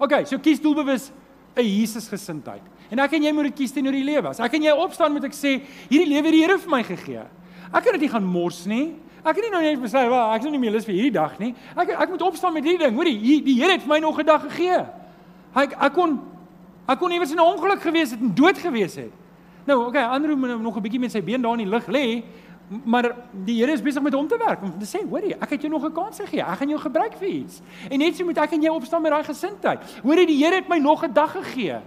OK, 0.00 0.22
so 0.24 0.38
kies 0.40 0.62
doelbewus 0.62 1.10
'n 1.56 1.66
Jesus 1.66 2.08
gesindheid. 2.08 2.62
En 2.90 2.98
ek 2.98 3.12
en 3.12 3.22
jy 3.22 3.32
moet 3.32 3.50
dit 3.50 3.54
kies 3.54 3.72
teenoor 3.72 3.92
die 3.92 4.04
lewe. 4.04 4.28
As 4.28 4.40
ek 4.40 4.54
en 4.54 4.62
jy 4.62 4.72
opstaan 4.72 5.12
moet 5.12 5.24
ek 5.24 5.34
sê, 5.34 5.60
hierdie 5.90 6.08
lewe 6.08 6.24
het 6.24 6.32
die 6.32 6.42
Here 6.42 6.58
vir 6.58 6.70
my 6.70 6.82
gegee. 6.82 7.24
Ek 7.72 7.84
kan 7.84 7.92
dit 7.92 8.00
nie 8.00 8.08
gaan 8.08 8.24
mors 8.24 8.66
nie. 8.66 8.94
Ek 9.20 9.34
kan 9.34 9.42
nie 9.42 9.50
nou 9.50 9.62
net 9.62 9.80
besluit, 9.80 10.08
"Wel, 10.08 10.34
ek 10.34 10.38
is 10.38 10.44
nou 10.44 10.52
nie 10.52 10.58
meer 10.58 10.72
lus 10.72 10.84
vir 10.84 10.94
hierdie 10.94 11.12
dag 11.12 11.38
nie." 11.38 11.54
Ek 11.76 11.88
ek 11.90 12.08
moet 12.08 12.22
opstaan 12.22 12.54
met 12.54 12.64
hierdie 12.64 12.86
ding. 12.86 12.94
Hoorie, 12.94 13.20
die, 13.20 13.42
die 13.42 13.60
Here 13.60 13.72
het 13.72 13.82
vir 13.82 13.88
my 13.88 13.98
nog 13.98 14.18
'n 14.18 14.26
dag 14.26 14.42
gegee. 14.42 14.86
Ek 15.54 15.76
ek 15.80 15.92
kon 15.92 16.20
ek 16.88 16.98
kon 16.98 17.10
iewers 17.12 17.30
in 17.30 17.38
'n 17.38 17.40
ongeluk 17.40 17.80
gewees 17.80 18.10
het 18.10 18.20
en 18.20 18.34
dood 18.34 18.58
gewees 18.58 18.94
het. 18.94 19.12
Nou, 19.66 19.86
okay, 19.86 20.02
Andrew 20.02 20.36
moet 20.36 20.60
nog 20.60 20.76
'n 20.76 20.82
bietjie 20.82 21.00
met 21.00 21.12
sy 21.12 21.22
been 21.22 21.42
daar 21.42 21.52
in 21.52 21.68
die 21.68 21.70
lug 21.70 21.86
lê, 21.86 22.22
maar 22.84 23.14
die 23.44 23.58
Here 23.60 23.72
is 23.72 23.82
besig 23.82 24.02
met 24.02 24.14
hom 24.14 24.28
te 24.28 24.38
werk 24.38 24.62
om 24.62 24.78
te 24.78 24.86
sê, 24.86 25.02
hoorie, 25.08 25.34
ek 25.34 25.56
het 25.56 25.62
jou 25.66 25.72
nog 25.72 25.84
'n 25.84 25.92
kans 25.92 26.20
gegee. 26.20 26.40
Ek 26.40 26.58
gaan 26.58 26.68
jou 26.68 26.80
gebruik 26.80 27.16
vir 27.18 27.28
iets. 27.28 27.60
En 27.90 27.98
net 27.98 28.16
so 28.16 28.24
moet 28.24 28.38
ek 28.38 28.52
en 28.52 28.62
jy 28.62 28.68
opstaan 28.68 29.02
met 29.02 29.10
daai 29.10 29.24
gesindheid. 29.24 29.78
Hoorie, 30.02 30.26
die 30.26 30.44
Here 30.44 30.54
het 30.54 30.68
my 30.68 30.78
nog 30.78 31.04
'n 31.04 31.12
dag 31.12 31.32
gegee. 31.32 31.80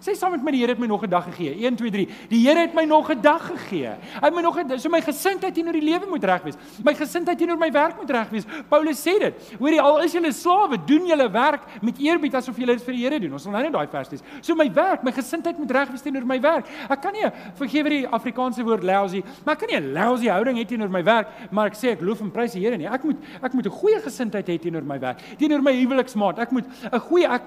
Sê 0.00 0.14
saam 0.16 0.32
met 0.32 0.42
my 0.42 0.52
die 0.54 0.62
Here 0.62 0.72
het 0.72 0.80
my 0.80 0.86
nog 0.86 1.02
'n 1.04 1.10
dag 1.10 1.24
gegee. 1.24 1.66
1 1.66 1.76
2 1.76 1.90
3. 1.90 2.08
Die 2.28 2.46
Here 2.46 2.60
het 2.60 2.74
my 2.74 2.84
nog 2.84 3.10
'n 3.10 3.20
dag 3.20 3.46
gegee. 3.46 3.88
Hy 3.88 4.24
het 4.24 4.34
my 4.34 4.40
nog 4.40 4.56
'n 4.56 4.78
so 4.78 4.88
my 4.88 5.00
gesindheid 5.00 5.54
teenoor 5.54 5.72
die 5.72 5.82
lewe 5.82 6.06
moet 6.08 6.24
reg 6.24 6.42
wees. 6.42 6.56
My 6.82 6.94
gesindheid 6.94 7.36
teenoor 7.38 7.58
my 7.58 7.70
werk 7.70 7.96
moet 8.00 8.10
reg 8.10 8.30
wees. 8.30 8.44
Paulus 8.68 8.98
sê 8.98 9.18
dit. 9.18 9.34
Hoorie, 9.58 9.80
al 9.80 10.00
is 10.02 10.12
julle 10.12 10.32
slawe, 10.32 10.78
doen 10.86 11.06
julle 11.06 11.30
werk 11.30 11.62
met 11.82 11.98
eerbied 11.98 12.34
asof 12.34 12.56
julle 12.56 12.76
dit 12.76 12.82
vir 12.82 12.94
die 12.94 13.04
Here 13.04 13.20
doen. 13.20 13.32
Ons 13.32 13.42
sal 13.42 13.52
nou 13.52 13.62
net 13.62 13.72
daai 13.72 13.86
vers 13.88 14.10
lees. 14.10 14.22
So 14.40 14.54
my 14.54 14.72
werk, 14.72 15.02
my 15.02 15.12
gesindheid 15.12 15.58
moet 15.58 15.70
reg 15.70 15.90
wees 15.90 16.02
teenoor 16.02 16.24
my 16.24 16.40
werk. 16.40 16.66
Ek 16.88 17.00
kan 17.00 17.12
nie 17.12 17.30
vergewe 17.54 17.88
die 17.88 18.06
Afrikaanse 18.06 18.64
woord 18.64 18.82
lousy, 18.82 19.22
maar 19.44 19.54
ek 19.54 19.58
kan 19.58 19.68
nie 19.68 19.76
'n 19.76 19.92
lousy 19.92 20.28
houding 20.28 20.56
hê 20.56 20.66
teenoor 20.66 20.88
my 20.88 21.04
werk, 21.04 21.28
maar 21.50 21.66
ek 21.66 21.74
sê 21.74 21.92
ek 21.92 22.00
loof 22.00 22.20
en 22.20 22.30
prys 22.30 22.52
die 22.52 22.60
Here 22.60 22.76
nie. 22.76 22.86
Ek 22.86 23.04
moet 23.04 23.16
ek 23.42 23.52
moet 23.52 23.66
'n 23.66 23.70
goeie 23.70 24.00
gesindheid 24.00 24.46
hê 24.48 24.58
teenoor 24.58 24.82
my 24.82 24.98
werk, 24.98 25.18
teenoor 25.38 25.62
my 25.62 25.72
huweliksmaat. 25.72 26.38
Ek 26.38 26.52
moet 26.52 26.64
'n 26.90 27.00
goeie 27.00 27.28
ek 27.28 27.42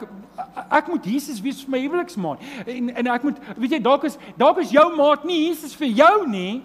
ek 0.72 0.88
moet 0.88 1.04
Jesus 1.04 1.42
wees 1.42 1.64
vir 1.64 1.72
my 1.72 1.80
huweliksmaat. 1.80 2.43
En 2.66 2.90
en 2.96 3.08
ek 3.08 3.24
moet 3.24 3.40
weet 3.58 3.72
jy 3.78 3.80
dalk 3.80 4.04
is 4.04 4.18
dalk 4.38 4.60
is 4.64 4.72
jou 4.72 4.96
maat 4.96 5.26
nie 5.26 5.48
Jesus 5.48 5.76
vir 5.76 5.88
jou 5.88 6.28
nie, 6.28 6.64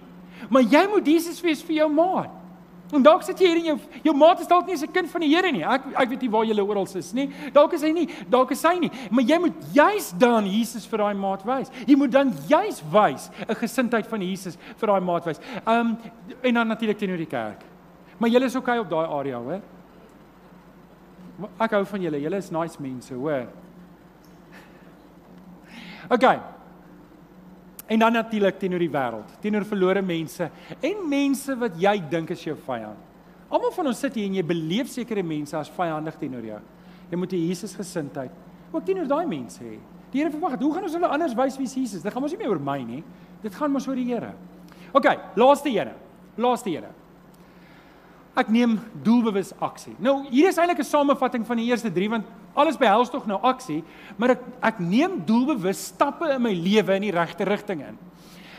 maar 0.48 0.62
jy 0.62 0.86
moet 0.88 1.06
Jesus 1.06 1.40
wees 1.40 1.62
vir 1.62 1.82
jou 1.82 1.88
maat. 1.92 2.34
En 2.88 3.02
dalk 3.04 3.22
sit 3.22 3.40
jy 3.42 3.48
hier 3.50 3.58
en 3.60 3.66
jou 3.66 3.76
jou 4.06 4.14
maat 4.16 4.40
is 4.40 4.48
dalk 4.48 4.66
nie 4.66 4.74
'n 4.74 4.92
kind 4.92 5.10
van 5.10 5.20
die 5.20 5.28
Here 5.28 5.52
nie. 5.52 5.62
Ek 5.62 5.82
ek 5.94 6.08
weet 6.08 6.22
nie 6.22 6.30
waar 6.30 6.44
jy 6.44 6.60
oral 6.60 6.86
is 6.94 7.12
nie. 7.12 7.30
Dalk 7.52 7.72
is 7.74 7.82
hy 7.82 7.92
nie, 7.92 8.08
dalk 8.30 8.50
is 8.50 8.62
hy 8.62 8.78
nie, 8.78 8.90
maar 9.10 9.24
jy 9.24 9.38
moet 9.38 9.54
juis 9.74 10.12
dan 10.16 10.46
Jesus 10.46 10.86
vir 10.86 10.98
daai 10.98 11.14
maat 11.14 11.44
wys. 11.44 11.70
Jy 11.86 11.96
moet 11.96 12.10
dan 12.10 12.32
juis 12.48 12.82
wys 12.90 13.30
'n 13.48 13.54
gesindheid 13.54 14.06
van 14.06 14.20
Jesus 14.20 14.56
vir 14.76 14.86
daai 14.86 15.00
maat 15.00 15.24
wys. 15.24 15.40
Um 15.66 15.98
en 16.42 16.54
dan 16.54 16.68
natuurlik 16.68 16.98
teenoor 16.98 17.18
die 17.18 17.26
kerk. 17.26 17.64
Maar 18.18 18.30
julle 18.30 18.44
is 18.44 18.56
okay 18.56 18.78
op 18.78 18.90
daai 18.90 19.06
area, 19.06 19.38
hoor. 19.38 19.60
Ek 21.60 21.70
hou 21.70 21.84
van 21.84 22.02
julle. 22.02 22.20
Julle 22.20 22.36
is 22.36 22.50
nice 22.50 22.80
mense, 22.82 23.14
hoor. 23.14 23.46
OK. 26.08 26.24
En 27.88 27.98
dan 27.98 28.12
natuurlik 28.12 28.58
teenoor 28.60 28.82
die 28.84 28.92
wêreld, 28.92 29.36
teenoor 29.40 29.64
verlore 29.64 30.02
mense 30.04 30.50
en 30.80 31.04
mense 31.08 31.54
wat 31.56 31.76
jy 31.80 31.94
dink 32.10 32.30
is 32.34 32.42
jou 32.44 32.56
vyand. 32.66 33.06
Almal 33.48 33.72
van 33.72 33.88
ons 33.88 34.00
sit 34.04 34.18
hier 34.18 34.26
en 34.28 34.34
jy 34.36 34.44
beleef 34.44 34.90
sekere 34.92 35.24
mense 35.24 35.56
as 35.56 35.70
vyandig 35.72 36.18
teenoor 36.20 36.44
jou. 36.44 36.60
Jy 37.10 37.16
moet 37.16 37.32
'n 37.32 37.48
Jesus 37.48 37.74
gesindheid 37.74 38.30
ook 38.72 38.84
teenoor 38.84 39.08
daai 39.08 39.26
mense 39.26 39.64
hê. 39.64 39.78
Die 40.12 40.22
Here 40.22 40.30
verwag, 40.30 40.58
hoe 40.60 40.74
gaan 40.74 40.82
ons 40.82 40.94
hulle 40.96 41.08
anders 41.08 41.34
wys 41.34 41.56
wie 41.56 41.66
Jesus? 41.66 42.02
Dit 42.02 42.12
gaan 42.12 42.22
mos 42.22 42.32
nie 42.32 42.38
meer 42.38 42.50
oor 42.50 42.60
my 42.60 42.82
nie. 42.82 43.02
Dit 43.42 43.54
gaan 43.54 43.70
mos 43.70 43.88
oor 43.88 43.96
die 43.96 44.04
Here. 44.04 44.32
OK, 44.92 45.06
laaste 45.36 45.68
ene. 45.68 45.94
Laaste 46.36 46.70
ene. 46.70 46.88
Ek 48.38 48.48
neem 48.48 48.78
doelbewus 49.02 49.52
aksie. 49.60 49.94
Nou, 49.98 50.22
hier 50.30 50.48
is 50.48 50.58
eintlik 50.58 50.78
'n 50.78 50.84
samevatting 50.84 51.46
van 51.46 51.56
die 51.56 51.66
eerste 51.66 51.90
3 51.90 52.08
want 52.08 52.24
alles 52.58 52.78
behels 52.80 53.10
tog 53.12 53.26
nou 53.28 53.38
aksie, 53.46 53.80
maar 54.18 54.34
ek 54.36 54.44
ek 54.72 54.82
neem 54.82 55.18
doelbewus 55.26 55.88
stappe 55.92 56.28
in 56.34 56.42
my 56.42 56.52
lewe 56.54 56.98
in 56.98 57.08
die 57.08 57.14
regte 57.14 57.46
rigting 57.48 57.84
in. 57.86 57.98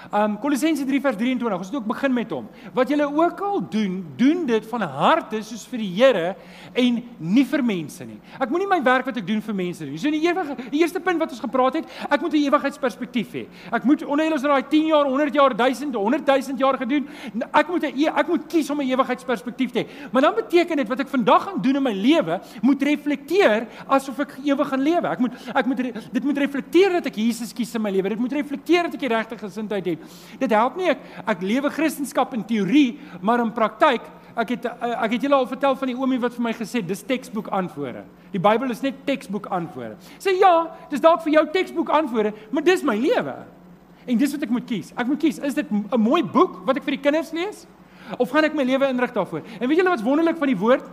Um 0.09 0.39
Kolossense 0.41 0.85
3 0.85 1.01
vers 1.01 1.17
23. 1.17 1.57
Ons 1.59 1.67
het 1.69 1.75
ook 1.77 1.85
begin 1.85 2.13
met 2.13 2.31
hom. 2.33 2.47
Wat 2.73 2.89
julle 2.89 3.05
ook 3.05 3.41
al 3.45 3.59
doen, 3.69 3.99
doen 4.17 4.45
dit 4.49 4.65
van 4.71 4.81
harte 4.81 5.41
soos 5.45 5.67
vir 5.69 5.83
die 5.83 5.89
Here 5.99 6.31
en 6.73 6.97
nie 7.19 7.43
vir 7.45 7.61
mense 7.65 8.05
nie. 8.07 8.17
Ek 8.41 8.49
moenie 8.49 8.67
my 8.71 8.79
werk 8.85 9.05
wat 9.05 9.19
ek 9.21 9.27
doen 9.27 9.41
vir 9.45 9.57
mense 9.59 9.85
doen. 9.85 9.97
So 10.01 10.09
in 10.09 10.17
die 10.17 10.23
ewige 10.25 10.55
die 10.73 10.81
eerste 10.81 11.01
punt 11.03 11.21
wat 11.21 11.35
ons 11.35 11.43
gepraat 11.43 11.77
het, 11.77 11.91
ek 12.09 12.21
moet 12.25 12.33
'n 12.33 12.41
ewigheidsperspektief 12.41 13.33
hê. 13.33 13.45
Ek 13.71 13.83
moet 13.85 14.03
onder 14.03 14.33
ons 14.33 14.41
daai 14.41 14.63
10 14.63 14.87
jaar, 14.87 15.05
100 15.05 15.33
jaar, 15.33 15.53
1000, 15.55 15.93
100 15.93 16.25
000 16.25 16.57
jaar 16.57 16.77
gedoen. 16.77 17.07
Ek 17.53 17.67
moet 17.67 17.83
'n 17.83 17.93
e, 17.93 18.09
ek 18.09 18.27
moet 18.27 18.47
kies 18.47 18.69
om 18.69 18.81
'n 18.81 18.89
ewigheidsperspektief 18.89 19.71
te 19.71 19.79
hê. 19.79 19.87
Maar 20.11 20.21
dan 20.21 20.35
beteken 20.35 20.77
dit 20.77 20.87
wat 20.87 20.99
ek 20.99 21.07
vandag 21.07 21.43
gaan 21.43 21.61
doen 21.61 21.75
in 21.75 21.83
my 21.83 21.93
lewe 21.93 22.41
moet 22.61 22.81
reflekteer 22.81 23.67
asof 23.87 24.19
ek 24.19 24.37
ewig 24.43 24.67
gaan 24.67 24.81
lewe. 24.81 25.07
Ek 25.07 25.19
moet 25.19 25.33
ek 25.53 25.65
moet 25.65 25.77
dit 26.11 26.23
moet 26.23 26.37
reflekteer 26.37 26.91
dat 26.93 27.05
ek 27.05 27.15
Jesus 27.15 27.53
kies 27.53 27.75
in 27.75 27.81
my 27.81 27.91
lewe. 27.91 28.09
Dit 28.09 28.19
moet 28.19 28.33
reflekteer 28.33 28.83
dat 28.83 28.93
ek 28.93 28.99
die 28.99 29.07
regte 29.07 29.37
gesindheid 29.37 29.85
het 29.85 29.98
Dit 30.39 30.51
help 30.51 30.75
nie 30.75 30.89
ek 30.89 30.99
ek 31.25 31.41
lewe 31.41 31.69
Christendom 31.69 32.33
in 32.33 32.45
teorie, 32.45 32.99
maar 33.21 33.39
in 33.39 33.51
praktyk 33.51 34.01
Ek 34.39 34.53
het 34.53 34.65
ek 34.69 35.15
het 35.15 35.25
julle 35.25 35.35
al 35.35 35.47
vertel 35.49 35.75
van 35.75 35.89
die 35.91 35.95
oomie 35.97 36.19
wat 36.21 36.35
vir 36.35 36.45
my 36.45 36.51
gesê 36.55 36.81
dis 36.85 37.01
teksboek 37.03 37.49
antwoorde. 37.55 38.05
Die 38.31 38.41
Bybel 38.41 38.71
is 38.71 38.83
net 38.85 39.01
teksboek 39.07 39.49
antwoorde. 39.51 39.97
Sê 40.21 40.35
ja, 40.37 40.69
dis 40.91 41.03
dalk 41.03 41.23
vir 41.25 41.33
jou 41.39 41.45
teksboek 41.55 41.89
antwoorde, 41.91 42.31
maar 42.51 42.63
dis 42.63 42.85
my 42.85 42.95
lewe. 42.99 43.35
En 44.09 44.21
dis 44.21 44.31
wat 44.35 44.45
ek 44.45 44.53
moet 44.53 44.67
kies. 44.69 44.93
Ek 44.95 45.09
moet 45.09 45.19
kies, 45.21 45.41
is 45.43 45.57
dit 45.57 45.71
'n 45.71 45.99
mooi 45.99 46.23
boek 46.23 46.61
wat 46.65 46.77
ek 46.77 46.83
vir 46.83 46.97
die 46.97 47.03
kinders 47.03 47.33
lees 47.33 47.67
of 48.17 48.31
gaan 48.31 48.43
ek 48.43 48.55
my 48.55 48.63
lewe 48.63 48.87
inrig 48.89 49.11
daarvoor? 49.13 49.43
En 49.59 49.67
weet 49.67 49.77
julle 49.77 49.89
wat's 49.89 50.03
wonderlik 50.03 50.37
van 50.37 50.47
die 50.47 50.57
woord? 50.57 50.85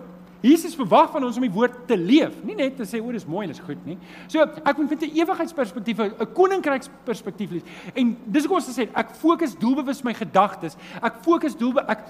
Jesus 0.44 0.76
verwag 0.76 1.10
van 1.14 1.24
ons 1.24 1.38
om 1.38 1.44
die 1.46 1.52
woord 1.52 1.78
te 1.88 1.96
leef, 1.96 2.34
nie 2.44 2.56
net 2.58 2.76
te 2.76 2.84
sê 2.88 3.00
o, 3.00 3.12
dis 3.14 3.26
mooi 3.28 3.46
en 3.46 3.52
dis 3.52 3.62
goed 3.64 3.82
nie. 3.88 3.96
So 4.28 4.42
ek 4.42 4.78
moet 4.78 4.90
met 4.90 5.02
'n 5.02 5.16
ewigheidsperspektief, 5.16 5.98
'n 6.00 6.32
koninkryksperspektief 6.34 7.50
lees. 7.50 7.64
En 7.94 8.16
dis 8.26 8.44
hoekom 8.44 8.56
ons 8.56 8.68
gesê 8.68 8.88
ek 8.94 9.10
fokus 9.10 9.54
doelbewus 9.54 10.04
my 10.04 10.12
gedagtes. 10.12 10.76
Ek 11.02 11.22
fokus 11.22 11.56
doelbe 11.56 11.84
ek 11.88 12.04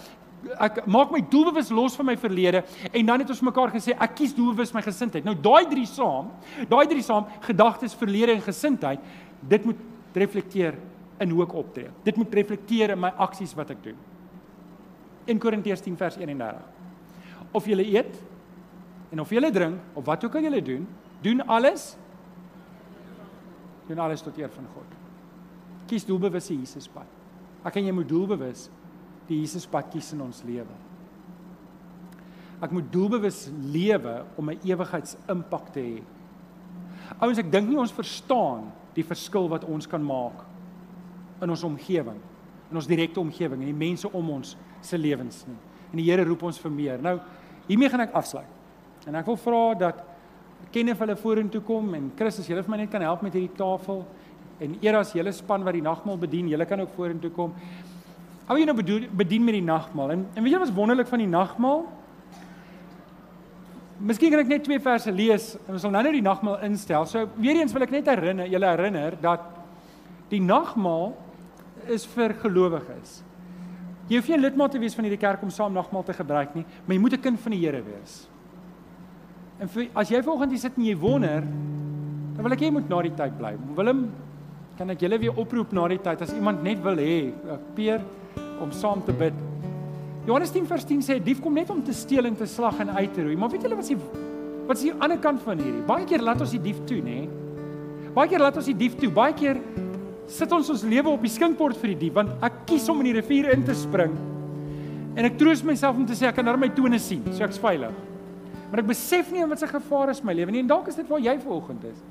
ek 0.61 0.87
maak 0.87 1.11
my 1.11 1.21
doelbewus 1.21 1.71
los 1.71 1.97
van 1.97 2.07
my 2.07 2.17
verlede 2.17 2.63
en 2.93 3.07
dan 3.07 3.19
het 3.21 3.31
ons 3.31 3.41
mekaar 3.41 3.71
gesê 3.71 3.97
ek 3.99 4.15
kies 4.15 4.35
doelbewus 4.35 4.75
my 4.75 4.83
gesindheid. 4.83 5.25
Nou 5.25 5.35
daai 5.35 5.67
drie 5.69 5.87
saam, 5.87 6.31
daai 6.69 6.87
drie 6.87 7.03
saam, 7.03 7.27
gedagtes, 7.41 7.95
verlede 7.95 8.33
en 8.33 8.41
gesindheid, 8.41 9.01
dit 9.41 9.65
moet 9.65 9.77
reflekteer 10.15 10.75
in 11.21 11.31
hoe 11.31 11.43
ek 11.43 11.55
optree. 11.55 11.91
Dit 12.05 12.17
moet 12.17 12.35
reflekteer 12.35 12.91
in 12.91 13.01
my 13.01 13.13
aksies 13.17 13.55
wat 13.55 13.71
ek 13.71 13.83
doen. 13.83 13.97
1 15.27 15.39
Korintiërs 15.39 15.81
10 15.83 15.97
vers 15.97 16.17
31 16.17 16.76
of 17.57 17.67
jy 17.69 17.79
eet 17.97 18.19
en 19.13 19.23
of 19.23 19.33
jy 19.33 19.51
drink 19.51 19.97
of 19.97 20.05
wat 20.07 20.25
ook 20.25 20.37
al 20.37 20.49
jy 20.49 20.63
doen, 20.65 20.87
doen 21.25 21.41
alles 21.47 21.95
doen 23.87 24.03
alles 24.03 24.25
tot 24.25 24.39
eer 24.39 24.51
van 24.51 24.67
God. 24.75 24.95
Kies 25.87 26.07
doelbewus 26.07 26.49
die 26.51 26.59
Jesuspad. 26.59 27.07
Ek 27.67 27.79
en 27.79 27.87
jy 27.87 27.95
moet 27.95 28.09
doelbewus 28.11 28.67
die 29.29 29.39
Jesuspad 29.41 29.93
kies 29.93 30.13
in 30.15 30.25
ons 30.25 30.43
lewe. 30.47 30.75
Ek 32.63 32.73
moet 32.73 32.89
doelbewus 32.91 33.47
lewe 33.73 34.25
om 34.37 34.51
'n 34.51 34.59
ewigheidsimpak 34.65 35.73
te 35.73 35.81
hê. 35.81 36.03
Ouens, 37.21 37.39
ek 37.39 37.51
dink 37.51 37.69
nie 37.69 37.79
ons 37.79 37.93
verstaan 37.93 38.73
die 38.95 39.05
verskil 39.05 39.49
wat 39.49 39.65
ons 39.65 39.87
kan 39.87 40.03
maak 40.03 40.45
in 41.43 41.51
ons 41.51 41.63
omgewing, 41.63 42.19
in 42.71 42.77
ons 42.77 42.87
direkte 42.87 43.21
omgewing 43.21 43.61
en 43.61 43.67
die 43.67 43.87
mense 43.87 44.13
om 44.13 44.31
ons 44.31 44.57
se 44.81 44.99
lewens 44.99 45.45
nie. 45.47 45.59
En 45.93 45.99
die 46.01 46.11
Here 46.11 46.25
roep 46.25 46.43
ons 46.43 46.59
vir 46.59 46.71
meer. 46.71 47.03
Nou, 47.03 47.21
hiermee 47.67 47.91
gaan 47.91 48.05
ek 48.07 48.15
afsluit. 48.19 48.53
En 49.07 49.15
ek 49.15 49.27
wil 49.27 49.39
vra 49.39 49.63
dat 49.79 50.05
Kenneth 50.75 50.99
hulle 50.99 51.17
vorentoe 51.17 51.63
kom 51.65 51.93
en 51.95 52.09
Chris 52.19 52.41
as 52.41 52.49
julle 52.51 52.65
vir 52.65 52.73
my 52.73 52.79
net 52.83 52.91
kan 52.93 53.05
help 53.05 53.23
met 53.25 53.37
hierdie 53.37 53.55
tafel 53.59 54.05
en 54.63 54.79
eers 54.83 55.13
julle 55.15 55.33
span 55.37 55.65
wat 55.67 55.77
die 55.77 55.85
nagmaal 55.85 56.19
bedien, 56.19 56.49
julle 56.49 56.67
kan 56.67 56.81
ook 56.81 56.95
vorentoe 56.97 57.31
kom. 57.37 57.53
Hou 58.49 58.57
jy 58.59 58.65
nou 58.69 58.77
bedien, 58.79 59.07
bedien 59.13 59.45
met 59.45 59.59
die 59.59 59.65
nagmaal? 59.65 60.15
En 60.15 60.25
en 60.35 60.43
weet 60.43 60.55
jy 60.55 60.61
wat 60.63 60.69
is 60.69 60.75
wonderlik 60.75 61.11
van 61.11 61.23
die 61.23 61.31
nagmaal? 61.31 61.85
Miskien 63.97 64.33
kan 64.33 64.43
ek 64.43 64.51
net 64.51 64.65
twee 64.67 64.81
verse 64.83 65.13
lees 65.13 65.55
en 65.67 65.77
ons 65.77 65.85
sal 65.85 65.93
nou 65.93 66.03
nou 66.05 66.13
die 66.13 66.25
nagmaal 66.25 66.65
instel. 66.67 67.07
So 67.09 67.29
weer 67.41 67.61
eens 67.61 67.73
wil 67.73 67.87
ek 67.87 67.95
net 67.95 68.11
herinner, 68.13 68.49
julle 68.53 68.73
herinner 68.75 69.17
dat 69.23 69.47
die 70.31 70.43
nagmaal 70.43 71.15
is 71.93 72.05
vir 72.17 72.35
gelowiges. 72.43 73.21
Jy 74.07 74.21
hoef 74.21 74.29
nie 74.31 74.39
lidmaat 74.39 74.71
te 74.77 74.79
wees 74.79 74.95
van 74.95 75.05
hierdie 75.09 75.21
kerk 75.21 75.43
om 75.43 75.51
saam 75.51 75.75
nagmaal 75.75 76.05
te 76.07 76.15
gebruik 76.15 76.55
nie, 76.55 76.65
maar 76.87 76.95
jy 76.95 77.01
moet 77.01 77.15
'n 77.15 77.23
kind 77.23 77.41
van 77.41 77.53
die 77.53 77.61
Here 77.61 77.83
wees. 77.83 78.29
En 79.59 79.69
vir, 79.69 79.89
as 79.95 80.09
jy 80.09 80.23
vanoggend 80.23 80.51
hier 80.51 80.61
sit 80.61 80.77
en 80.77 80.85
jy 80.85 80.97
wonder, 80.97 81.41
dan 81.41 82.43
wil 82.43 82.53
ek 82.53 82.61
hê 82.61 82.65
jy 82.65 82.73
moet 82.73 82.89
na 82.89 83.03
die 83.03 83.15
tyd 83.17 83.39
bly. 83.39 83.57
Willem, 83.75 84.13
kan 84.77 84.91
ek 84.91 85.01
julle 85.01 85.19
weer 85.19 85.37
oproep 85.37 85.73
na 85.73 85.89
die 85.89 85.99
tyd 85.99 86.23
as 86.23 86.33
iemand 86.33 86.63
net 86.63 86.83
wil 86.85 86.97
hê, 86.97 87.33
eh, 87.33 87.59
Peer 87.75 88.01
om 88.61 88.71
saam 88.73 89.03
te 89.05 89.13
bid. 89.13 89.33
Johannes 90.27 90.51
10 90.51 90.67
vers 90.67 90.85
10 90.85 91.03
sê 91.07 91.19
dief 91.23 91.41
kom 91.41 91.55
net 91.55 91.71
om 91.71 91.83
te 91.83 91.95
steel 91.95 92.27
en 92.27 92.37
te 92.37 92.47
slag 92.47 92.81
en 92.81 92.91
uit 92.91 93.15
te 93.15 93.23
roei. 93.23 93.37
Maar 93.37 93.51
weet 93.51 93.63
julle 93.63 93.77
wat 93.79 93.85
is 93.85 93.95
die 93.95 93.99
wat 94.67 94.77
is 94.77 94.83
die 94.83 94.93
ander 94.99 95.19
kant 95.23 95.43
van 95.43 95.61
hierdie? 95.63 95.83
Baie 95.87 96.05
keer 96.05 96.23
laat 96.27 96.41
ons 96.43 96.51
die 96.51 96.63
dief 96.63 96.81
toe, 96.89 96.99
nê? 96.99 97.29
Baie 98.17 98.29
keer 98.29 98.43
laat 98.43 98.57
ons 98.59 98.67
die 98.67 98.75
dief 98.75 98.97
toe. 98.99 99.11
Baie 99.15 99.33
keer 99.39 99.61
sit 100.27 100.53
ons 100.53 100.71
ons 100.71 100.85
lewe 100.85 101.13
op 101.13 101.23
die 101.23 101.31
skinkbord 101.31 101.79
vir 101.81 101.93
die 101.95 102.01
dief 102.07 102.17
want 102.17 102.45
ek 102.45 102.65
kies 102.67 102.89
om 102.91 103.01
in 103.03 103.11
die 103.11 103.17
rivier 103.21 103.53
in 103.55 103.65
te 103.67 103.75
spring. 103.75 104.15
En 105.17 105.25
ek 105.25 105.39
troos 105.41 105.63
myself 105.65 105.97
om 105.97 106.07
te 106.07 106.17
sê 106.19 106.29
ek 106.29 106.37
kan 106.37 106.45
daar 106.45 106.59
my 106.61 106.69
tone 106.77 106.99
sien, 107.01 107.23
so 107.33 107.45
ek's 107.47 107.61
veilig. 107.63 107.95
Maar 108.71 108.83
ek 108.83 108.91
besef 108.91 109.31
nie 109.33 109.47
wat 109.47 109.63
se 109.63 109.69
gevaar 109.71 110.13
is 110.13 110.23
my 110.27 110.35
lewe 110.37 110.53
nie 110.53 110.65
en 110.65 110.73
dalk 110.73 110.91
is 110.91 110.99
dit 110.99 111.09
waar 111.09 111.23
jy 111.23 111.37
vanoggend 111.41 111.87
is. 111.93 112.03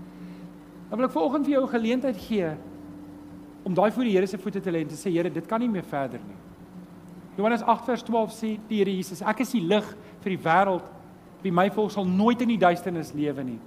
Dan 0.89 0.97
wil 0.97 1.09
ek 1.09 1.13
vanoggend 1.13 1.45
vir 1.45 1.53
jou 1.57 1.63
'n 1.66 1.76
geleentheid 1.76 2.18
gee 2.18 2.55
om 3.66 3.74
daai 3.74 3.91
voor 3.91 4.03
die 4.03 4.13
Here 4.13 4.28
se 4.28 4.38
voete 4.38 4.61
te 4.61 4.72
lê 4.72 4.82
en 4.82 4.88
te 4.88 4.95
sê 4.95 5.11
Here, 5.11 5.30
dit 5.30 5.47
kan 5.47 5.59
nie 5.59 5.70
meer 5.70 5.84
verder 5.84 6.20
nie. 6.20 6.38
Johannes 7.38 7.63
8 7.63 7.86
vers 7.86 8.03
12 8.03 8.32
sê 8.32 8.59
die 8.70 8.78
Here 8.78 8.91
Jesus, 8.91 9.22
ek 9.22 9.41
is 9.41 9.51
die 9.51 9.61
lig 9.61 9.86
vir 10.22 10.30
die 10.30 10.43
wêreld. 10.43 10.84
Wie 11.41 11.51
my 11.51 11.70
volg 11.70 11.91
sal 11.91 12.05
nooit 12.05 12.41
in 12.41 12.47
die 12.47 12.57
duisternis 12.57 13.13
lewe 13.13 13.43
nie, 13.43 13.59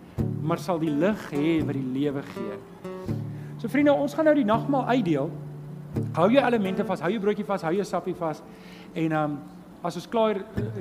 maar 0.43 0.59
sal 0.59 0.79
die 0.79 0.91
lig 0.91 1.31
hê 1.31 1.65
wat 1.65 1.75
die 1.75 2.01
lewe 2.01 2.23
gee. 2.23 2.98
So 3.59 3.69
vriende, 3.69 3.93
ons 3.93 4.15
gaan 4.15 4.29
nou 4.31 4.35
die 4.39 4.47
nagmaal 4.47 4.87
uitdeel. 4.87 5.31
Hou 6.15 6.31
jou 6.31 6.43
elemente 6.45 6.85
vas, 6.87 7.01
hou 7.03 7.11
jou 7.11 7.23
broodjie 7.23 7.47
vas, 7.47 7.63
hou 7.67 7.75
jou 7.75 7.87
sappie 7.87 8.15
vas. 8.19 8.43
En 8.95 9.13
ehm 9.13 9.23
um, 9.25 9.39
as 9.83 9.95
ons 9.95 10.09
klaar 10.11 10.41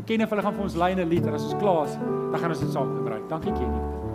ken 0.09 0.23
of 0.25 0.31
hulle 0.33 0.41
gaan 0.41 0.55
vir 0.57 0.63
ons 0.63 0.75
lei 0.75 0.95
'n 0.95 1.09
lied 1.09 1.25
en 1.25 1.33
as 1.33 1.43
ons 1.43 1.61
klaar 1.61 1.85
is, 1.85 1.93
dan 2.31 2.39
gaan 2.39 2.49
ons 2.49 2.59
dit 2.59 2.71
saam 2.71 2.97
gebruik. 2.97 3.29
Dankie 3.29 3.53
Kenny. 3.53 4.06